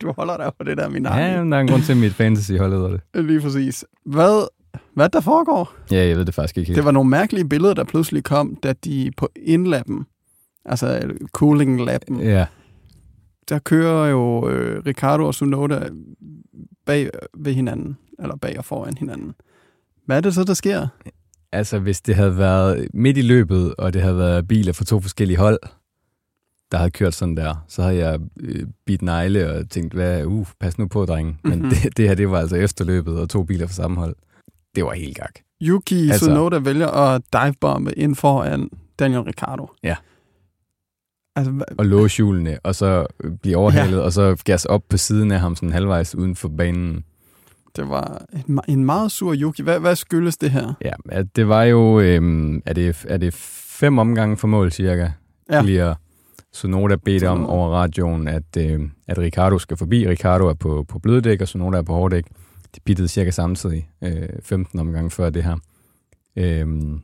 Du 0.00 0.12
holder 0.16 0.36
dig 0.36 0.52
på 0.58 0.64
det 0.64 0.76
der, 0.76 0.88
min 0.88 1.04
Ja, 1.04 1.10
der 1.10 1.56
er 1.56 1.60
en 1.60 1.68
grund 1.68 1.82
til, 1.82 1.92
at 1.92 1.98
mit 1.98 2.12
fantasy-hold 2.14 2.72
hedder 2.72 2.88
det. 2.88 3.00
Lige 3.26 3.40
præcis. 3.40 3.84
Hvad, 4.06 4.48
hvad 4.94 5.08
der 5.08 5.20
foregår? 5.20 5.72
Ja, 5.90 6.06
jeg 6.06 6.16
ved 6.16 6.24
det 6.24 6.34
faktisk 6.34 6.58
ikke 6.58 6.68
helt. 6.68 6.76
Det 6.76 6.84
var 6.84 6.90
nogle 6.90 7.10
mærkelige 7.10 7.48
billeder, 7.48 7.74
der 7.74 7.84
pludselig 7.84 8.24
kom, 8.24 8.56
da 8.62 8.72
de 8.72 9.10
på 9.16 9.28
indlappen, 9.36 10.06
altså 10.64 11.12
cooling 11.32 11.84
lappen, 11.84 12.20
Ja, 12.20 12.46
der 13.48 13.58
kører 13.58 14.06
jo 14.08 14.48
øh, 14.48 14.82
Ricardo 14.86 15.26
og 15.26 15.34
Sunoda 15.34 15.88
bag 16.86 17.10
ved 17.38 17.52
hinanden, 17.54 17.98
eller 18.18 18.36
bag 18.36 18.58
og 18.58 18.64
foran 18.64 18.96
hinanden. 18.98 19.34
Hvad 20.06 20.16
er 20.16 20.20
det 20.20 20.34
så, 20.34 20.44
der 20.44 20.54
sker? 20.54 20.86
Altså, 21.52 21.78
hvis 21.78 22.00
det 22.00 22.14
havde 22.14 22.36
været 22.38 22.88
midt 22.94 23.16
i 23.16 23.22
løbet, 23.22 23.74
og 23.78 23.92
det 23.92 24.02
havde 24.02 24.18
været 24.18 24.48
biler 24.48 24.72
fra 24.72 24.84
to 24.84 25.00
forskellige 25.00 25.38
hold, 25.38 25.58
der 26.72 26.78
havde 26.78 26.90
kørt 26.90 27.14
sådan 27.14 27.36
der, 27.36 27.64
så 27.68 27.82
havde 27.82 27.96
jeg 27.96 28.20
øh, 28.40 28.66
bidt 28.86 29.02
negle 29.02 29.50
og 29.52 29.70
tænkt, 29.70 29.94
hvad, 29.94 30.24
uh, 30.24 30.46
pas 30.60 30.78
nu 30.78 30.86
på, 30.88 31.04
drenge. 31.06 31.36
Men 31.44 31.52
Mhm. 31.52 31.58
mm-hmm. 31.62 31.74
det, 31.82 31.96
det 31.96 32.08
her, 32.08 32.14
det 32.14 32.30
var 32.30 32.38
altså 32.38 32.56
efterløbet 32.56 33.20
og 33.20 33.28
to 33.28 33.42
biler 33.42 33.66
fra 33.66 33.72
samme 33.74 33.96
hold. 33.96 34.16
Det 34.74 34.84
var 34.84 34.92
helt 34.92 35.16
gak. 35.16 35.32
Yuki 35.62 36.08
Altså- 36.10 36.26
Tsunoda 36.26 36.58
vælger 36.58 36.88
at 36.88 37.22
divebombe 37.32 37.98
ind 37.98 38.14
foran 38.14 38.70
Daniel 38.98 39.20
Ricciardo. 39.20 39.70
Ja. 39.82 39.96
Altså, 41.36 41.52
hva- 41.52 41.74
Og 41.78 41.86
låse 41.86 42.16
hjulene, 42.16 42.58
og 42.64 42.74
så 42.74 43.06
blive 43.42 43.56
overhalet, 43.56 43.96
ja. 43.98 44.02
og 44.02 44.12
så 44.12 44.42
gas 44.44 44.64
op 44.64 44.82
på 44.88 44.96
siden 44.96 45.30
af 45.30 45.40
ham 45.40 45.56
sådan 45.56 45.72
halvvejs 45.72 46.14
uden 46.14 46.36
for 46.36 46.48
banen. 46.48 47.04
Det 47.78 47.88
var 47.88 48.24
en, 48.48 48.60
en 48.68 48.84
meget 48.84 49.12
sur 49.12 49.34
Yuki. 49.34 49.62
Hvad, 49.62 49.80
hvad 49.80 49.96
skyldes 49.96 50.36
det 50.36 50.50
her? 50.50 50.74
Ja, 50.84 51.22
det 51.36 51.48
var 51.48 51.62
jo, 51.62 52.00
øhm, 52.00 52.62
er, 52.66 52.72
det, 52.72 53.04
er 53.08 53.16
det 53.16 53.34
fem 53.80 53.98
omgange 53.98 54.36
for 54.36 54.48
mål 54.48 54.72
cirka, 54.72 55.10
Ja. 55.52 55.62
bliver 55.62 55.94
Sonoda 56.52 56.96
bedt 56.96 57.24
om 57.24 57.46
over 57.46 57.68
radioen, 57.68 58.28
at, 58.28 58.56
øh, 58.58 58.80
at 59.08 59.18
Ricardo 59.18 59.58
skal 59.58 59.76
forbi. 59.76 60.08
Ricardo 60.08 60.46
er 60.46 60.54
på, 60.54 60.84
på 60.88 60.98
bløddæk, 60.98 61.40
og 61.40 61.48
Sonoda 61.48 61.78
er 61.78 61.82
på 61.82 61.92
hårddæk. 61.94 62.24
De 62.74 62.80
pittede 62.84 63.08
cirka 63.08 63.30
samtidig, 63.30 63.88
øh, 64.02 64.28
15 64.42 64.78
omgange 64.78 65.10
før 65.10 65.30
det 65.30 65.44
her. 65.44 65.56
Øhm, 66.36 67.00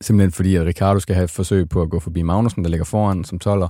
simpelthen 0.00 0.32
fordi, 0.32 0.56
at 0.56 0.66
Ricardo 0.66 1.00
skal 1.00 1.14
have 1.14 1.24
et 1.24 1.30
forsøg 1.30 1.68
på 1.68 1.82
at 1.82 1.90
gå 1.90 1.98
forbi 1.98 2.22
Magnussen, 2.22 2.64
der 2.64 2.70
ligger 2.70 2.84
foran 2.84 3.24
som 3.24 3.38
12'er, 3.44 3.68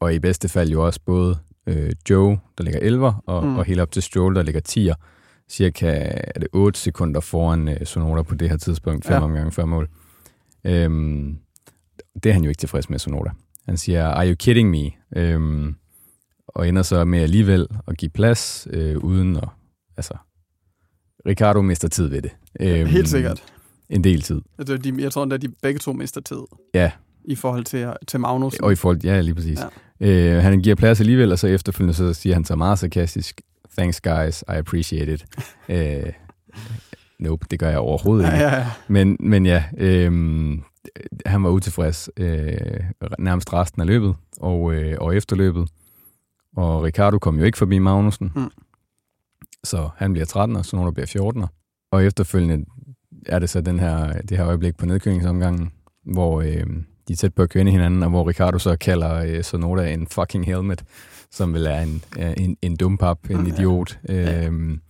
og 0.00 0.14
i 0.14 0.18
bedste 0.18 0.48
fald 0.48 0.70
jo 0.70 0.86
også 0.86 1.00
både 1.06 1.38
øh, 1.66 1.92
Joe, 2.10 2.38
der 2.58 2.64
ligger 2.64 2.80
11'er, 2.80 3.22
og, 3.26 3.46
mm. 3.46 3.56
og 3.56 3.64
helt 3.64 3.80
op 3.80 3.90
til 3.90 4.02
Stroll, 4.02 4.34
der 4.34 4.42
ligger 4.42 4.60
10'er. 4.68 5.13
Cirka 5.50 5.86
er 6.34 6.40
det 6.40 6.48
8 6.52 6.80
sekunder 6.80 7.20
foran 7.20 7.68
øh, 7.68 7.86
Sonoda 7.86 8.22
på 8.22 8.34
det 8.34 8.50
her 8.50 8.56
tidspunkt, 8.56 9.04
fem 9.06 9.14
Ja. 9.14 9.20
omgange 9.20 9.52
før 9.52 9.64
mål. 9.64 9.88
Øhm, 10.64 11.38
det 12.14 12.26
er 12.26 12.32
han 12.32 12.42
jo 12.42 12.48
ikke 12.48 12.58
tilfreds 12.60 12.90
med, 12.90 12.98
Sonoda. 12.98 13.30
Han 13.66 13.76
siger, 13.76 14.06
are 14.06 14.28
you 14.28 14.34
kidding 14.34 14.70
me? 14.70 14.90
Øhm, 15.16 15.74
og 16.48 16.68
ender 16.68 16.82
så 16.82 17.04
med 17.04 17.18
alligevel 17.20 17.66
at 17.88 17.96
give 17.96 18.10
plads, 18.10 18.68
øh, 18.70 18.96
uden 18.98 19.36
at, 19.36 19.48
altså, 19.96 20.14
Ricardo 21.26 21.62
mister 21.62 21.88
tid 21.88 22.06
ved 22.08 22.22
det. 22.22 22.30
Øhm, 22.60 22.86
Helt 22.86 23.08
sikkert. 23.08 23.42
En 23.88 24.04
del 24.04 24.22
tid. 24.22 24.40
Altså, 24.58 24.76
de, 24.76 24.94
jeg 25.02 25.12
tror, 25.12 25.32
at 25.34 25.42
de 25.42 25.48
begge 25.62 25.78
to 25.78 25.92
mister 25.92 26.20
tid. 26.20 26.36
Ja. 26.74 26.90
I 27.24 27.34
forhold 27.34 27.64
til, 27.64 27.92
til 28.08 28.20
Magnus. 28.20 28.54
Og 28.58 28.72
i 28.72 28.74
forhold, 28.74 29.00
ja, 29.04 29.20
lige 29.20 29.34
præcis. 29.34 29.58
Ja. 30.00 30.36
Øh, 30.36 30.42
han 30.42 30.60
giver 30.60 30.76
plads 30.76 31.00
alligevel, 31.00 31.32
og 31.32 31.38
så 31.38 31.46
efterfølgende 31.46 31.94
så 31.94 32.12
siger 32.14 32.34
han 32.34 32.44
så 32.44 32.56
meget 32.56 32.78
sarkastisk, 32.78 33.40
thanks 33.78 34.00
guys, 34.00 34.40
I 34.42 34.56
appreciate 34.56 35.12
it. 35.12 35.24
øh, 35.68 36.12
nope, 37.18 37.46
det 37.50 37.58
gør 37.58 37.68
jeg 37.68 37.78
overhovedet 37.78 38.26
ikke. 38.26 38.36
Ja, 38.36 38.48
ja, 38.48 38.56
ja. 38.56 38.70
Men, 38.88 39.16
men 39.20 39.46
ja, 39.46 39.64
øh, 39.76 40.12
han 41.26 41.42
var 41.42 41.50
utilfreds 41.50 42.10
øh, 42.16 42.56
nærmest 43.18 43.52
resten 43.52 43.80
af 43.80 43.86
løbet 43.86 44.14
og, 44.40 44.74
øh, 44.74 44.96
og 45.00 45.16
efterløbet. 45.16 45.68
Og 46.56 46.82
Ricardo 46.82 47.18
kom 47.18 47.38
jo 47.38 47.44
ikke 47.44 47.58
forbi 47.58 47.78
Magnussen. 47.78 48.32
Mm. 48.34 48.50
Så 49.64 49.88
han 49.96 50.12
bliver 50.12 50.26
13, 50.26 50.56
og 50.56 50.64
så 50.64 50.76
nogen 50.76 50.86
der 50.86 50.92
bliver 50.92 51.32
14'er. 51.32 51.46
Og 51.92 52.04
efterfølgende 52.04 52.64
er 53.26 53.38
det 53.38 53.50
så 53.50 53.60
den 53.60 53.78
her, 53.78 54.20
det 54.20 54.38
her 54.38 54.46
øjeblik 54.46 54.76
på 54.76 54.86
nedkøringsomgangen, 54.86 55.72
hvor 56.04 56.40
øh, 56.40 56.66
de 57.08 57.12
er 57.12 57.16
tæt 57.16 57.34
på 57.34 57.42
at 57.42 57.50
køre 57.50 57.60
ind 57.60 57.68
i 57.68 57.72
hinanden, 57.72 58.02
og 58.02 58.10
hvor 58.10 58.28
Ricardo 58.28 58.58
så 58.58 58.76
kalder 58.76 59.14
øh, 59.14 59.42
Sonoda 59.42 59.92
en 59.92 60.06
fucking 60.06 60.46
helmet, 60.46 60.84
som 61.34 61.54
vil 61.54 61.66
er 61.66 61.80
en, 61.80 62.04
en, 62.36 62.56
en 62.62 62.76
dum 62.76 62.98
pap, 62.98 63.30
en 63.30 63.46
idiot. 63.46 63.98
Ja. 64.08 64.46
Øhm, 64.46 64.80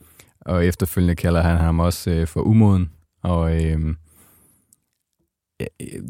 og 0.41 0.67
efterfølgende 0.67 1.17
kalder 1.17 1.43
han 1.43 1.57
ham 1.57 1.81
også 1.81 2.11
øh, 2.11 2.27
for 2.27 2.41
umoden, 2.41 2.91
og 3.23 3.65
øh, 3.65 3.95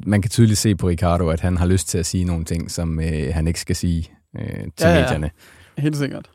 man 0.07 0.23
kan 0.23 0.31
tydeligt 0.31 0.59
se 0.59 0.77
på 0.77 0.89
Ricardo, 0.89 1.29
at 1.29 1.41
han 1.41 1.57
har 1.57 1.67
lyst 1.67 1.89
til 1.89 1.99
at 1.99 2.07
sige 2.07 2.25
nogle 2.25 2.45
ting, 2.45 2.71
som 2.71 3.01
øh, 3.01 3.35
han 3.35 3.49
ikke 3.49 3.61
skal 3.61 3.77
sige 3.77 4.11
øh, 4.37 4.47
til 4.77 4.89
ja, 4.89 5.01
medierne. 5.01 5.31
Ja, 5.77 5.83
helt 5.83 5.97
sikkert. 5.97 6.31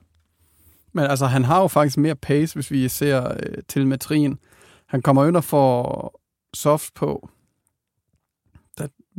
Men 0.94 1.06
altså, 1.06 1.26
han 1.26 1.46
har 1.46 1.62
jo 1.62 1.68
faktisk 1.68 1.98
mere 1.98 2.16
pace, 2.16 2.54
hvis 2.54 2.72
vi 2.72 2.88
ser 2.88 3.32
øh, 3.32 3.64
telemetrien. 3.68 4.40
Han 4.88 5.02
kommer 5.02 5.26
under 5.26 5.42
for 5.42 6.22
soft 6.54 6.94
på 6.94 7.30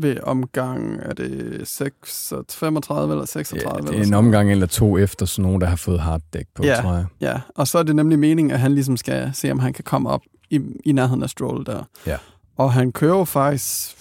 ved 0.03 0.17
omgang, 0.23 1.01
er 1.03 1.15
det 1.15 1.61
6, 1.69 2.33
35 2.51 3.13
eller 3.13 3.25
36? 3.25 3.83
Ja, 3.85 3.91
det 3.93 4.01
er 4.01 4.07
en 4.07 4.15
omgang 4.15 4.53
eller 4.53 4.67
to 4.67 4.99
efter 4.99 5.27
sådan 5.27 5.43
nogen, 5.43 5.61
der 5.61 5.67
har 5.67 5.77
fået 5.77 6.01
harddæk 6.01 6.47
på, 6.55 6.65
ja, 6.65 6.81
tror 6.83 6.93
jeg. 6.95 7.07
Ja, 7.21 7.41
og 7.55 7.69
så 7.69 7.79
er 7.79 7.83
det 7.83 7.97
nemlig 7.97 8.19
meningen, 8.19 8.51
at 8.51 8.61
han 8.61 8.75
ligesom 8.75 8.97
skal 8.97 9.31
se, 9.35 9.51
om 9.51 9.59
han 9.59 9.73
kan 9.73 9.85
komme 9.85 10.11
op 10.11 10.23
i, 10.51 10.61
i 10.85 10.93
nærheden 10.93 11.23
af 11.23 11.31
Stroll 11.31 11.67
der. 11.67 11.85
Ja. 12.07 12.17
Og 12.57 12.73
han 12.73 12.93
kører 12.93 13.19
jo 13.19 13.25
faktisk 13.25 13.97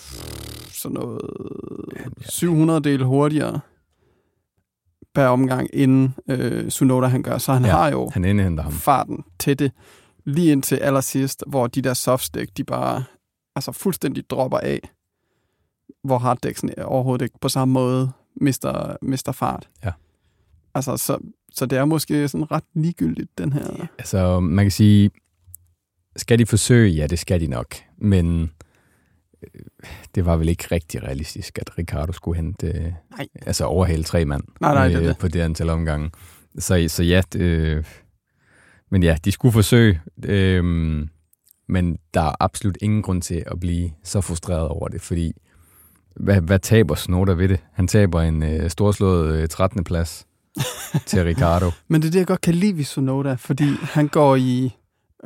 sådan 0.82 0.94
noget 0.94 1.22
700 2.30 2.82
del 2.82 3.04
hurtigere 3.04 3.60
per 5.16 5.28
omgang, 5.28 5.70
inden 5.74 6.16
øh, 6.30 6.70
Sunoda 6.70 7.08
han 7.08 7.24
gør. 7.24 7.38
Så 7.38 7.54
han 7.54 7.66
ja, 7.66 7.72
har 7.72 7.90
jo 7.90 8.10
han 8.14 8.26
indhenter 8.26 8.64
ham. 8.64 8.74
farten 8.74 9.24
til 9.40 9.60
det, 9.60 9.72
lige 10.26 10.52
indtil 10.52 10.76
allersidst, 10.76 11.44
hvor 11.48 11.68
de 11.68 11.82
der 11.82 11.94
softstick, 11.94 12.58
de 12.58 12.64
bare 12.64 13.04
altså 13.56 13.72
fuldstændig 13.72 14.30
dropper 14.30 14.58
af, 14.58 14.80
hvor 16.04 16.18
harddæksen 16.18 16.80
overhovedet 16.80 17.24
ikke 17.26 17.40
på 17.42 17.50
samme 17.50 17.74
måde 17.74 18.12
mister, 18.42 18.98
mister 19.02 19.32
fart. 19.32 19.70
Ja. 19.86 19.92
Altså, 20.76 20.98
så, 20.98 21.18
så 21.54 21.66
det 21.66 21.78
er 21.78 21.86
måske 21.86 22.28
sådan 22.28 22.52
ret 22.52 22.64
ligegyldigt, 22.74 23.38
den 23.38 23.54
her... 23.54 23.88
Altså, 23.98 24.40
man 24.40 24.66
kan 24.66 24.72
sige, 24.72 25.12
skal 26.16 26.40
de 26.40 26.46
forsøge? 26.46 26.92
Ja, 26.92 27.08
det 27.08 27.20
skal 27.20 27.42
de 27.42 27.48
nok. 27.48 27.76
Men 27.98 28.52
øh, 29.44 29.62
det 30.16 30.26
var 30.26 30.38
vel 30.38 30.50
ikke 30.50 30.68
rigtig 30.72 31.04
realistisk, 31.04 31.60
at 31.60 31.78
Ricardo 31.78 32.12
skulle 32.12 32.36
hente, 32.36 32.68
øh, 32.68 32.94
nej. 33.18 33.28
altså 33.46 33.66
overhale 33.66 34.04
tre 34.04 34.26
mand 34.26 34.44
nej, 34.62 34.74
nej, 34.74 34.88
det 34.88 34.98
øh, 34.98 35.04
det. 35.04 35.18
på 35.18 35.28
det 35.28 35.42
antal 35.42 35.70
omgange. 35.70 36.12
Så, 36.60 36.86
så 36.88 37.04
ja, 37.04 37.22
det, 37.34 37.86
men 38.92 39.04
ja, 39.04 39.18
de 39.26 39.32
skulle 39.32 39.54
forsøge, 39.54 40.02
øh, 40.26 40.64
men 41.68 41.98
der 42.14 42.22
er 42.22 42.36
absolut 42.40 42.78
ingen 42.82 43.02
grund 43.02 43.22
til 43.22 43.44
at 43.46 43.60
blive 43.60 43.92
så 44.04 44.22
frustreret 44.22 44.68
over 44.68 44.88
det, 44.88 45.02
fordi 45.02 45.34
hvad, 46.16 46.42
hvad 46.42 46.60
taber 46.60 46.96
Snoda 46.96 47.32
ved 47.32 47.50
det? 47.50 47.60
Han 47.74 47.88
taber 47.88 48.22
en 48.22 48.44
øh, 48.44 48.70
storslået 48.70 49.42
øh, 49.42 49.48
13. 49.48 49.84
plads 49.84 50.26
til 51.06 51.24
Ricardo. 51.24 51.72
Men 51.88 52.02
det 52.02 52.08
er 52.08 52.12
det, 52.12 52.20
jeg 52.20 52.28
godt 52.28 52.42
kan 52.42 52.56
lide 52.56 52.78
ved 52.78 52.84
Sonoda, 52.84 53.34
fordi 53.34 53.66
han 53.82 54.08
går 54.08 54.36
i 54.36 54.76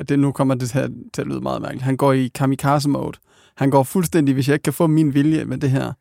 det, 0.10 0.20
nu 0.20 0.32
kommer 0.32 0.56
det 0.56 0.72
her 0.72 0.88
til 1.14 1.22
at 1.22 1.28
lyde 1.28 1.42
meget 1.42 1.62
mærkeligt, 1.62 1.84
han 1.84 1.98
går 1.98 2.14
i 2.14 2.32
kamikaze-mode. 2.36 3.18
Han 3.56 3.70
går 3.70 3.84
fuldstændig, 3.84 4.34
hvis 4.34 4.48
jeg 4.48 4.54
ikke 4.54 4.64
kan 4.64 4.74
få 4.74 4.88
min 4.88 5.14
vilje 5.14 5.46
med 5.46 5.58
det 5.58 5.72
her, 5.72 5.94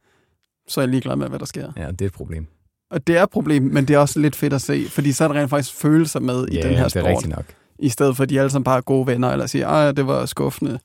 så 0.68 0.80
er 0.80 0.82
jeg 0.82 0.90
ligeglad 0.90 1.16
med, 1.16 1.28
hvad 1.28 1.38
der 1.38 1.44
sker. 1.44 1.72
Ja, 1.76 1.90
det 1.90 2.00
er 2.00 2.06
et 2.06 2.12
problem. 2.12 2.46
Og 2.90 3.06
det 3.06 3.16
er 3.16 3.22
et 3.22 3.30
problem, 3.30 3.62
men 3.62 3.88
det 3.88 3.94
er 3.94 3.98
også 3.98 4.20
lidt 4.20 4.36
fedt 4.36 4.52
at 4.52 4.62
se, 4.62 4.86
fordi 4.88 5.12
så 5.12 5.24
er 5.24 5.28
der 5.28 5.34
rent 5.34 5.50
faktisk 5.50 5.74
følelser 5.74 6.20
med 6.20 6.46
ja, 6.46 6.58
i 6.58 6.62
den 6.62 6.74
her 6.74 6.88
sport. 6.88 7.04
det 7.04 7.10
er 7.10 7.14
rigtigt 7.16 7.36
nok. 7.36 7.44
I 7.78 7.88
stedet 7.88 8.16
for, 8.16 8.22
at 8.22 8.30
de 8.30 8.40
alle 8.40 8.50
sammen 8.50 8.64
bare 8.64 8.76
er 8.76 8.80
gode 8.80 9.06
venner, 9.06 9.30
eller 9.30 9.46
siger, 9.46 9.68
at 9.68 9.96
det 9.96 10.06
var 10.06 10.26
skuffende. 10.26 10.78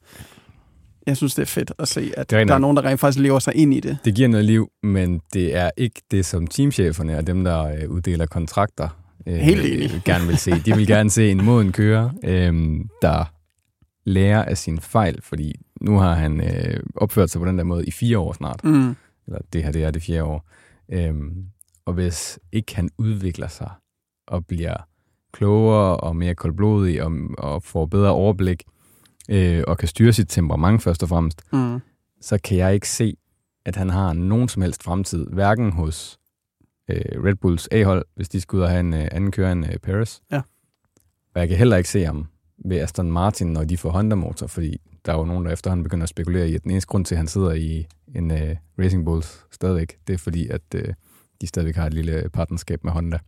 Jeg 1.08 1.18
synes, 1.18 1.36
det 1.36 1.42
er 1.42 1.46
fedt 1.46 1.72
at 1.80 1.88
se, 1.88 2.12
at 2.18 2.34
er 2.34 2.44
der 2.44 2.54
er 2.54 2.58
nogen, 2.58 2.78
der 2.78 2.86
rent 2.86 3.00
faktisk 3.00 3.20
lever 3.22 3.40
sig 3.40 3.56
ind 3.56 3.74
i 3.74 3.80
det. 3.80 3.98
Det 4.06 4.16
giver 4.16 4.28
noget 4.28 4.46
liv, 4.46 4.70
men 4.84 5.22
det 5.34 5.56
er 5.56 5.72
ikke 5.78 6.02
det, 6.12 6.26
som 6.26 6.48
teamcheferne 6.48 7.18
og 7.18 7.28
dem, 7.28 7.44
der 7.44 7.64
øh, 7.64 7.90
uddeler 7.90 8.26
kontrakter, 8.26 8.90
øh, 9.28 9.36
Helt 9.36 9.66
enig. 9.66 10.02
gerne 10.06 10.28
vil 10.28 10.38
se. 10.38 10.52
De 10.52 10.76
vil 10.76 10.88
gerne 10.88 11.10
se 11.10 11.32
en 11.32 11.46
moden 11.46 11.72
kører, 11.72 12.10
øh, 12.24 12.80
der 13.02 13.34
lærer 14.06 14.44
af 14.44 14.58
sin 14.58 14.80
fejl, 14.80 15.22
fordi 15.22 15.56
nu 15.82 15.98
har 15.98 16.14
han 16.14 16.42
øh, 16.42 16.80
opført 16.96 17.30
sig 17.30 17.42
på 17.42 17.48
den 17.48 17.58
der 17.58 17.64
måde 17.64 17.86
i 17.86 17.92
fire 17.92 18.20
år 18.20 18.34
snart. 18.34 18.64
Mm. 18.64 18.96
Eller 19.28 19.40
det 19.54 19.64
her, 19.64 19.72
det 19.72 19.84
er 19.84 19.92
det 19.92 20.02
fjerde 20.02 20.24
år. 20.24 20.50
Øhm, 20.92 21.46
og 21.86 21.94
hvis 21.94 22.40
ikke 22.52 22.76
han 22.76 22.90
udvikler 22.98 23.48
sig 23.48 23.70
og 24.28 24.46
bliver 24.46 24.76
klogere 25.34 25.98
og 25.98 26.16
mere 26.16 26.36
koldblodig 26.36 27.04
og, 27.04 27.12
og 27.38 27.64
får 27.64 27.86
bedre 27.86 28.12
overblik 28.12 28.64
øh, 29.30 29.64
og 29.68 29.78
kan 29.78 29.88
styre 29.88 30.14
sit 30.14 30.30
temperament 30.30 30.82
først 30.82 31.04
og 31.04 31.10
fremmest, 31.10 31.42
mm. 31.54 31.80
så 32.22 32.38
kan 32.44 32.58
jeg 32.58 32.74
ikke 32.74 32.90
se, 32.90 33.18
at 33.66 33.76
han 33.76 33.90
har 33.90 34.14
nogen 34.14 34.50
som 34.50 34.62
helst 34.62 34.84
fremtid, 34.84 35.28
hverken 35.34 35.72
hos 35.72 36.20
øh, 36.90 37.24
Red 37.24 37.36
Bulls 37.36 37.68
A-hold, 37.72 38.06
hvis 38.16 38.30
de 38.30 38.42
skal 38.42 38.58
ud 38.58 38.62
og 38.62 38.70
have 38.70 38.80
en 38.80 38.94
øh, 38.94 39.08
anden 39.12 39.32
kører 39.32 39.52
end 39.52 39.66
øh, 39.66 39.78
Paris. 39.78 40.22
Ja. 40.32 40.42
Og 41.36 41.42
jeg 41.42 41.48
kan 41.48 41.58
heller 41.58 41.78
ikke 41.78 41.90
se 41.90 42.06
ham 42.06 42.28
ved 42.66 42.78
Aston 42.78 43.12
Martin, 43.12 43.48
når 43.48 43.64
de 43.64 43.78
får 43.78 43.90
Honda-motor, 43.90 44.48
fordi 44.48 44.78
der 45.06 45.14
er 45.14 45.18
jo 45.18 45.26
nogen, 45.26 45.46
der 45.46 45.52
efterhånden 45.52 45.84
begynder 45.84 46.04
at 46.04 46.10
spekulere 46.10 46.50
i, 46.50 46.56
at 46.56 46.64
den 46.64 46.72
eneste 46.72 46.88
grund 46.88 47.06
til, 47.06 47.16
at 47.16 47.18
han 47.18 47.28
sidder 47.28 47.54
i 47.54 47.88
en 48.16 48.32
uh, 48.32 48.38
Racing 48.80 49.06
Bulls 49.06 49.46
stadigvæk, 49.52 49.98
det 50.08 50.14
er 50.14 50.18
fordi, 50.18 50.48
at 50.48 50.62
uh, 50.76 50.82
de 51.42 51.48
stadigvæk 51.48 51.76
har 51.76 51.86
et 51.86 51.94
lille 51.94 52.30
partnerskab 52.34 52.84
med 52.84 52.92
Honda. 52.92 53.20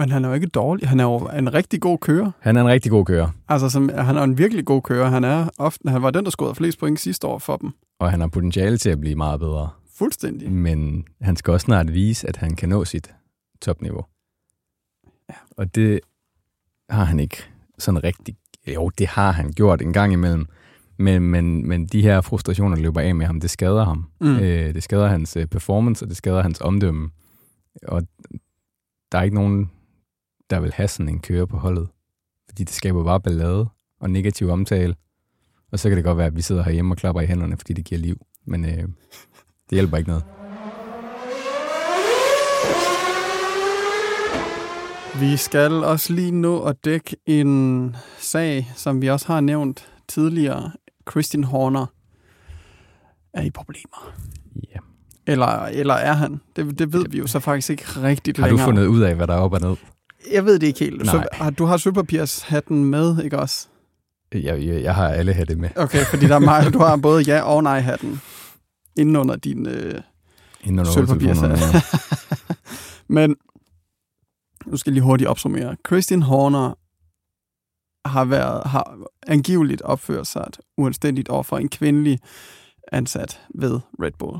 Men 0.00 0.10
han 0.10 0.24
er 0.24 0.28
jo 0.28 0.34
ikke 0.34 0.46
dårlig. 0.46 0.88
Han 0.88 1.00
er 1.00 1.04
jo 1.04 1.16
en 1.18 1.54
rigtig 1.54 1.80
god 1.80 1.98
kører. 1.98 2.30
Han 2.40 2.56
er 2.56 2.60
en 2.60 2.66
rigtig 2.66 2.90
god 2.90 3.04
kører. 3.04 3.28
Altså, 3.48 3.70
som, 3.70 3.88
han 3.88 4.16
er 4.16 4.22
en 4.22 4.38
virkelig 4.38 4.64
god 4.64 4.82
kører. 4.82 5.08
Han, 5.08 5.24
er 5.24 5.48
ofte, 5.58 5.90
han 5.90 6.02
var 6.02 6.10
den, 6.10 6.24
der 6.24 6.30
scorede 6.30 6.54
flest 6.54 6.78
point 6.78 7.00
sidste 7.00 7.26
år 7.26 7.38
for 7.38 7.56
dem. 7.56 7.70
Og 7.98 8.10
han 8.10 8.20
har 8.20 8.28
potentiale 8.28 8.78
til 8.78 8.90
at 8.90 9.00
blive 9.00 9.14
meget 9.14 9.40
bedre. 9.40 9.68
Fuldstændig. 9.98 10.52
Men 10.52 11.04
han 11.20 11.36
skal 11.36 11.52
også 11.52 11.64
snart 11.64 11.92
vise, 11.92 12.28
at 12.28 12.36
han 12.36 12.56
kan 12.56 12.68
nå 12.68 12.84
sit 12.84 13.14
topniveau. 13.62 14.04
Ja. 15.28 15.34
Og 15.56 15.74
det 15.74 16.00
har 16.90 17.04
han 17.04 17.20
ikke 17.20 17.36
sådan 17.78 18.04
rigtig... 18.04 18.36
Jo, 18.74 18.88
det 18.88 19.06
har 19.06 19.32
han 19.32 19.52
gjort 19.52 19.82
en 19.82 19.92
gang 19.92 20.12
imellem. 20.12 20.46
Men, 20.98 21.22
men, 21.22 21.68
men 21.68 21.86
de 21.86 22.02
her 22.02 22.20
frustrationer 22.20 22.76
løber 22.76 23.00
af 23.00 23.14
med 23.14 23.26
ham. 23.26 23.40
Det 23.40 23.50
skader 23.50 23.84
ham. 23.84 24.06
Mm. 24.20 24.36
Øh, 24.36 24.74
det 24.74 24.82
skader 24.82 25.06
hans 25.06 25.36
øh, 25.36 25.46
performance, 25.46 26.04
og 26.04 26.08
det 26.08 26.16
skader 26.16 26.42
hans 26.42 26.60
omdømme. 26.60 27.10
Og 27.88 28.02
der 29.12 29.18
er 29.18 29.22
ikke 29.22 29.36
nogen, 29.36 29.70
der 30.50 30.60
vil 30.60 30.72
have 30.72 30.88
sådan 30.88 31.08
en 31.08 31.20
kører 31.20 31.46
på 31.46 31.56
holdet. 31.56 31.88
Fordi 32.48 32.64
det 32.64 32.74
skaber 32.74 33.04
bare 33.04 33.20
ballade 33.20 33.68
og 34.00 34.10
negativ 34.10 34.48
omtale. 34.48 34.94
Og 35.72 35.78
så 35.78 35.88
kan 35.88 35.96
det 35.96 36.04
godt 36.04 36.18
være, 36.18 36.26
at 36.26 36.36
vi 36.36 36.42
sidder 36.42 36.62
herhjemme 36.62 36.94
og 36.94 36.98
klapper 36.98 37.22
i 37.22 37.26
hænderne, 37.26 37.56
fordi 37.56 37.72
det 37.72 37.84
giver 37.84 38.00
liv. 38.00 38.16
Men 38.46 38.64
øh, 38.64 38.70
det 38.70 38.90
hjælper 39.70 39.96
ikke 39.96 40.10
noget. 40.10 40.24
Vi 45.20 45.36
skal 45.36 45.72
også 45.72 46.12
lige 46.12 46.30
nå 46.30 46.62
at 46.62 46.84
dække 46.84 47.16
en 47.26 47.96
sag, 48.18 48.72
som 48.76 49.02
vi 49.02 49.10
også 49.10 49.26
har 49.26 49.40
nævnt 49.40 49.92
tidligere. 50.08 50.72
Christian 51.10 51.44
Horner 51.44 51.86
er 53.34 53.42
i 53.42 53.50
problemer. 53.50 54.14
Ja. 54.74 54.78
Eller, 55.26 55.46
eller 55.46 55.94
er 55.94 56.12
han? 56.12 56.40
Det, 56.56 56.78
det 56.78 56.92
ved 56.92 57.04
vi 57.08 57.18
jo 57.18 57.26
så 57.26 57.40
faktisk 57.40 57.70
ikke 57.70 57.84
rigtigt 58.02 58.38
længere. 58.38 58.58
Har 58.58 58.66
du 58.66 58.70
fundet 58.70 58.86
ud 58.86 59.00
af, 59.00 59.14
hvad 59.16 59.26
der 59.26 59.34
er 59.34 59.38
op 59.38 59.52
og 59.52 59.60
ned? 59.60 59.76
Jeg 60.32 60.44
ved 60.44 60.58
det 60.58 60.66
ikke 60.66 60.78
helt. 60.78 61.04
Nej. 61.04 61.12
Så, 61.12 61.28
har, 61.32 61.50
du 61.50 61.64
har 61.64 61.76
sølvpapirshatten 61.76 62.84
med, 62.84 63.24
ikke 63.24 63.38
også? 63.38 63.68
Jeg, 64.34 64.66
jeg, 64.66 64.82
jeg 64.82 64.94
har 64.94 65.08
alle 65.08 65.34
hatte 65.34 65.56
med. 65.56 65.68
Okay, 65.76 66.04
fordi 66.04 66.26
der 66.26 66.34
er 66.34 66.38
meget, 66.38 66.72
du 66.72 66.78
har 66.78 66.96
både 66.96 67.22
ja 67.22 67.40
og 67.42 67.62
nej-hatten 67.62 68.20
inden 68.96 69.16
under 69.16 69.36
din 69.36 69.66
øh, 69.66 70.00
sølvpapirshat. 70.84 71.50
Ja. 71.50 71.80
Men 73.14 73.36
nu 74.66 74.76
skal 74.76 74.90
jeg 74.90 74.94
lige 74.94 75.04
hurtigt 75.04 75.28
opsummere. 75.28 75.76
Christian 75.86 76.22
Horner 76.22 76.74
har, 78.08 78.24
været, 78.24 78.62
har 78.66 78.98
angiveligt 79.26 79.82
opført 79.82 80.26
sig 80.26 80.46
uanstændigt 80.78 81.28
over 81.28 81.42
for 81.42 81.58
en 81.58 81.68
kvindelig 81.68 82.18
ansat 82.92 83.40
ved 83.54 83.80
Red 84.02 84.12
Bull. 84.18 84.38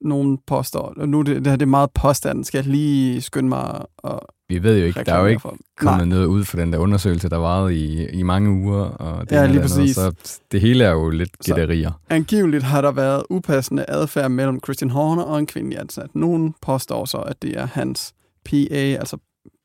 Nogen 0.00 0.38
påstår, 0.46 0.94
og 0.96 1.08
nu 1.08 1.22
det, 1.22 1.36
det 1.36 1.46
her 1.46 1.56
det 1.56 1.62
er 1.62 1.70
meget 1.70 1.90
påstand, 1.90 2.44
skal 2.44 2.58
jeg 2.58 2.66
lige 2.66 3.20
skynde 3.20 3.48
mig 3.48 3.84
at 4.04 4.18
Vi 4.48 4.62
ved 4.62 4.78
jo 4.78 4.84
ikke, 4.86 5.04
der 5.04 5.14
er 5.14 5.20
jo 5.20 5.26
ikke 5.26 5.40
for. 5.40 5.56
kommet 5.78 6.08
Nej. 6.08 6.16
noget 6.16 6.26
ud 6.26 6.44
for 6.44 6.56
den 6.56 6.72
der 6.72 6.78
undersøgelse, 6.78 7.28
der 7.28 7.36
varede 7.36 7.76
i, 7.76 8.06
i 8.08 8.22
mange 8.22 8.50
uger. 8.50 8.84
Og 8.84 9.30
det 9.30 9.36
ja, 9.36 9.46
lige 9.46 9.60
præcis. 9.60 9.96
Noget, 9.96 10.14
så 10.24 10.40
det 10.52 10.60
hele 10.60 10.84
er 10.84 10.90
jo 10.90 11.10
lidt 11.10 11.38
gætterier. 11.38 12.00
Angiveligt 12.10 12.62
har 12.62 12.80
der 12.80 12.92
været 12.92 13.22
upassende 13.30 13.84
adfærd 13.88 14.30
mellem 14.30 14.60
Christian 14.64 14.90
Horner 14.90 15.22
og 15.22 15.38
en 15.38 15.46
kvindelig 15.46 15.78
ansat. 15.80 16.14
Nogen 16.14 16.54
påstår 16.62 17.04
så, 17.04 17.18
at 17.18 17.42
det 17.42 17.58
er 17.58 17.66
hans 17.66 18.14
PA, 18.44 18.74
altså 18.74 19.16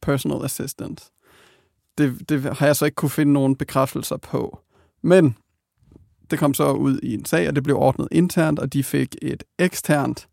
personal 0.01 0.45
assistant. 0.45 1.03
Det, 1.97 2.29
det 2.29 2.57
har 2.57 2.65
jeg 2.65 2.75
så 2.75 2.85
ikke 2.85 2.95
kunne 2.95 3.09
finde 3.09 3.33
nogen 3.33 3.55
bekræftelser 3.55 4.17
på. 4.17 4.59
Men 5.03 5.35
det 6.31 6.39
kom 6.39 6.53
så 6.53 6.71
ud 6.71 6.99
i 7.03 7.13
en 7.13 7.25
sag, 7.25 7.47
og 7.47 7.55
det 7.55 7.63
blev 7.63 7.77
ordnet 7.77 8.07
internt, 8.11 8.59
og 8.59 8.73
de 8.73 8.83
fik 8.83 9.15
et 9.21 9.43
eksternt 9.59 10.27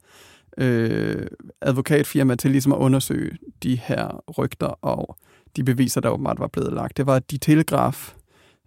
øh, 0.58 1.26
advokatfirma 1.60 2.34
til 2.34 2.50
ligesom 2.50 2.72
at 2.72 2.78
undersøge 2.78 3.38
de 3.62 3.76
her 3.76 4.24
rygter 4.38 4.66
og 4.66 5.16
de 5.56 5.64
beviser, 5.64 6.00
der 6.00 6.08
åbenbart 6.08 6.38
var 6.38 6.46
blevet 6.46 6.72
lagt. 6.72 6.96
Det 6.96 7.06
var 7.06 7.18
De 7.18 7.38
Telegraf, 7.38 8.14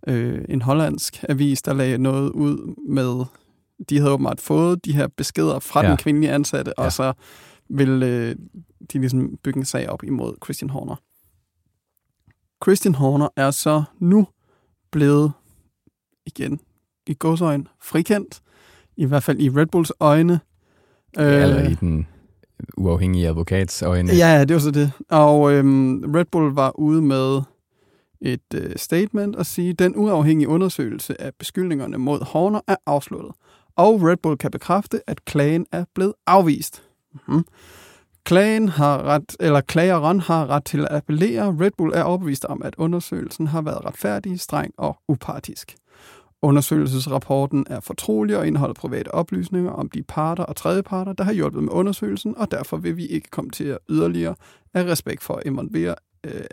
øh, 0.07 0.41
en 0.49 0.61
hollandsk 0.61 1.23
avis, 1.29 1.61
der 1.61 1.73
lagde 1.73 1.97
noget 1.97 2.29
ud 2.29 2.75
med 2.89 3.25
de 3.89 3.97
havde 3.97 4.11
åbenbart 4.11 4.41
fået 4.41 4.85
de 4.85 4.93
her 4.93 5.07
beskeder 5.07 5.59
fra 5.59 5.83
ja. 5.83 5.89
den 5.89 5.97
kvindelige 5.97 6.31
ansatte, 6.31 6.73
ja. 6.77 6.83
og 6.83 6.91
så 6.91 7.13
vil 7.69 8.03
øh, 8.03 8.35
de 8.93 8.99
ligesom 8.99 9.37
bygge 9.43 9.57
en 9.57 9.65
sag 9.65 9.89
op 9.89 10.03
imod 10.03 10.35
Christian 10.43 10.69
Horner. 10.69 10.95
Christian 12.63 12.95
Horner 12.95 13.29
er 13.35 13.51
så 13.51 13.83
nu 13.99 14.27
blevet, 14.91 15.31
igen, 16.25 16.59
i 17.09 17.15
godsøjne, 17.19 17.65
frikendt, 17.81 18.41
i 18.97 19.05
hvert 19.05 19.23
fald 19.23 19.39
i 19.39 19.49
Red 19.49 19.65
Bulls 19.65 19.91
øjne. 19.99 20.39
Ja, 21.17 21.43
eller 21.43 21.69
i 21.69 21.73
den 21.73 22.07
uafhængige 22.77 23.27
advokats 23.27 23.81
øjne. 23.81 24.13
Ja, 24.13 24.45
det 24.45 24.53
var 24.53 24.59
så 24.59 24.71
det. 24.71 24.91
Og 25.09 25.53
øhm, 25.53 26.13
Red 26.15 26.25
Bull 26.25 26.53
var 26.53 26.79
ude 26.79 27.01
med 27.01 27.41
et 28.21 28.53
øh, 28.55 28.75
statement 28.75 29.35
og 29.35 29.45
sige, 29.45 29.73
den 29.73 29.93
uafhængige 29.95 30.47
undersøgelse 30.47 31.21
af 31.21 31.31
beskyldningerne 31.39 31.97
mod 31.97 32.25
Horner 32.25 32.61
er 32.67 32.75
afsluttet. 32.85 33.31
Og 33.75 34.01
Red 34.01 34.17
Bull 34.17 34.37
kan 34.37 34.51
bekræfte, 34.51 35.01
at 35.07 35.25
klagen 35.25 35.65
er 35.71 35.85
blevet 35.95 36.13
afvist. 36.27 36.83
Mm-hmm. 37.13 37.45
Klagen 38.23 38.69
har 38.69 39.03
ret, 39.03 39.35
eller 39.39 39.61
klageren 39.61 40.19
har 40.19 40.47
ret 40.47 40.65
til 40.65 40.79
at 40.81 40.87
appellere. 40.91 41.55
Red 41.59 41.71
Bull 41.77 41.91
er 41.95 42.03
overbevist 42.03 42.45
om, 42.45 42.61
at 42.63 42.75
undersøgelsen 42.77 43.47
har 43.47 43.61
været 43.61 43.85
retfærdig, 43.85 44.39
streng 44.39 44.73
og 44.77 44.97
upartisk. 45.07 45.75
Undersøgelsesrapporten 46.41 47.65
er 47.69 47.79
fortrolig 47.79 48.37
og 48.37 48.47
indeholder 48.47 48.73
private 48.73 49.11
oplysninger 49.11 49.71
om 49.71 49.89
de 49.89 50.03
parter 50.03 50.43
og 50.43 50.55
tredjeparter, 50.55 51.13
der 51.13 51.23
har 51.23 51.33
hjulpet 51.33 51.63
med 51.63 51.73
undersøgelsen, 51.73 52.37
og 52.37 52.51
derfor 52.51 52.77
vil 52.77 52.97
vi 52.97 53.05
ikke 53.05 53.29
komme 53.29 53.51
til 53.51 53.63
at 53.63 53.77
yderligere 53.89 54.35
af 54.73 54.83
respekt 54.83 55.23
for, 55.23 55.41
involvere, 55.45 55.95
øh, 56.23 56.43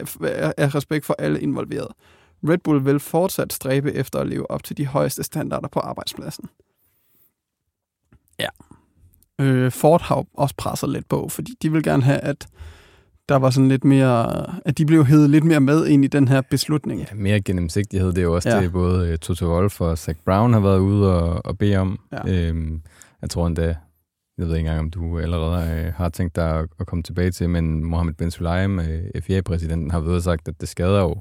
af 0.56 0.74
respekt 0.74 1.04
for 1.06 1.16
alle 1.18 1.40
involverede. 1.40 1.94
Red 2.48 2.58
Bull 2.58 2.84
vil 2.84 3.00
fortsat 3.00 3.52
stræbe 3.52 3.92
efter 3.92 4.18
at 4.18 4.26
leve 4.26 4.50
op 4.50 4.64
til 4.64 4.76
de 4.76 4.86
højeste 4.86 5.22
standarder 5.22 5.68
på 5.68 5.80
arbejdspladsen. 5.80 6.48
Ja. 8.38 8.48
Øh, 9.40 9.72
Ford 9.72 10.02
har 10.02 10.24
også 10.34 10.54
presset 10.58 10.88
lidt 10.88 11.08
på, 11.08 11.28
fordi 11.28 11.54
de 11.62 11.72
vil 11.72 11.82
gerne 11.82 12.02
have, 12.02 12.18
at 12.18 12.46
der 13.28 13.36
var 13.36 13.50
sådan 13.50 13.68
lidt 13.68 13.84
mere, 13.84 14.46
at 14.64 14.78
de 14.78 14.86
blev 14.86 15.04
hævet 15.04 15.30
lidt 15.30 15.44
mere 15.44 15.60
med 15.60 15.86
ind 15.86 16.04
i 16.04 16.08
den 16.08 16.28
her 16.28 16.40
beslutning. 16.40 17.00
Ja, 17.00 17.06
mere 17.14 17.40
gennemsigtighed, 17.40 18.08
det 18.08 18.18
er 18.18 18.22
jo 18.22 18.34
også 18.34 18.50
ja. 18.50 18.62
det, 18.62 18.72
både 18.72 19.08
øh, 19.08 19.18
Toto 19.18 19.46
Wolff 19.46 19.80
og 19.80 19.98
Zach 19.98 20.18
Brown 20.24 20.52
har 20.52 20.60
været 20.60 20.78
ude 20.78 21.14
og, 21.14 21.46
og 21.46 21.58
bede 21.58 21.76
om. 21.76 22.00
Ja. 22.12 22.32
Øhm, 22.32 22.82
jeg 23.22 23.30
tror 23.30 23.46
endda, 23.46 23.76
jeg 24.38 24.46
ved 24.46 24.54
ikke 24.56 24.58
engang, 24.58 24.78
om 24.78 24.90
du 24.90 25.18
allerede 25.18 25.86
øh, 25.86 25.92
har 25.94 26.08
tænkt 26.08 26.36
dig 26.36 26.58
at, 26.58 26.68
at 26.80 26.86
komme 26.86 27.02
tilbage 27.02 27.30
til, 27.30 27.50
men 27.50 27.84
Mohammed 27.84 28.14
Ben 28.14 28.30
Sulayem, 28.30 28.78
øh, 28.78 29.22
FIA-præsidenten, 29.22 29.90
har 29.90 30.00
været 30.00 30.24
sagt, 30.24 30.48
at 30.48 30.60
det 30.60 30.68
skader 30.68 31.00
jo 31.00 31.16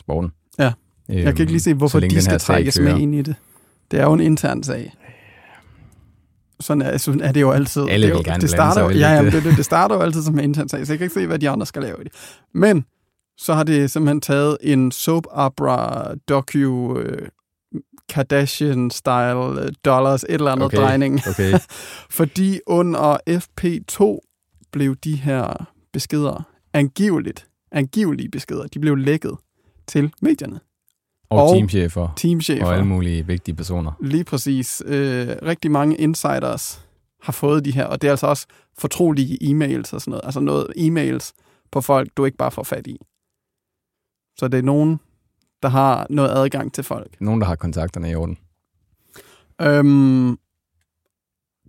sporten. 0.00 0.30
Ja, 0.58 0.72
jeg 1.08 1.22
kan 1.22 1.40
ikke 1.40 1.52
lige 1.52 1.60
se, 1.60 1.74
hvorfor 1.74 2.00
de 2.00 2.22
skal 2.22 2.38
trækkes 2.38 2.80
med 2.80 2.98
ind 2.98 3.14
i 3.14 3.22
det. 3.22 3.34
Det 3.90 4.00
er 4.00 4.04
jo 4.04 4.12
en 4.12 4.20
intern 4.20 4.62
sag 4.62 4.94
sådan 6.60 6.82
er, 6.82 6.96
sådan 6.96 7.20
er 7.20 7.32
det 7.32 7.40
jo 7.40 7.50
altid. 7.50 7.88
Alle 7.88 8.06
det, 8.06 8.14
vil 8.14 8.24
gerne 8.24 8.40
det 8.40 8.50
starter, 8.50 8.82
jo, 8.82 8.90
ja, 8.90 9.24
det, 9.24 9.32
det, 9.32 9.56
det 9.56 9.64
starter 9.64 9.94
jo 9.94 10.00
altid 10.00 10.22
som 10.22 10.38
en 10.38 10.44
intern 10.44 10.68
sag, 10.68 10.86
så 10.86 10.92
jeg 10.92 10.98
kan 10.98 11.04
ikke 11.04 11.14
se, 11.14 11.26
hvad 11.26 11.38
de 11.38 11.50
andre 11.50 11.66
skal 11.66 11.82
lave 11.82 11.96
i 12.00 12.04
det. 12.04 12.12
Men 12.54 12.84
så 13.38 13.54
har 13.54 13.62
det 13.62 13.90
simpelthen 13.90 14.20
taget 14.20 14.58
en 14.60 14.92
soap 14.92 15.26
opera 15.30 16.14
docu 16.28 16.98
uh, 16.98 17.02
Kardashian-style 18.12 19.36
uh, 19.36 19.68
dollars, 19.84 20.22
et 20.22 20.30
eller 20.30 20.52
andet 20.52 20.66
okay. 20.66 20.76
drejning. 20.76 21.20
Okay. 21.30 21.58
Fordi 22.18 22.60
under 22.66 23.16
FP2 23.30 24.18
blev 24.72 24.96
de 24.96 25.16
her 25.16 25.66
beskeder 25.92 26.42
angiveligt, 26.72 27.46
angivelige 27.72 28.28
beskeder, 28.28 28.66
de 28.66 28.78
blev 28.78 28.96
lækket 28.96 29.36
til 29.86 30.12
medierne. 30.22 30.60
Og, 31.30 31.42
og 31.42 31.54
teamchefer. 31.54 32.08
teamchefer. 32.16 32.66
Og 32.66 32.74
alle 32.74 32.86
mulige 32.86 33.26
vigtige 33.26 33.54
personer. 33.54 33.92
Lige 34.00 34.24
præcis. 34.24 34.82
Øh, 34.86 35.28
rigtig 35.42 35.70
mange 35.70 35.96
insiders 35.96 36.86
har 37.22 37.32
fået 37.32 37.64
de 37.64 37.72
her, 37.72 37.84
og 37.84 38.02
det 38.02 38.08
er 38.08 38.12
altså 38.12 38.26
også 38.26 38.46
fortrolige 38.78 39.38
e-mails 39.42 39.94
og 39.94 40.00
sådan 40.00 40.10
noget. 40.10 40.24
Altså 40.24 40.40
noget 40.40 40.66
e-mails 40.76 41.32
på 41.72 41.80
folk, 41.80 42.10
du 42.16 42.24
ikke 42.24 42.36
bare 42.36 42.50
får 42.50 42.62
fat 42.62 42.86
i. 42.86 42.98
Så 44.38 44.48
det 44.48 44.58
er 44.58 44.62
nogen, 44.62 45.00
der 45.62 45.68
har 45.68 46.06
noget 46.10 46.30
adgang 46.30 46.72
til 46.72 46.84
folk. 46.84 47.20
Nogen, 47.20 47.40
der 47.40 47.46
har 47.46 47.56
kontakterne 47.56 48.10
i 48.10 48.14
orden. 48.14 48.38
Øhm, 49.60 50.38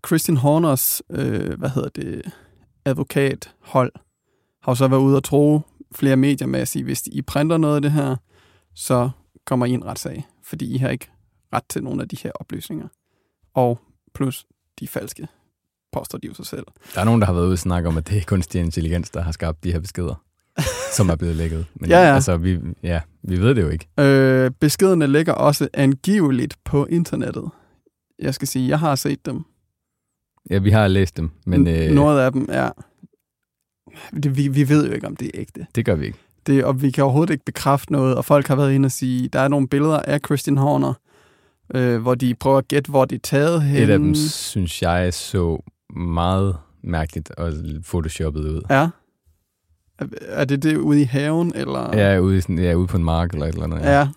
Christian 0.07 0.37
Horners, 0.37 1.01
øh, 1.09 1.59
hvad 1.59 1.69
hedder 1.69 1.89
det, 1.89 2.21
advokathold, 2.85 3.91
har 4.61 4.71
jo 4.71 4.75
så 4.75 4.87
været 4.87 5.01
ude 5.01 5.17
og 5.17 5.23
tro 5.23 5.61
flere 5.95 6.17
medier 6.17 6.47
med 6.47 6.59
at 6.59 6.67
sige, 6.67 6.83
hvis 6.83 7.07
I 7.07 7.21
printer 7.21 7.57
noget 7.57 7.75
af 7.75 7.81
det 7.81 7.91
her, 7.91 8.15
så 8.73 9.09
kommer 9.47 9.65
i 9.65 9.71
en 9.71 9.85
retssag, 9.85 10.27
fordi 10.43 10.73
I 10.75 10.77
har 10.77 10.89
ikke 10.89 11.07
ret 11.53 11.63
til 11.69 11.83
nogle 11.83 12.01
af 12.01 12.09
de 12.09 12.17
her 12.23 12.31
oplysninger. 12.35 12.87
Og 13.53 13.79
plus 14.13 14.45
de 14.79 14.87
falske 14.87 15.27
påstår 15.91 16.17
de 16.17 16.27
jo 16.27 16.33
sig 16.33 16.45
selv. 16.45 16.65
Der 16.95 17.01
er 17.01 17.05
nogen, 17.05 17.21
der 17.21 17.27
har 17.27 17.33
været 17.33 17.45
ude 17.45 17.53
og 17.53 17.59
snakke 17.59 17.89
om, 17.89 17.97
at 17.97 18.07
det 18.07 18.17
er 18.17 18.21
kunstig 18.21 18.61
intelligens, 18.61 19.09
der 19.09 19.21
har 19.21 19.31
skabt 19.31 19.63
de 19.63 19.71
her 19.71 19.79
beskeder, 19.79 20.23
som 20.97 21.09
er 21.09 21.15
blevet 21.15 21.35
lækket. 21.35 21.65
Men 21.79 21.89
ja, 21.89 21.99
ja. 22.07 22.15
Altså, 22.15 22.37
vi, 22.37 22.59
ja, 22.83 23.01
vi 23.23 23.37
ved 23.37 23.55
det 23.55 23.61
jo 23.61 23.69
ikke. 23.69 23.87
Øh, 23.99 24.51
beskederne 24.51 25.07
ligger 25.07 25.33
også 25.33 25.69
angiveligt 25.73 26.57
på 26.63 26.85
internettet. 26.85 27.49
Jeg 28.19 28.33
skal 28.33 28.47
sige, 28.47 28.69
jeg 28.69 28.79
har 28.79 28.95
set 28.95 29.25
dem. 29.25 29.45
Ja, 30.49 30.57
vi 30.57 30.69
har 30.71 30.87
læst 30.87 31.17
dem, 31.17 31.31
men... 31.45 31.67
Øh... 31.67 31.91
Noget 31.91 32.19
af 32.21 32.31
dem 32.31 32.45
er... 32.49 32.71
Det, 34.23 34.37
vi, 34.37 34.47
vi 34.47 34.69
ved 34.69 34.87
jo 34.87 34.93
ikke, 34.93 35.07
om 35.07 35.15
det 35.15 35.25
er 35.25 35.31
ægte. 35.33 35.67
Det 35.75 35.85
gør 35.85 35.95
vi 35.95 36.05
ikke 36.05 36.26
det, 36.47 36.63
og 36.63 36.81
vi 36.81 36.91
kan 36.91 37.03
overhovedet 37.03 37.33
ikke 37.33 37.45
bekræfte 37.45 37.91
noget, 37.91 38.15
og 38.15 38.25
folk 38.25 38.47
har 38.47 38.55
været 38.55 38.73
inde 38.73 38.87
og 38.87 38.91
sige, 38.91 39.29
der 39.33 39.39
er 39.39 39.47
nogle 39.47 39.67
billeder 39.67 39.99
af 39.99 40.19
Christian 40.25 40.57
Horner, 40.57 40.93
øh, 41.75 42.01
hvor 42.01 42.15
de 42.15 42.35
prøver 42.35 42.57
at 42.57 42.67
gætte, 42.67 42.89
hvor 42.89 43.05
de 43.05 43.15
er 43.15 43.19
taget 43.23 43.61
hen. 43.61 43.83
Et 43.83 43.89
af 43.89 43.99
dem, 43.99 44.15
synes 44.15 44.81
jeg, 44.81 45.13
så 45.13 45.63
meget 45.95 46.57
mærkeligt 46.83 47.31
og 47.31 47.53
photoshoppet 47.83 48.39
ud. 48.39 48.61
Ja. 48.69 48.87
Er 50.21 50.45
det 50.45 50.63
det 50.63 50.77
ude 50.77 51.01
i 51.01 51.03
haven, 51.03 51.51
eller? 51.55 51.97
Ja, 51.97 52.19
ude, 52.19 52.41
sådan, 52.41 52.59
ja, 52.59 52.73
ude 52.73 52.87
på 52.87 52.97
en 52.97 53.03
mark 53.03 53.33
eller 53.33 53.45
et 53.45 53.53
eller 53.53 53.63
andet. 53.63 53.79
Ja. 53.79 53.99
ja. 53.99 54.07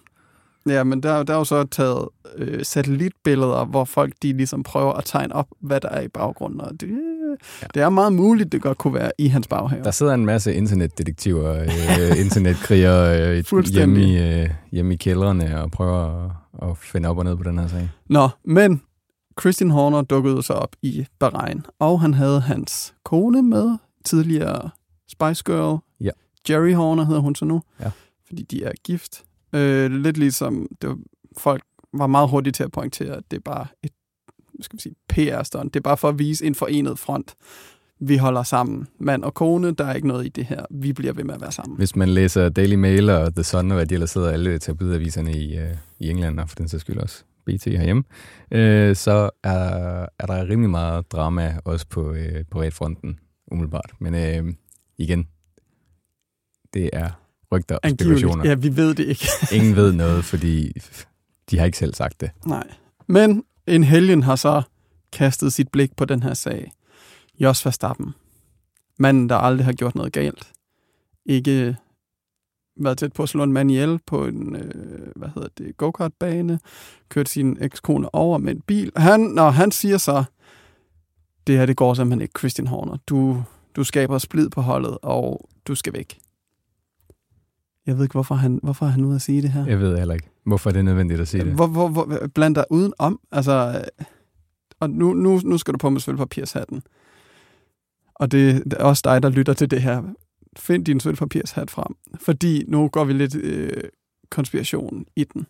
Ja, 0.68 0.84
men 0.84 1.02
der, 1.02 1.22
der 1.22 1.34
er 1.34 1.38
jo 1.38 1.44
så 1.44 1.64
taget 1.64 2.08
øh, 2.36 2.64
satellitbilleder, 2.64 3.64
hvor 3.64 3.84
folk 3.84 4.12
de 4.22 4.32
ligesom 4.32 4.62
prøver 4.62 4.92
at 4.92 5.04
tegne 5.04 5.34
op, 5.34 5.46
hvad 5.60 5.80
der 5.80 5.88
er 5.88 6.00
i 6.00 6.08
baggrunden. 6.08 6.60
Og 6.60 6.70
det, 6.80 6.88
ja. 7.62 7.66
det 7.74 7.82
er 7.82 7.88
meget 7.88 8.12
muligt, 8.12 8.52
det 8.52 8.62
godt 8.62 8.78
kunne 8.78 8.94
være 8.94 9.12
i 9.18 9.28
hans 9.28 9.48
baghave. 9.48 9.84
Der 9.84 9.90
sidder 9.90 10.14
en 10.14 10.26
masse 10.26 10.54
internetdetektiver, 10.54 11.62
øh, 11.62 12.20
internetkrigere 12.24 13.36
øh, 13.38 13.64
hjemme, 13.64 14.02
i, 14.02 14.40
øh, 14.42 14.48
hjemme 14.72 14.94
i 14.94 14.96
kældrene 14.96 15.62
og 15.62 15.70
prøver 15.70 16.24
at, 16.24 16.70
at 16.70 16.78
finde 16.78 17.08
op 17.08 17.18
og 17.18 17.24
ned 17.24 17.36
på 17.36 17.42
den 17.42 17.58
her 17.58 17.66
sag. 17.66 17.90
Nå, 18.08 18.28
men 18.44 18.82
Christian 19.40 19.70
Horner 19.70 20.02
dukkede 20.02 20.42
så 20.42 20.52
op 20.52 20.76
i 20.82 21.06
Bahrain, 21.18 21.66
og 21.78 22.00
han 22.00 22.14
havde 22.14 22.40
hans 22.40 22.94
kone 23.04 23.42
med, 23.42 23.78
tidligere 24.04 24.70
Spice 25.08 25.44
Girl. 25.44 25.78
Ja. 26.00 26.10
Jerry 26.48 26.74
Horner 26.74 27.04
hedder 27.04 27.20
hun 27.20 27.34
så 27.34 27.44
nu, 27.44 27.62
ja. 27.80 27.90
fordi 28.26 28.42
de 28.42 28.64
er 28.64 28.72
gift. 28.84 29.24
Øh, 29.52 29.90
lidt 29.90 30.16
ligesom 30.16 30.66
det 30.82 30.88
var, 30.88 30.98
folk 31.38 31.62
var 31.92 32.06
meget 32.06 32.28
hurtige 32.28 32.52
til 32.52 32.62
at 32.62 32.72
pointere, 32.72 33.16
at 33.16 33.22
det 33.30 33.36
er 33.36 33.40
bare 33.40 33.66
et 33.82 33.92
skal 34.62 34.76
vi 34.76 34.82
sige, 34.82 34.94
PR-stunt. 35.08 35.74
Det 35.74 35.80
er 35.80 35.82
bare 35.82 35.96
for 35.96 36.08
at 36.08 36.18
vise 36.18 36.46
en 36.46 36.54
forenet 36.54 36.98
front. 36.98 37.34
Vi 38.00 38.16
holder 38.16 38.42
sammen. 38.42 38.88
Mand 38.98 39.24
og 39.24 39.34
kone, 39.34 39.74
der 39.74 39.84
er 39.84 39.94
ikke 39.94 40.08
noget 40.08 40.26
i 40.26 40.28
det 40.28 40.44
her. 40.44 40.64
Vi 40.70 40.92
bliver 40.92 41.12
ved 41.12 41.24
med 41.24 41.34
at 41.34 41.40
være 41.40 41.52
sammen. 41.52 41.76
Hvis 41.76 41.96
man 41.96 42.08
læser 42.08 42.48
Daily 42.48 42.74
Mail 42.74 43.10
og 43.10 43.34
The 43.34 43.44
Sun, 43.44 43.70
og 43.70 43.74
hvad 43.74 43.86
de 43.86 43.94
ellers 43.94 44.10
sidder 44.10 44.30
alle 44.30 44.58
tabloidaviserne 44.58 45.32
i, 45.32 45.58
uh, 45.58 45.64
i 45.98 46.10
England, 46.10 46.40
og 46.40 46.48
for 46.48 46.56
den 46.56 46.68
sags 46.68 46.80
skyld 46.80 46.98
også 46.98 47.24
BT 47.46 47.64
herhjemme, 47.64 48.02
uh, 48.50 48.96
så 48.96 49.30
er, 49.44 50.06
er 50.18 50.26
der 50.26 50.48
rimelig 50.48 50.70
meget 50.70 51.12
drama 51.12 51.56
også 51.64 51.86
på 51.86 52.10
uh, 52.10 52.16
privatfronten, 52.50 53.18
umiddelbart. 53.52 53.92
Men 54.00 54.14
uh, 54.14 54.52
igen, 54.98 55.26
det 56.74 56.90
er 56.92 57.10
rygter 57.52 57.78
og 57.82 57.90
spekulationer. 57.90 58.48
Ja, 58.48 58.54
vi 58.54 58.76
ved 58.76 58.94
det 58.94 59.06
ikke. 59.06 59.26
Ingen 59.52 59.76
ved 59.76 59.92
noget, 60.04 60.24
fordi 60.24 60.72
de 61.50 61.58
har 61.58 61.66
ikke 61.66 61.78
selv 61.78 61.94
sagt 61.94 62.20
det. 62.20 62.30
Nej. 62.46 62.66
Men 63.06 63.44
en 63.66 63.84
helgen 63.84 64.22
har 64.22 64.36
så 64.36 64.62
kastet 65.12 65.52
sit 65.52 65.68
blik 65.68 65.96
på 65.96 66.04
den 66.04 66.22
her 66.22 66.34
sag. 66.34 66.72
Jos 67.38 67.66
Verstappen. 67.66 68.14
Manden, 68.98 69.28
der 69.28 69.36
aldrig 69.36 69.64
har 69.64 69.72
gjort 69.72 69.94
noget 69.94 70.12
galt. 70.12 70.52
Ikke 71.26 71.76
været 72.76 72.98
tæt 72.98 73.12
på 73.12 73.22
at 73.22 73.28
slå 73.28 73.42
en 73.42 73.52
mand 73.52 73.70
ihjel 73.70 74.00
på 74.06 74.26
en, 74.26 74.56
øh, 74.56 75.12
hvad 75.16 75.28
hedder 75.34 75.48
det, 75.58 75.76
go-kart-bane, 75.76 76.60
kørt 77.08 77.28
sin 77.28 77.58
ekskone 77.60 78.14
over 78.14 78.38
med 78.38 78.54
en 78.54 78.60
bil. 78.60 78.92
Han, 78.96 79.20
når 79.20 79.50
han 79.50 79.70
siger 79.70 79.98
så, 79.98 80.24
det 81.46 81.58
her, 81.58 81.66
det 81.66 81.76
går 81.76 81.94
simpelthen 81.94 82.22
ikke, 82.22 82.38
Christian 82.38 82.66
Horner. 82.66 82.96
Du, 83.06 83.42
du 83.76 83.84
skaber 83.84 84.18
splid 84.18 84.50
på 84.50 84.60
holdet, 84.60 84.98
og 85.02 85.48
du 85.66 85.74
skal 85.74 85.92
væk. 85.92 86.18
Jeg 87.86 87.96
ved 87.96 88.02
ikke, 88.02 88.12
hvorfor 88.12 88.34
han, 88.34 88.60
hvorfor 88.62 88.86
er 88.86 88.90
han 88.90 89.04
ude 89.04 89.14
at 89.14 89.22
sige 89.22 89.42
det 89.42 89.50
her. 89.50 89.66
Jeg 89.66 89.80
ved 89.80 89.98
heller 89.98 90.14
ikke, 90.14 90.30
hvorfor 90.44 90.70
det 90.70 90.78
er 90.78 90.82
nødvendigt 90.82 91.20
at 91.20 91.28
sige 91.28 91.44
det. 91.44 91.52
Hvor, 91.52 91.66
hvor, 91.66 91.88
hvor, 91.88 92.28
bland 92.34 92.54
dig 92.54 92.64
uden 92.70 92.92
om. 92.98 93.20
Altså, 93.32 93.84
og 94.80 94.90
nu, 94.90 95.14
nu, 95.14 95.40
nu 95.44 95.58
skal 95.58 95.72
du 95.74 95.78
på 95.78 95.90
med 95.90 96.00
sølvpapirshatten. 96.00 96.82
Og 98.14 98.32
det, 98.32 98.64
det 98.64 98.72
er 98.72 98.84
også 98.84 99.02
dig, 99.04 99.22
der 99.22 99.28
lytter 99.28 99.52
til 99.52 99.70
det 99.70 99.82
her. 99.82 100.02
Find 100.56 100.84
din 100.84 101.00
sølvpapirshat 101.00 101.70
frem. 101.70 101.96
Fordi 102.20 102.64
nu 102.68 102.88
går 102.88 103.04
vi 103.04 103.12
lidt 103.12 103.34
øh, 103.34 103.82
konspiration 104.30 105.04
i 105.16 105.24
den. 105.24 105.46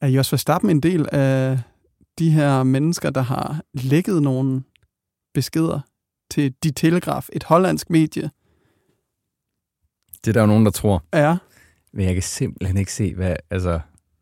Er 0.00 0.08
Jos 0.08 0.32
Verstappen 0.32 0.70
en 0.70 0.80
del 0.80 1.08
af 1.12 1.60
de 2.18 2.30
her 2.30 2.62
mennesker, 2.62 3.10
der 3.10 3.20
har 3.20 3.62
lækket 3.74 4.22
nogle 4.22 4.62
beskeder 5.34 5.80
til 6.30 6.54
De 6.62 6.70
Telegraf, 6.70 7.28
et 7.32 7.44
hollandsk 7.44 7.90
medie, 7.90 8.30
Det 10.24 10.28
er 10.28 10.32
der 10.32 10.40
jo 10.40 10.46
nogen, 10.46 10.64
der 10.64 10.70
tror. 10.70 11.02
er, 11.12 11.36
Men 11.92 12.06
jeg 12.06 12.14
kan 12.14 12.22
simpelthen 12.22 12.76
ikke 12.76 12.92
se, 12.92 13.14
hvad, 13.14 13.36
altså, 13.50 13.80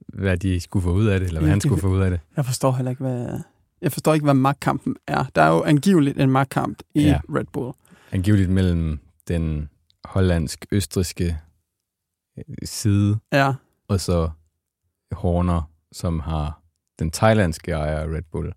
hvad 0.09 0.37
de 0.37 0.61
skulle 0.61 0.83
få 0.83 0.93
ud 0.93 1.07
af 1.07 1.21
det, 1.21 1.27
eller 1.27 1.41
hvad 1.41 1.51
han 1.51 1.61
skulle 1.61 1.81
få 1.81 1.89
ud 1.89 2.01
af 2.01 2.11
det. 2.11 2.21
jeg 2.37 2.45
forstår 2.45 2.73
heller 2.73 2.91
ikke, 2.91 3.03
hvad, 3.03 3.41
jeg 3.83 3.93
forstår 3.93 4.15
ikke, 4.15 4.25
hvad 4.25 4.35
magtkampen 4.35 4.97
er. 5.07 5.25
Der 5.35 5.43
er 5.43 5.49
jo 5.49 5.63
angiveligt 5.63 6.21
en 6.21 6.31
magtkamp 6.31 6.79
i 6.95 7.03
ja. 7.03 7.09
Ja. 7.09 7.21
Red 7.29 7.45
Bull. 7.53 7.73
Angiveligt 8.13 8.51
mellem 8.51 8.99
den 9.29 9.69
hollandsk-østriske 10.05 11.39
øh, 12.39 12.45
side, 12.65 13.19
Ja, 13.33 13.53
og 13.89 14.01
så 14.01 14.31
Horner, 15.13 15.71
som 15.93 16.21
har 16.21 16.61
den 16.99 17.11
thailandske 17.11 17.73
ejer 17.73 17.99
af 18.01 18.07
Red 18.07 18.23
Bull 18.33 18.53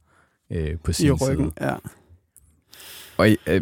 øh, 0.50 0.80
på 0.80 0.92
i 0.92 0.94
sin 0.94 1.14
ryggen. 1.14 1.52
side. 1.58 1.70
Ja. 1.70 1.76
Og 3.18 3.28
øh, 3.48 3.62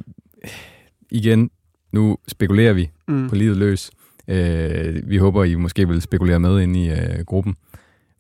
igen, 1.12 1.50
nu 1.94 2.18
spekulerer 2.28 2.74
vi 2.74 2.92
Mm. 3.08 3.30
på 3.30 3.36
livet 3.36 3.58
løs. 3.58 3.92
Øh, 4.28 5.10
vi 5.10 5.18
håber, 5.18 5.44
I 5.44 5.56
måske 5.56 5.88
vil 5.88 6.02
spekulere 6.02 6.40
med 6.40 6.62
ind 6.62 6.78
i 6.78 6.90
øh, 6.90 7.26
gruppen. 7.26 7.56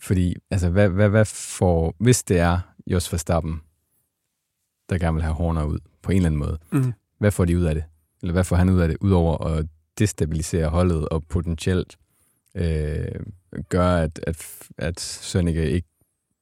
Fordi, 0.01 0.35
altså, 0.51 0.69
hvad, 0.69 0.89
hvad, 0.89 1.09
hvad 1.09 1.25
får, 1.25 1.95
hvis 1.99 2.23
det 2.23 2.39
er 2.39 2.59
Jos 2.87 3.11
Verstappen, 3.13 3.61
der 4.89 4.97
gerne 4.97 5.13
vil 5.13 5.23
have 5.23 5.35
Horner 5.35 5.63
ud 5.63 5.79
på 6.01 6.11
en 6.11 6.15
eller 6.17 6.27
anden 6.27 6.39
måde, 6.39 6.57
Mm. 6.71 6.93
hvad 7.19 7.31
får 7.31 7.45
de 7.45 7.57
ud 7.57 7.63
af 7.63 7.75
det? 7.75 7.83
Eller 8.21 8.33
hvad 8.33 8.43
får 8.43 8.55
han 8.55 8.69
ud 8.69 8.79
af 8.79 8.87
det, 8.87 8.97
udover 9.01 9.37
at 9.47 9.65
destabilisere 9.99 10.69
holdet 10.69 11.09
og 11.09 11.23
potentielt 11.29 11.95
øh, 12.55 13.05
gøre, 13.69 14.03
at, 14.03 14.19
at, 14.27 14.47
at 14.77 14.99
Sønneke 14.99 15.69
ikke 15.71 15.87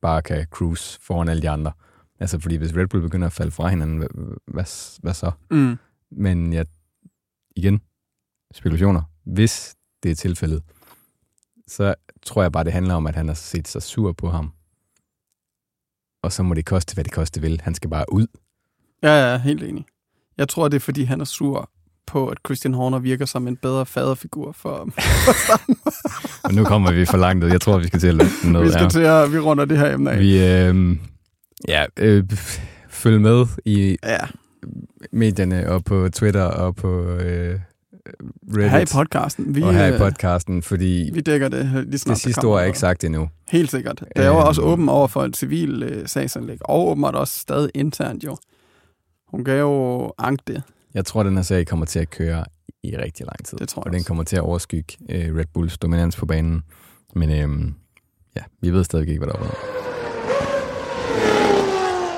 bare 0.01 0.21
kan 0.21 0.45
cruise 0.49 0.99
foran 1.01 1.29
alle 1.29 1.41
de 1.41 1.49
andre? 1.49 1.71
Altså, 2.19 2.39
fordi 2.39 2.55
hvis 2.55 2.75
Red 2.75 2.87
Bull 2.87 3.03
begynder 3.03 3.27
at 3.27 3.33
falde 3.33 3.51
fra 3.51 3.67
hinanden, 3.67 3.97
hvad, 3.97 4.07
hvad, 4.47 4.99
hvad 5.01 5.13
så? 5.13 5.31
Mm. 5.51 5.75
Men 6.11 6.53
jeg, 6.53 6.65
igen, 7.55 7.81
spekulationer. 8.53 9.01
Hvis 9.25 9.75
det 10.03 10.11
er 10.11 10.15
tilfældet, 10.15 10.63
så 11.67 11.95
tror 12.25 12.41
jeg 12.41 12.51
bare, 12.51 12.63
det 12.63 12.73
handler 12.73 12.93
om, 12.93 13.07
at 13.07 13.15
han 13.15 13.27
har 13.27 13.35
set 13.35 13.67
sig 13.67 13.81
sur 13.81 14.11
på 14.11 14.29
ham. 14.29 14.51
Og 16.23 16.31
så 16.31 16.43
må 16.43 16.53
det 16.53 16.65
koste, 16.65 16.93
hvad 16.93 17.03
det 17.03 17.13
koste 17.13 17.41
vil. 17.41 17.61
Han 17.63 17.75
skal 17.75 17.89
bare 17.89 18.05
ud. 18.13 18.27
Ja, 19.03 19.31
ja, 19.31 19.37
helt 19.37 19.63
enig. 19.63 19.85
Jeg 20.37 20.49
tror, 20.49 20.67
det 20.67 20.75
er, 20.75 20.79
fordi 20.79 21.03
han 21.03 21.21
er 21.21 21.25
sur 21.25 21.69
på, 22.07 22.27
at 22.27 22.37
Christian 22.45 22.73
Horner 22.73 22.99
virker 22.99 23.25
som 23.25 23.47
en 23.47 23.57
bedre 23.57 23.85
faderfigur 23.85 24.51
for 24.51 24.71
Og 26.43 26.53
nu 26.53 26.63
kommer 26.63 26.91
vi 26.91 27.05
for 27.05 27.17
langt 27.17 27.43
ud. 27.43 27.49
Jeg 27.49 27.61
tror, 27.61 27.77
vi 27.77 27.87
skal 27.87 27.99
til 27.99 28.21
at 28.21 28.27
den 28.43 28.51
ned. 28.51 28.63
Vi 28.63 28.69
skal 28.69 28.83
ja. 28.83 28.89
til 28.89 28.99
at, 28.99 29.33
vi 29.33 29.39
runder 29.39 29.65
det 29.65 29.77
her 29.77 29.93
emne 29.93 30.11
af. 30.11 30.19
Vi, 30.19 30.47
øh, 30.47 30.97
ja, 31.67 31.85
øh, 31.99 32.23
følg 32.89 33.21
med 33.21 33.45
i 33.65 33.97
Ja, 34.03 34.17
medierne 35.11 35.69
og 35.69 35.83
på 35.85 36.09
Twitter 36.09 36.43
og 36.43 36.75
på 36.75 37.03
øh, 37.05 37.59
Reddit 38.55 38.71
her 38.71 38.79
i 38.79 38.85
podcasten. 38.93 39.55
Vi, 39.55 39.61
og 39.61 39.73
her 39.73 39.85
i 39.85 39.91
øh, 39.93 39.97
podcasten, 39.99 40.63
fordi 40.63 41.09
vi 41.13 41.21
dækker 41.21 41.47
det 41.47 41.65
lige 41.87 41.99
snart. 41.99 42.15
det 42.15 42.21
sidste 42.21 42.45
ord 42.45 42.59
er 42.61 42.65
ikke 42.65 42.79
sagt 42.79 43.03
endnu. 43.03 43.29
Helt 43.49 43.71
sikkert. 43.71 43.99
Det 43.99 44.07
er 44.23 44.27
jo 44.27 44.37
Øhm. 44.37 44.47
også 44.47 44.61
åben 44.61 44.89
over 44.89 45.07
for 45.07 45.23
et 45.23 45.37
civil 45.37 45.83
øh, 45.83 46.07
sagsanlæg, 46.07 46.57
og 46.61 46.87
åbenbart 46.87 47.15
også 47.15 47.39
stadig 47.39 47.71
internt 47.73 48.23
jo. 48.23 48.37
Hun 49.27 49.43
gav 49.43 49.59
jo 49.59 50.13
Ankte, 50.17 50.63
Jeg 50.93 51.05
tror, 51.05 51.23
den 51.23 51.35
her 51.35 51.41
serie 51.43 51.65
kommer 51.65 51.85
til 51.85 51.99
at 51.99 52.09
køre 52.09 52.45
i 52.83 52.97
rigtig 52.97 53.25
lang 53.25 53.45
tid. 53.45 53.57
det 53.57 53.69
tror 53.69 53.81
og 53.81 53.85
jeg 53.85 53.91
den 53.93 53.97
også. 53.99 54.07
kommer 54.07 54.23
til 54.23 54.35
at 54.35 54.41
overskygge 54.41 54.97
øh, 55.09 55.35
Red 55.35 55.45
Bulls 55.53 55.77
dominans 55.77 56.15
på 56.15 56.25
banen. 56.25 56.61
Men 57.15 57.29
øhm, 57.29 57.73
ja, 58.35 58.41
vi 58.61 58.69
ved 58.69 58.83
stadig 58.83 59.07
ikke, 59.09 59.19
hvad 59.19 59.27
der 59.33 59.39
er. 59.39 59.80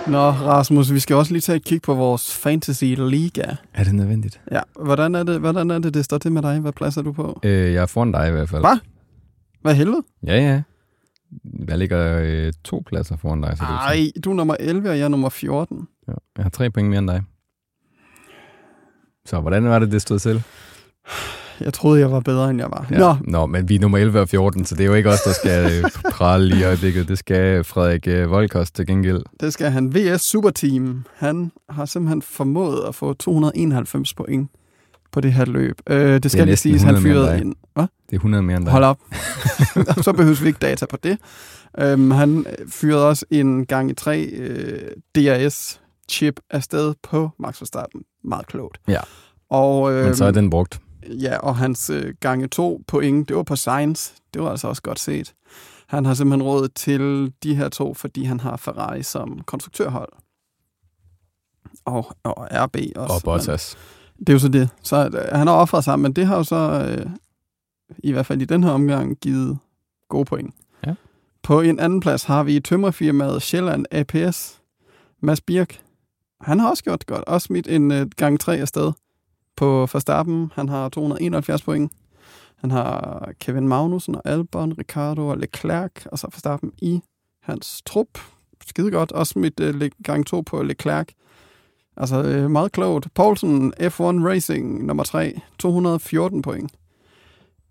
Nå, 0.07 0.29
Rasmus, 0.29 0.93
vi 0.93 0.99
skal 0.99 1.15
også 1.15 1.31
lige 1.33 1.41
tage 1.41 1.55
et 1.55 1.63
kig 1.63 1.81
på 1.81 1.93
vores 1.93 2.33
Fantasy 2.35 2.83
Liga. 2.83 3.43
Er 3.73 3.83
det 3.83 3.95
nødvendigt? 3.95 4.41
Ja, 4.51 4.61
hvordan 4.81 5.15
er 5.15 5.23
det, 5.23 5.39
hvordan 5.39 5.71
er 5.71 5.79
det, 5.79 5.93
det 5.93 6.05
står 6.05 6.17
til 6.17 6.31
med 6.31 6.41
dig? 6.41 6.59
Hvad 6.59 6.71
plads 6.71 6.97
er 6.97 7.01
du 7.01 7.11
på? 7.11 7.39
Øh, 7.43 7.73
jeg 7.73 7.81
er 7.81 7.85
foran 7.85 8.11
dig 8.11 8.27
i 8.27 8.31
hvert 8.31 8.49
fald. 8.49 8.61
Hvad? 8.61 8.77
Hvad 9.61 9.75
helvede? 9.75 10.01
Ja, 10.25 10.35
ja. 10.37 10.61
Jeg 11.67 11.77
ligger 11.77 12.19
øh, 12.23 12.53
to 12.63 12.83
pladser 12.85 13.17
foran 13.17 13.41
dig. 13.41 13.57
Så 13.57 13.63
det. 13.63 13.69
Nej, 13.69 14.11
du 14.23 14.31
er 14.31 14.35
nummer 14.35 14.55
11, 14.59 14.89
og 14.89 14.97
jeg 14.97 15.03
er 15.03 15.07
nummer 15.09 15.29
14. 15.29 15.87
Ja, 16.07 16.13
jeg 16.37 16.45
har 16.45 16.49
tre 16.49 16.69
point 16.69 16.89
mere 16.89 16.99
end 16.99 17.07
dig. 17.07 17.23
Så 19.25 19.39
hvordan 19.39 19.63
var 19.63 19.79
det, 19.79 19.91
det 19.91 20.01
stod 20.01 20.19
til? 20.19 20.43
Jeg 21.59 21.73
troede, 21.73 21.99
jeg 21.99 22.11
var 22.11 22.19
bedre, 22.19 22.49
end 22.49 22.59
jeg 22.59 22.71
var. 22.71 22.87
Ja. 22.91 22.97
Nå, 22.97 23.15
Nå, 23.21 23.45
men 23.45 23.69
vi 23.69 23.75
er 23.75 23.79
nummer 23.79 23.97
11 23.97 24.19
og 24.21 24.29
14, 24.29 24.65
så 24.65 24.75
det 24.75 24.83
er 24.83 24.87
jo 24.87 24.93
ikke 24.93 25.09
os, 25.09 25.21
der 25.21 25.33
skal 25.33 25.71
øh, 25.71 25.91
prale 26.11 26.59
i 26.59 26.63
øjeblikket. 26.63 27.07
Det 27.07 27.17
skal 27.17 27.63
Frederik 27.63 28.07
øh, 28.07 28.31
Volkos 28.31 28.71
til 28.71 28.87
gengæld. 28.87 29.21
det 29.39 29.53
skal 29.53 29.71
han. 29.71 29.95
VS 29.95 30.21
Superteam, 30.21 31.05
han 31.15 31.51
har 31.69 31.85
simpelthen 31.85 32.21
formået 32.21 32.83
at 32.87 32.95
få 32.95 33.13
291 33.13 34.13
point 34.13 34.51
på 35.11 35.21
det 35.21 35.33
her 35.33 35.45
løb. 35.45 35.81
Øh, 35.89 36.23
det 36.23 36.31
skal 36.31 36.45
lige 36.45 36.55
siges, 36.55 36.81
han 36.83 36.95
100 36.95 37.15
mere 37.15 37.23
end 37.23 37.39
fyrede 37.39 37.41
en... 37.41 37.55
Hvad? 37.73 37.83
Det 38.05 38.13
er 38.13 38.15
100 38.15 38.43
mere 38.43 38.57
end 38.57 38.65
dig. 38.65 38.71
Hold 38.71 38.83
op. 38.83 38.99
så 40.05 40.13
behøver 40.17 40.41
vi 40.41 40.47
ikke 40.47 40.59
data 40.59 40.85
på 40.85 40.97
det. 41.03 41.17
Øhm, 41.79 42.11
han 42.11 42.45
fyrede 42.71 43.09
også 43.09 43.25
en 43.31 43.65
gang 43.65 43.91
i 43.91 43.93
tre 43.93 44.21
øh, 44.23 44.79
DRS-chip 45.17 46.33
afsted 46.51 46.93
på 47.03 47.29
Max 47.39 47.61
Verstappen. 47.61 48.01
Meget 48.23 48.47
klogt. 48.47 48.77
Ja. 48.87 48.99
Og, 49.49 49.93
øh, 49.93 50.05
Men 50.05 50.15
så 50.15 50.25
er 50.25 50.31
den 50.31 50.49
brugt. 50.49 50.79
Ja, 51.09 51.37
og 51.37 51.55
hans 51.55 51.89
øh, 51.89 52.13
gange 52.19 52.47
to 52.47 52.83
point, 52.87 53.29
det 53.29 53.35
var 53.35 53.43
på 53.43 53.55
Science. 53.55 54.13
Det 54.33 54.41
var 54.41 54.49
altså 54.49 54.67
også 54.67 54.81
godt 54.81 54.99
set. 54.99 55.33
Han 55.87 56.05
har 56.05 56.13
simpelthen 56.13 56.43
råd 56.43 56.67
til 56.67 57.33
de 57.43 57.55
her 57.55 57.69
to, 57.69 57.93
fordi 57.93 58.23
han 58.23 58.39
har 58.39 58.57
Ferrari 58.57 59.03
som 59.03 59.41
konstruktørhold. 59.45 60.09
Og, 61.85 62.15
og 62.23 62.47
RB 62.51 62.77
også. 62.95 63.15
Og 63.15 63.21
Bottas. 63.23 63.77
Det 64.19 64.29
er 64.29 64.33
jo 64.33 64.39
så 64.39 64.47
det. 64.47 64.69
Så 64.81 65.05
øh, 65.05 65.37
han 65.37 65.47
har 65.47 65.53
offret 65.53 65.83
sig, 65.83 65.99
men 65.99 66.13
det 66.13 66.25
har 66.25 66.37
jo 66.37 66.43
så, 66.43 66.87
øh, 66.89 67.11
i 67.97 68.11
hvert 68.11 68.25
fald 68.25 68.41
i 68.41 68.45
den 68.45 68.63
her 68.63 68.71
omgang, 68.71 69.15
givet 69.15 69.57
gode 70.09 70.25
point. 70.25 70.55
Ja. 70.85 70.93
På 71.43 71.61
en 71.61 71.79
anden 71.79 71.99
plads 71.99 72.23
har 72.23 72.43
vi 72.43 72.59
tømmerfirmaet 72.59 73.41
Sjælland 73.41 73.85
APS. 73.91 74.59
Mads 75.19 75.41
Birk. 75.41 75.81
Han 76.41 76.59
har 76.59 76.69
også 76.69 76.83
gjort 76.83 76.99
det 76.99 77.07
godt. 77.07 77.23
Også 77.27 77.45
smidt 77.45 77.67
en 77.67 77.91
øh, 77.91 78.07
gang 78.17 78.39
tre 78.39 78.57
afsted 78.57 78.91
på 79.55 79.87
Verstappen. 79.93 80.51
Han 80.55 80.69
har 80.69 80.89
271 80.89 81.61
point. 81.61 81.91
Han 82.55 82.71
har 82.71 83.31
Kevin 83.39 83.67
Magnussen 83.67 84.15
og 84.15 84.21
Albon, 84.25 84.73
Ricardo 84.73 85.27
og 85.27 85.37
Leclerc, 85.37 85.91
og 86.05 86.19
så 86.19 86.27
Verstappen 86.27 86.71
i 86.77 87.01
hans 87.41 87.81
trup. 87.85 88.19
Skide 88.67 88.91
godt. 88.91 89.11
Også 89.11 89.39
mit 89.39 89.59
øh, 89.59 89.91
gang 90.03 90.25
to 90.25 90.41
på 90.41 90.63
Leclerc. 90.63 91.07
Altså 91.97 92.23
øh, 92.23 92.51
meget 92.51 92.71
klogt. 92.71 93.13
Poulsen, 93.13 93.73
F1 93.79 94.01
Racing, 94.01 94.85
nummer 94.85 95.03
3, 95.03 95.41
214 95.59 96.41
point. 96.41 96.71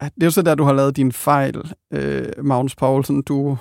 Det 0.01 0.23
er 0.23 0.27
jo 0.27 0.31
så 0.31 0.43
der, 0.43 0.55
du 0.55 0.65
har 0.65 0.73
lavet 0.73 0.97
din 0.97 1.13
fejl, 1.13 1.73
øh, 1.91 2.27
Magnus 2.43 2.77
Poulsen. 2.77 3.23
Du 3.23 3.59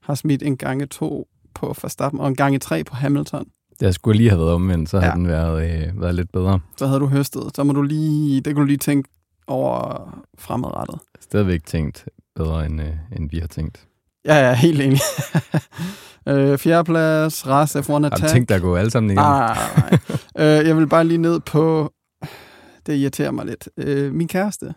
har 0.00 0.14
smidt 0.14 0.42
en 0.42 0.56
gange 0.56 0.86
to 0.86 1.28
på 1.54 1.74
Verstappen, 1.82 2.20
og 2.20 2.28
en 2.28 2.36
gange 2.36 2.58
tre 2.58 2.84
på 2.84 2.94
Hamilton. 2.94 3.46
Det 3.80 3.94
skulle 3.94 4.16
lige 4.16 4.30
have 4.30 4.38
været 4.40 4.52
omvendt, 4.52 4.90
så 4.90 4.98
havde 5.00 5.10
Ja. 5.12 5.16
den 5.16 5.28
været, 5.28 5.86
øh, 5.86 6.00
været 6.00 6.14
lidt 6.14 6.32
bedre. 6.32 6.60
Så 6.76 6.86
havde 6.86 7.00
du 7.00 7.06
høstet. 7.06 7.42
Så 7.56 7.64
må 7.64 7.72
du 7.72 7.82
lige, 7.82 8.36
det 8.36 8.44
kan 8.44 8.56
du 8.56 8.62
lige 8.64 8.76
tænke 8.78 9.08
over 9.46 10.08
fremadrettet. 10.38 10.98
Stadigvæk 11.20 11.64
tænkt 11.66 12.04
bedre, 12.36 12.66
end, 12.66 12.80
øh, 12.80 12.88
end 13.16 13.30
vi 13.30 13.38
har 13.38 13.46
tænkt. 13.46 13.86
Ja, 14.24 14.34
ja, 14.48 14.54
helt 14.54 14.80
enig. 14.80 15.00
øh, 16.28 16.58
fjerdeplads, 16.58 17.46
Ras 17.46 17.76
F1 17.76 17.92
Har 17.92 17.98
du 17.98 18.06
Attack. 18.06 18.32
tænkt 18.32 18.48
dig 18.48 18.54
at 18.56 18.62
gå 18.62 18.76
alle 18.76 18.90
sammen 18.90 19.10
igen? 19.10 19.16
Nej, 19.16 19.54
nej, 19.54 19.98
nej. 20.36 20.58
øh, 20.60 20.66
jeg 20.68 20.76
vil 20.76 20.86
bare 20.88 21.04
lige 21.04 21.18
ned 21.18 21.40
på... 21.40 21.92
Det 22.86 22.96
irriterer 22.96 23.30
mig 23.30 23.46
lidt. 23.46 23.68
Øh, 23.76 24.12
min 24.12 24.28
kæreste, 24.28 24.74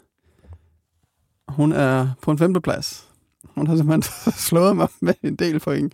hun 1.48 1.72
er 1.72 2.08
på 2.22 2.32
en 2.32 2.38
femteplads. 2.38 3.08
Hun 3.56 3.68
har 3.68 3.76
simpelthen 3.76 4.34
slået 4.50 4.76
mig 4.78 4.88
med 5.02 5.14
en 5.24 5.36
del 5.36 5.60
point. 5.60 5.94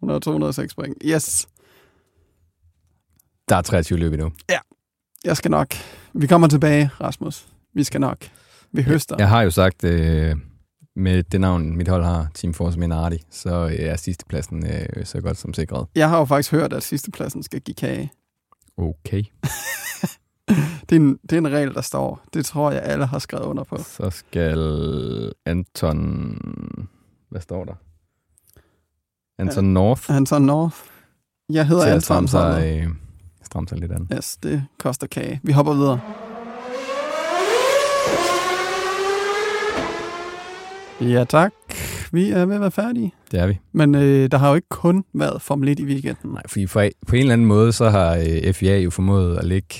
Hun 0.00 0.08
har 0.08 0.18
206 0.18 0.74
point. 0.74 0.96
Yes, 1.04 1.48
Der 3.52 3.58
er 3.58 3.62
23 3.62 3.98
løb 3.98 4.12
endnu. 4.12 4.32
jeg 5.24 5.36
skal 5.36 5.50
nok. 5.50 5.74
Vi 6.12 6.26
kommer 6.26 6.48
tilbage, 6.48 6.90
Rasmus. 7.00 7.46
Vi 7.74 7.84
skal 7.84 8.00
nok. 8.00 8.18
Vi 8.72 8.82
høster. 8.82 9.16
Jeg 9.18 9.28
har 9.28 9.42
jo 9.42 9.50
sagt, 9.50 9.84
øh, 9.84 10.36
med 10.96 11.22
det 11.22 11.40
navn, 11.40 11.76
mit 11.76 11.88
hold 11.88 12.04
har, 12.04 12.30
Team 12.34 12.54
Force 12.54 12.78
Minardi, 12.78 13.22
så 13.30 13.64
øh, 13.64 13.72
er 13.72 13.96
sidstepladsen 13.96 14.66
øh, 14.66 15.04
så 15.04 15.20
godt 15.20 15.36
som 15.36 15.54
sikret. 15.54 15.86
Jeg 15.94 16.08
har 16.08 16.18
jo 16.18 16.24
faktisk 16.24 16.52
hørt, 16.52 16.72
at 16.72 16.82
sidstepladsen 16.82 17.42
skal 17.42 17.60
give 17.60 17.74
kage. 17.74 18.12
Okay. 18.76 19.22
Det 20.88 20.96
er, 20.96 21.00
en, 21.00 21.18
det 21.22 21.32
er 21.32 21.38
en 21.38 21.52
regel, 21.52 21.74
der 21.74 21.80
står. 21.80 22.24
Det 22.34 22.46
tror 22.46 22.70
jeg, 22.70 22.82
alle 22.82 23.06
har 23.06 23.18
skrevet 23.18 23.44
under 23.44 23.64
på. 23.64 23.76
Så 23.78 24.10
skal 24.10 25.32
Anton... 25.46 26.38
Hvad 27.30 27.40
står 27.40 27.64
der? 27.64 27.74
Anton 29.38 29.64
North 29.64 30.10
Anton 30.10 30.42
North. 30.42 30.76
Jeg 31.48 31.66
hedder 31.66 31.94
Anton. 31.94 32.28
sig, 32.28 32.82
øh, 32.82 32.94
stramme 33.52 33.68
sig 33.68 33.78
lidt 33.78 33.92
an. 33.92 34.08
Yes, 34.16 34.36
det 34.36 34.64
koster 34.78 35.06
kage. 35.06 35.40
Vi 35.42 35.52
hopper 35.52 35.72
videre. 35.74 36.00
Ja, 41.00 41.24
tak. 41.24 41.52
vi 42.12 42.30
er 42.30 42.46
ved 42.46 42.54
at 42.54 42.60
være 42.60 42.70
færdige. 42.70 43.12
Det 43.30 43.40
er 43.40 43.46
vi. 43.46 43.58
Men 43.72 43.94
øh, 43.94 44.30
der 44.30 44.38
har 44.38 44.48
jo 44.48 44.54
ikke 44.54 44.68
kun 44.68 45.04
været 45.14 45.42
Formel 45.42 45.68
1 45.68 45.78
i 45.80 45.84
weekenden. 45.84 46.30
Nej, 46.30 46.42
fordi 46.48 46.66
for, 46.66 46.88
på 47.06 47.14
en 47.16 47.20
eller 47.20 47.32
anden 47.32 47.46
måde, 47.46 47.72
så 47.72 47.90
har 47.90 48.16
øh, 48.16 48.52
FIA 48.52 48.78
jo 48.78 48.90
formået 48.90 49.36
at 49.38 49.44
lægge 49.44 49.74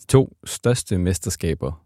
de 0.00 0.06
to 0.08 0.36
største 0.44 0.98
mesterskaber 0.98 1.82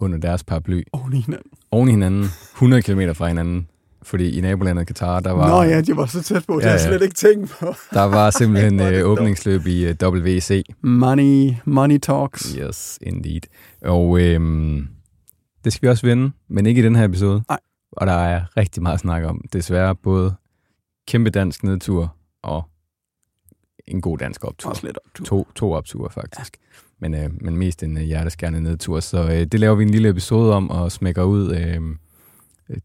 under 0.00 0.18
deres 0.18 0.44
paraply 0.44 0.82
Oven 0.92 1.12
i 1.12 1.20
hinanden. 1.20 1.50
oven 1.70 1.88
i 1.88 1.90
hinanden, 1.90 2.24
100 2.54 2.82
km 2.82 3.00
fra 3.14 3.28
hinanden. 3.28 3.68
Fordi 4.02 4.38
i 4.38 4.40
nabolandet 4.40 4.86
Qatar, 4.88 5.20
der 5.20 5.32
var, 5.32 5.48
Nå 5.48 5.62
ja, 5.62 5.80
de 5.80 5.96
var 5.96 6.06
så 6.06 6.22
tæt 6.22 6.44
på. 6.46 6.56
Det 6.56 6.62
Ja, 6.62 6.68
har 6.68 6.76
jeg 6.76 6.80
ja. 6.84 6.88
slet 6.88 7.02
ikke 7.02 7.14
tænkt 7.14 7.50
på. 7.60 7.66
der 7.94 8.02
var 8.02 8.30
simpelthen 8.30 8.80
øh, 8.80 9.04
åbningsløb 9.04 9.66
i 9.66 9.86
øh, 9.86 9.94
WEC. 10.02 10.64
Money, 10.82 11.52
money 11.64 11.98
talks. 11.98 12.52
Yes, 12.58 12.98
indeed. 13.02 13.40
Og 13.82 14.20
øhm, 14.20 14.88
det 15.64 15.72
skal 15.72 15.86
vi 15.86 15.90
også 15.90 16.06
vende, 16.06 16.30
men 16.48 16.66
ikke 16.66 16.80
i 16.80 16.84
den 16.84 16.96
her 16.96 17.04
episode. 17.04 17.42
Nej. 17.48 17.58
Og 17.92 18.06
der 18.06 18.12
er 18.12 18.56
rigtig 18.56 18.82
meget 18.82 18.94
at 18.94 19.00
snakke 19.00 19.28
om. 19.28 19.40
Desværre 19.52 19.94
både 19.94 20.34
kæmpe 21.08 21.30
dansk 21.30 21.64
nedtur 21.64 22.14
og 22.42 22.62
en 23.86 24.00
god 24.00 24.18
dansk 24.18 24.44
optur. 24.44 24.70
Også 24.70 24.86
lidt 24.86 24.98
optur. 25.06 25.24
To, 25.24 25.48
to 25.54 25.72
opture 25.72 26.10
faktisk. 26.10 26.56
Ja. 26.56 26.78
Men, 27.00 27.14
øh, 27.14 27.30
men 27.40 27.56
mest 27.56 27.82
en 27.82 27.96
øh, 27.96 28.02
hjerteskærende 28.02 28.60
nedtur. 28.60 29.00
Så 29.00 29.22
øh, 29.22 29.44
det 29.44 29.60
laver 29.60 29.74
vi 29.74 29.82
en 29.82 29.90
lille 29.90 30.08
episode 30.08 30.54
om 30.54 30.70
og 30.70 30.92
smækker 30.92 31.22
ud 31.22 31.54
øh, 31.56 31.80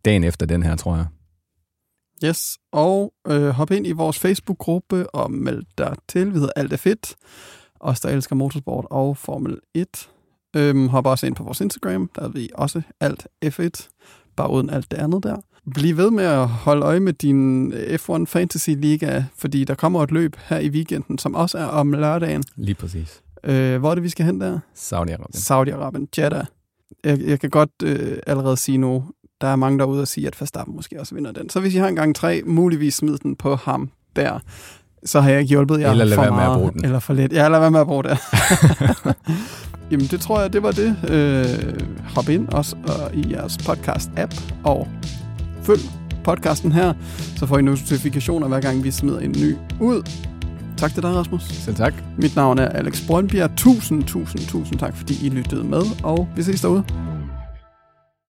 dagen 0.06 0.24
efter 0.24 0.46
den 0.46 0.64
her, 0.64 0.76
tror 0.76 0.96
jeg. 0.96 1.06
Yes, 2.26 2.58
og 2.72 3.14
øh, 3.28 3.50
hop 3.50 3.72
ind 3.72 3.88
i 3.88 3.92
vores 3.92 4.20
Facebook-gruppe 4.20 5.16
og 5.16 5.32
meld 5.32 5.64
dig 5.78 5.96
til. 6.08 6.34
Vi 6.34 6.40
hedder 6.40 6.54
Alt 6.56 6.74
er 6.74 6.78
fedt. 6.78 7.16
Os, 7.80 8.00
der 8.00 8.10
elsker 8.10 8.36
motorsport 8.36 8.86
og 8.90 9.18
Formel 9.18 9.58
1. 9.74 10.10
Øhm, 10.56 10.88
hop 10.88 11.06
også 11.06 11.26
ind 11.26 11.36
på 11.36 11.44
vores 11.44 11.62
Instagram. 11.62 12.10
Der 12.16 12.22
er 12.22 12.28
vi 12.28 12.50
også 12.54 12.82
Alt 13.00 13.28
F1. 13.46 13.90
Bare 14.36 14.52
uden 14.52 14.70
alt 14.70 14.92
det 14.92 14.98
andet 14.98 15.24
der. 15.24 15.38
Bliv 15.74 15.98
ved 15.98 16.12
med 16.12 16.24
at 16.24 16.48
holde 16.48 16.86
øje 16.86 17.00
med 17.00 17.14
din 17.14 17.74
F1 17.74 18.26
Fantasy 18.26 18.70
Liga, 18.70 19.24
fordi 19.38 19.64
der 19.64 19.76
kommer 19.76 20.04
et 20.04 20.12
løb 20.12 20.36
her 20.46 20.60
i 20.60 20.70
weekenden, 20.70 21.18
som 21.18 21.36
også 21.36 21.58
er 21.58 21.66
om 21.66 21.92
lørdagen. 21.92 22.44
Lige 22.56 22.76
præcis. 22.76 23.22
Øh, 23.44 23.80
hvor 23.80 23.92
er 23.92 23.96
det, 23.96 24.04
vi 24.04 24.10
skal 24.10 24.26
hen 24.26 24.42
der? 24.42 24.60
Saudi-Arabien. 24.76 25.38
Saudi-Arabien, 25.38 26.08
Jeddah. 26.18 26.46
Jeg, 27.04 27.20
jeg 27.22 27.40
kan 27.40 27.50
godt 27.50 27.70
øh, 27.84 28.18
allerede 28.28 28.58
sige 28.58 28.78
nu, 28.78 29.04
der 29.44 29.50
er 29.50 29.56
mange 29.56 29.80
derude 29.80 30.02
og 30.02 30.08
sige, 30.08 30.28
at 30.28 30.42
Verstappen 30.42 30.76
måske 30.76 31.00
også 31.00 31.16
vinder 31.16 31.32
den. 31.32 31.50
Så 31.50 31.60
hvis 31.60 31.76
I 31.76 31.78
har 31.78 31.88
en 31.88 31.96
gang 31.96 32.16
tre, 32.16 32.42
muligvis 32.46 32.94
smid 32.94 33.18
den 33.18 33.36
på 33.36 33.56
ham 33.56 33.90
der. 34.16 34.40
Så 35.06 35.22
har 35.22 35.30
jeg 35.30 35.40
ikke 35.40 35.50
hjulpet 35.50 35.80
jer 35.80 35.92
Eller 35.92 36.06
lad 36.06 36.16
for 36.16 36.22
være 36.22 36.32
med 36.32 36.40
at 36.40 36.46
meget, 36.46 36.60
bruge 36.60 36.72
den. 36.72 36.86
Eller 36.86 37.00
for 37.00 37.14
lidt. 37.14 37.34
Ja, 37.34 37.48
lad 37.48 37.60
være 37.60 37.72
med 37.72 37.80
at 37.80 37.88
bruge 37.88 38.04
det. 38.04 38.18
Jamen, 39.92 40.06
det 40.06 40.22
tror 40.22 40.42
jeg, 40.42 40.54
det 40.54 40.64
var 40.64 40.72
det. 40.72 40.96
Øh, 41.08 41.80
hop 42.16 42.30
ind 42.30 42.48
også 42.48 42.76
og 42.88 43.16
i 43.16 43.32
jeres 43.32 43.58
podcast-app 43.58 44.44
og 44.64 44.88
følg 45.64 45.82
podcasten 46.24 46.72
her, 46.72 46.94
så 47.38 47.46
får 47.46 47.58
I 47.58 47.62
notifikationer 47.62 48.48
hver 48.48 48.62
gang 48.62 48.84
vi 48.84 48.92
smider 48.92 49.20
en 49.20 49.32
ny 49.32 49.56
ud. 49.80 50.10
Tak 50.78 50.94
til 50.94 51.04
dig, 51.04 51.16
Rasmus. 51.16 51.44
Selv 51.44 51.76
tak. 51.76 51.94
Mit 52.18 52.36
navn 52.36 52.60
er 52.60 52.70
Alex 52.70 53.08
Brøndbjerg. 53.08 53.56
Tusind, 53.58 54.04
tusind, 54.04 54.42
tusind 54.48 54.80
tak, 54.80 54.98
fordi 54.98 55.26
I 55.26 55.30
lyttede 55.30 55.64
med, 55.64 55.82
og 56.04 56.28
vi 56.36 56.44
ses 56.44 56.62
derude. 56.62 56.84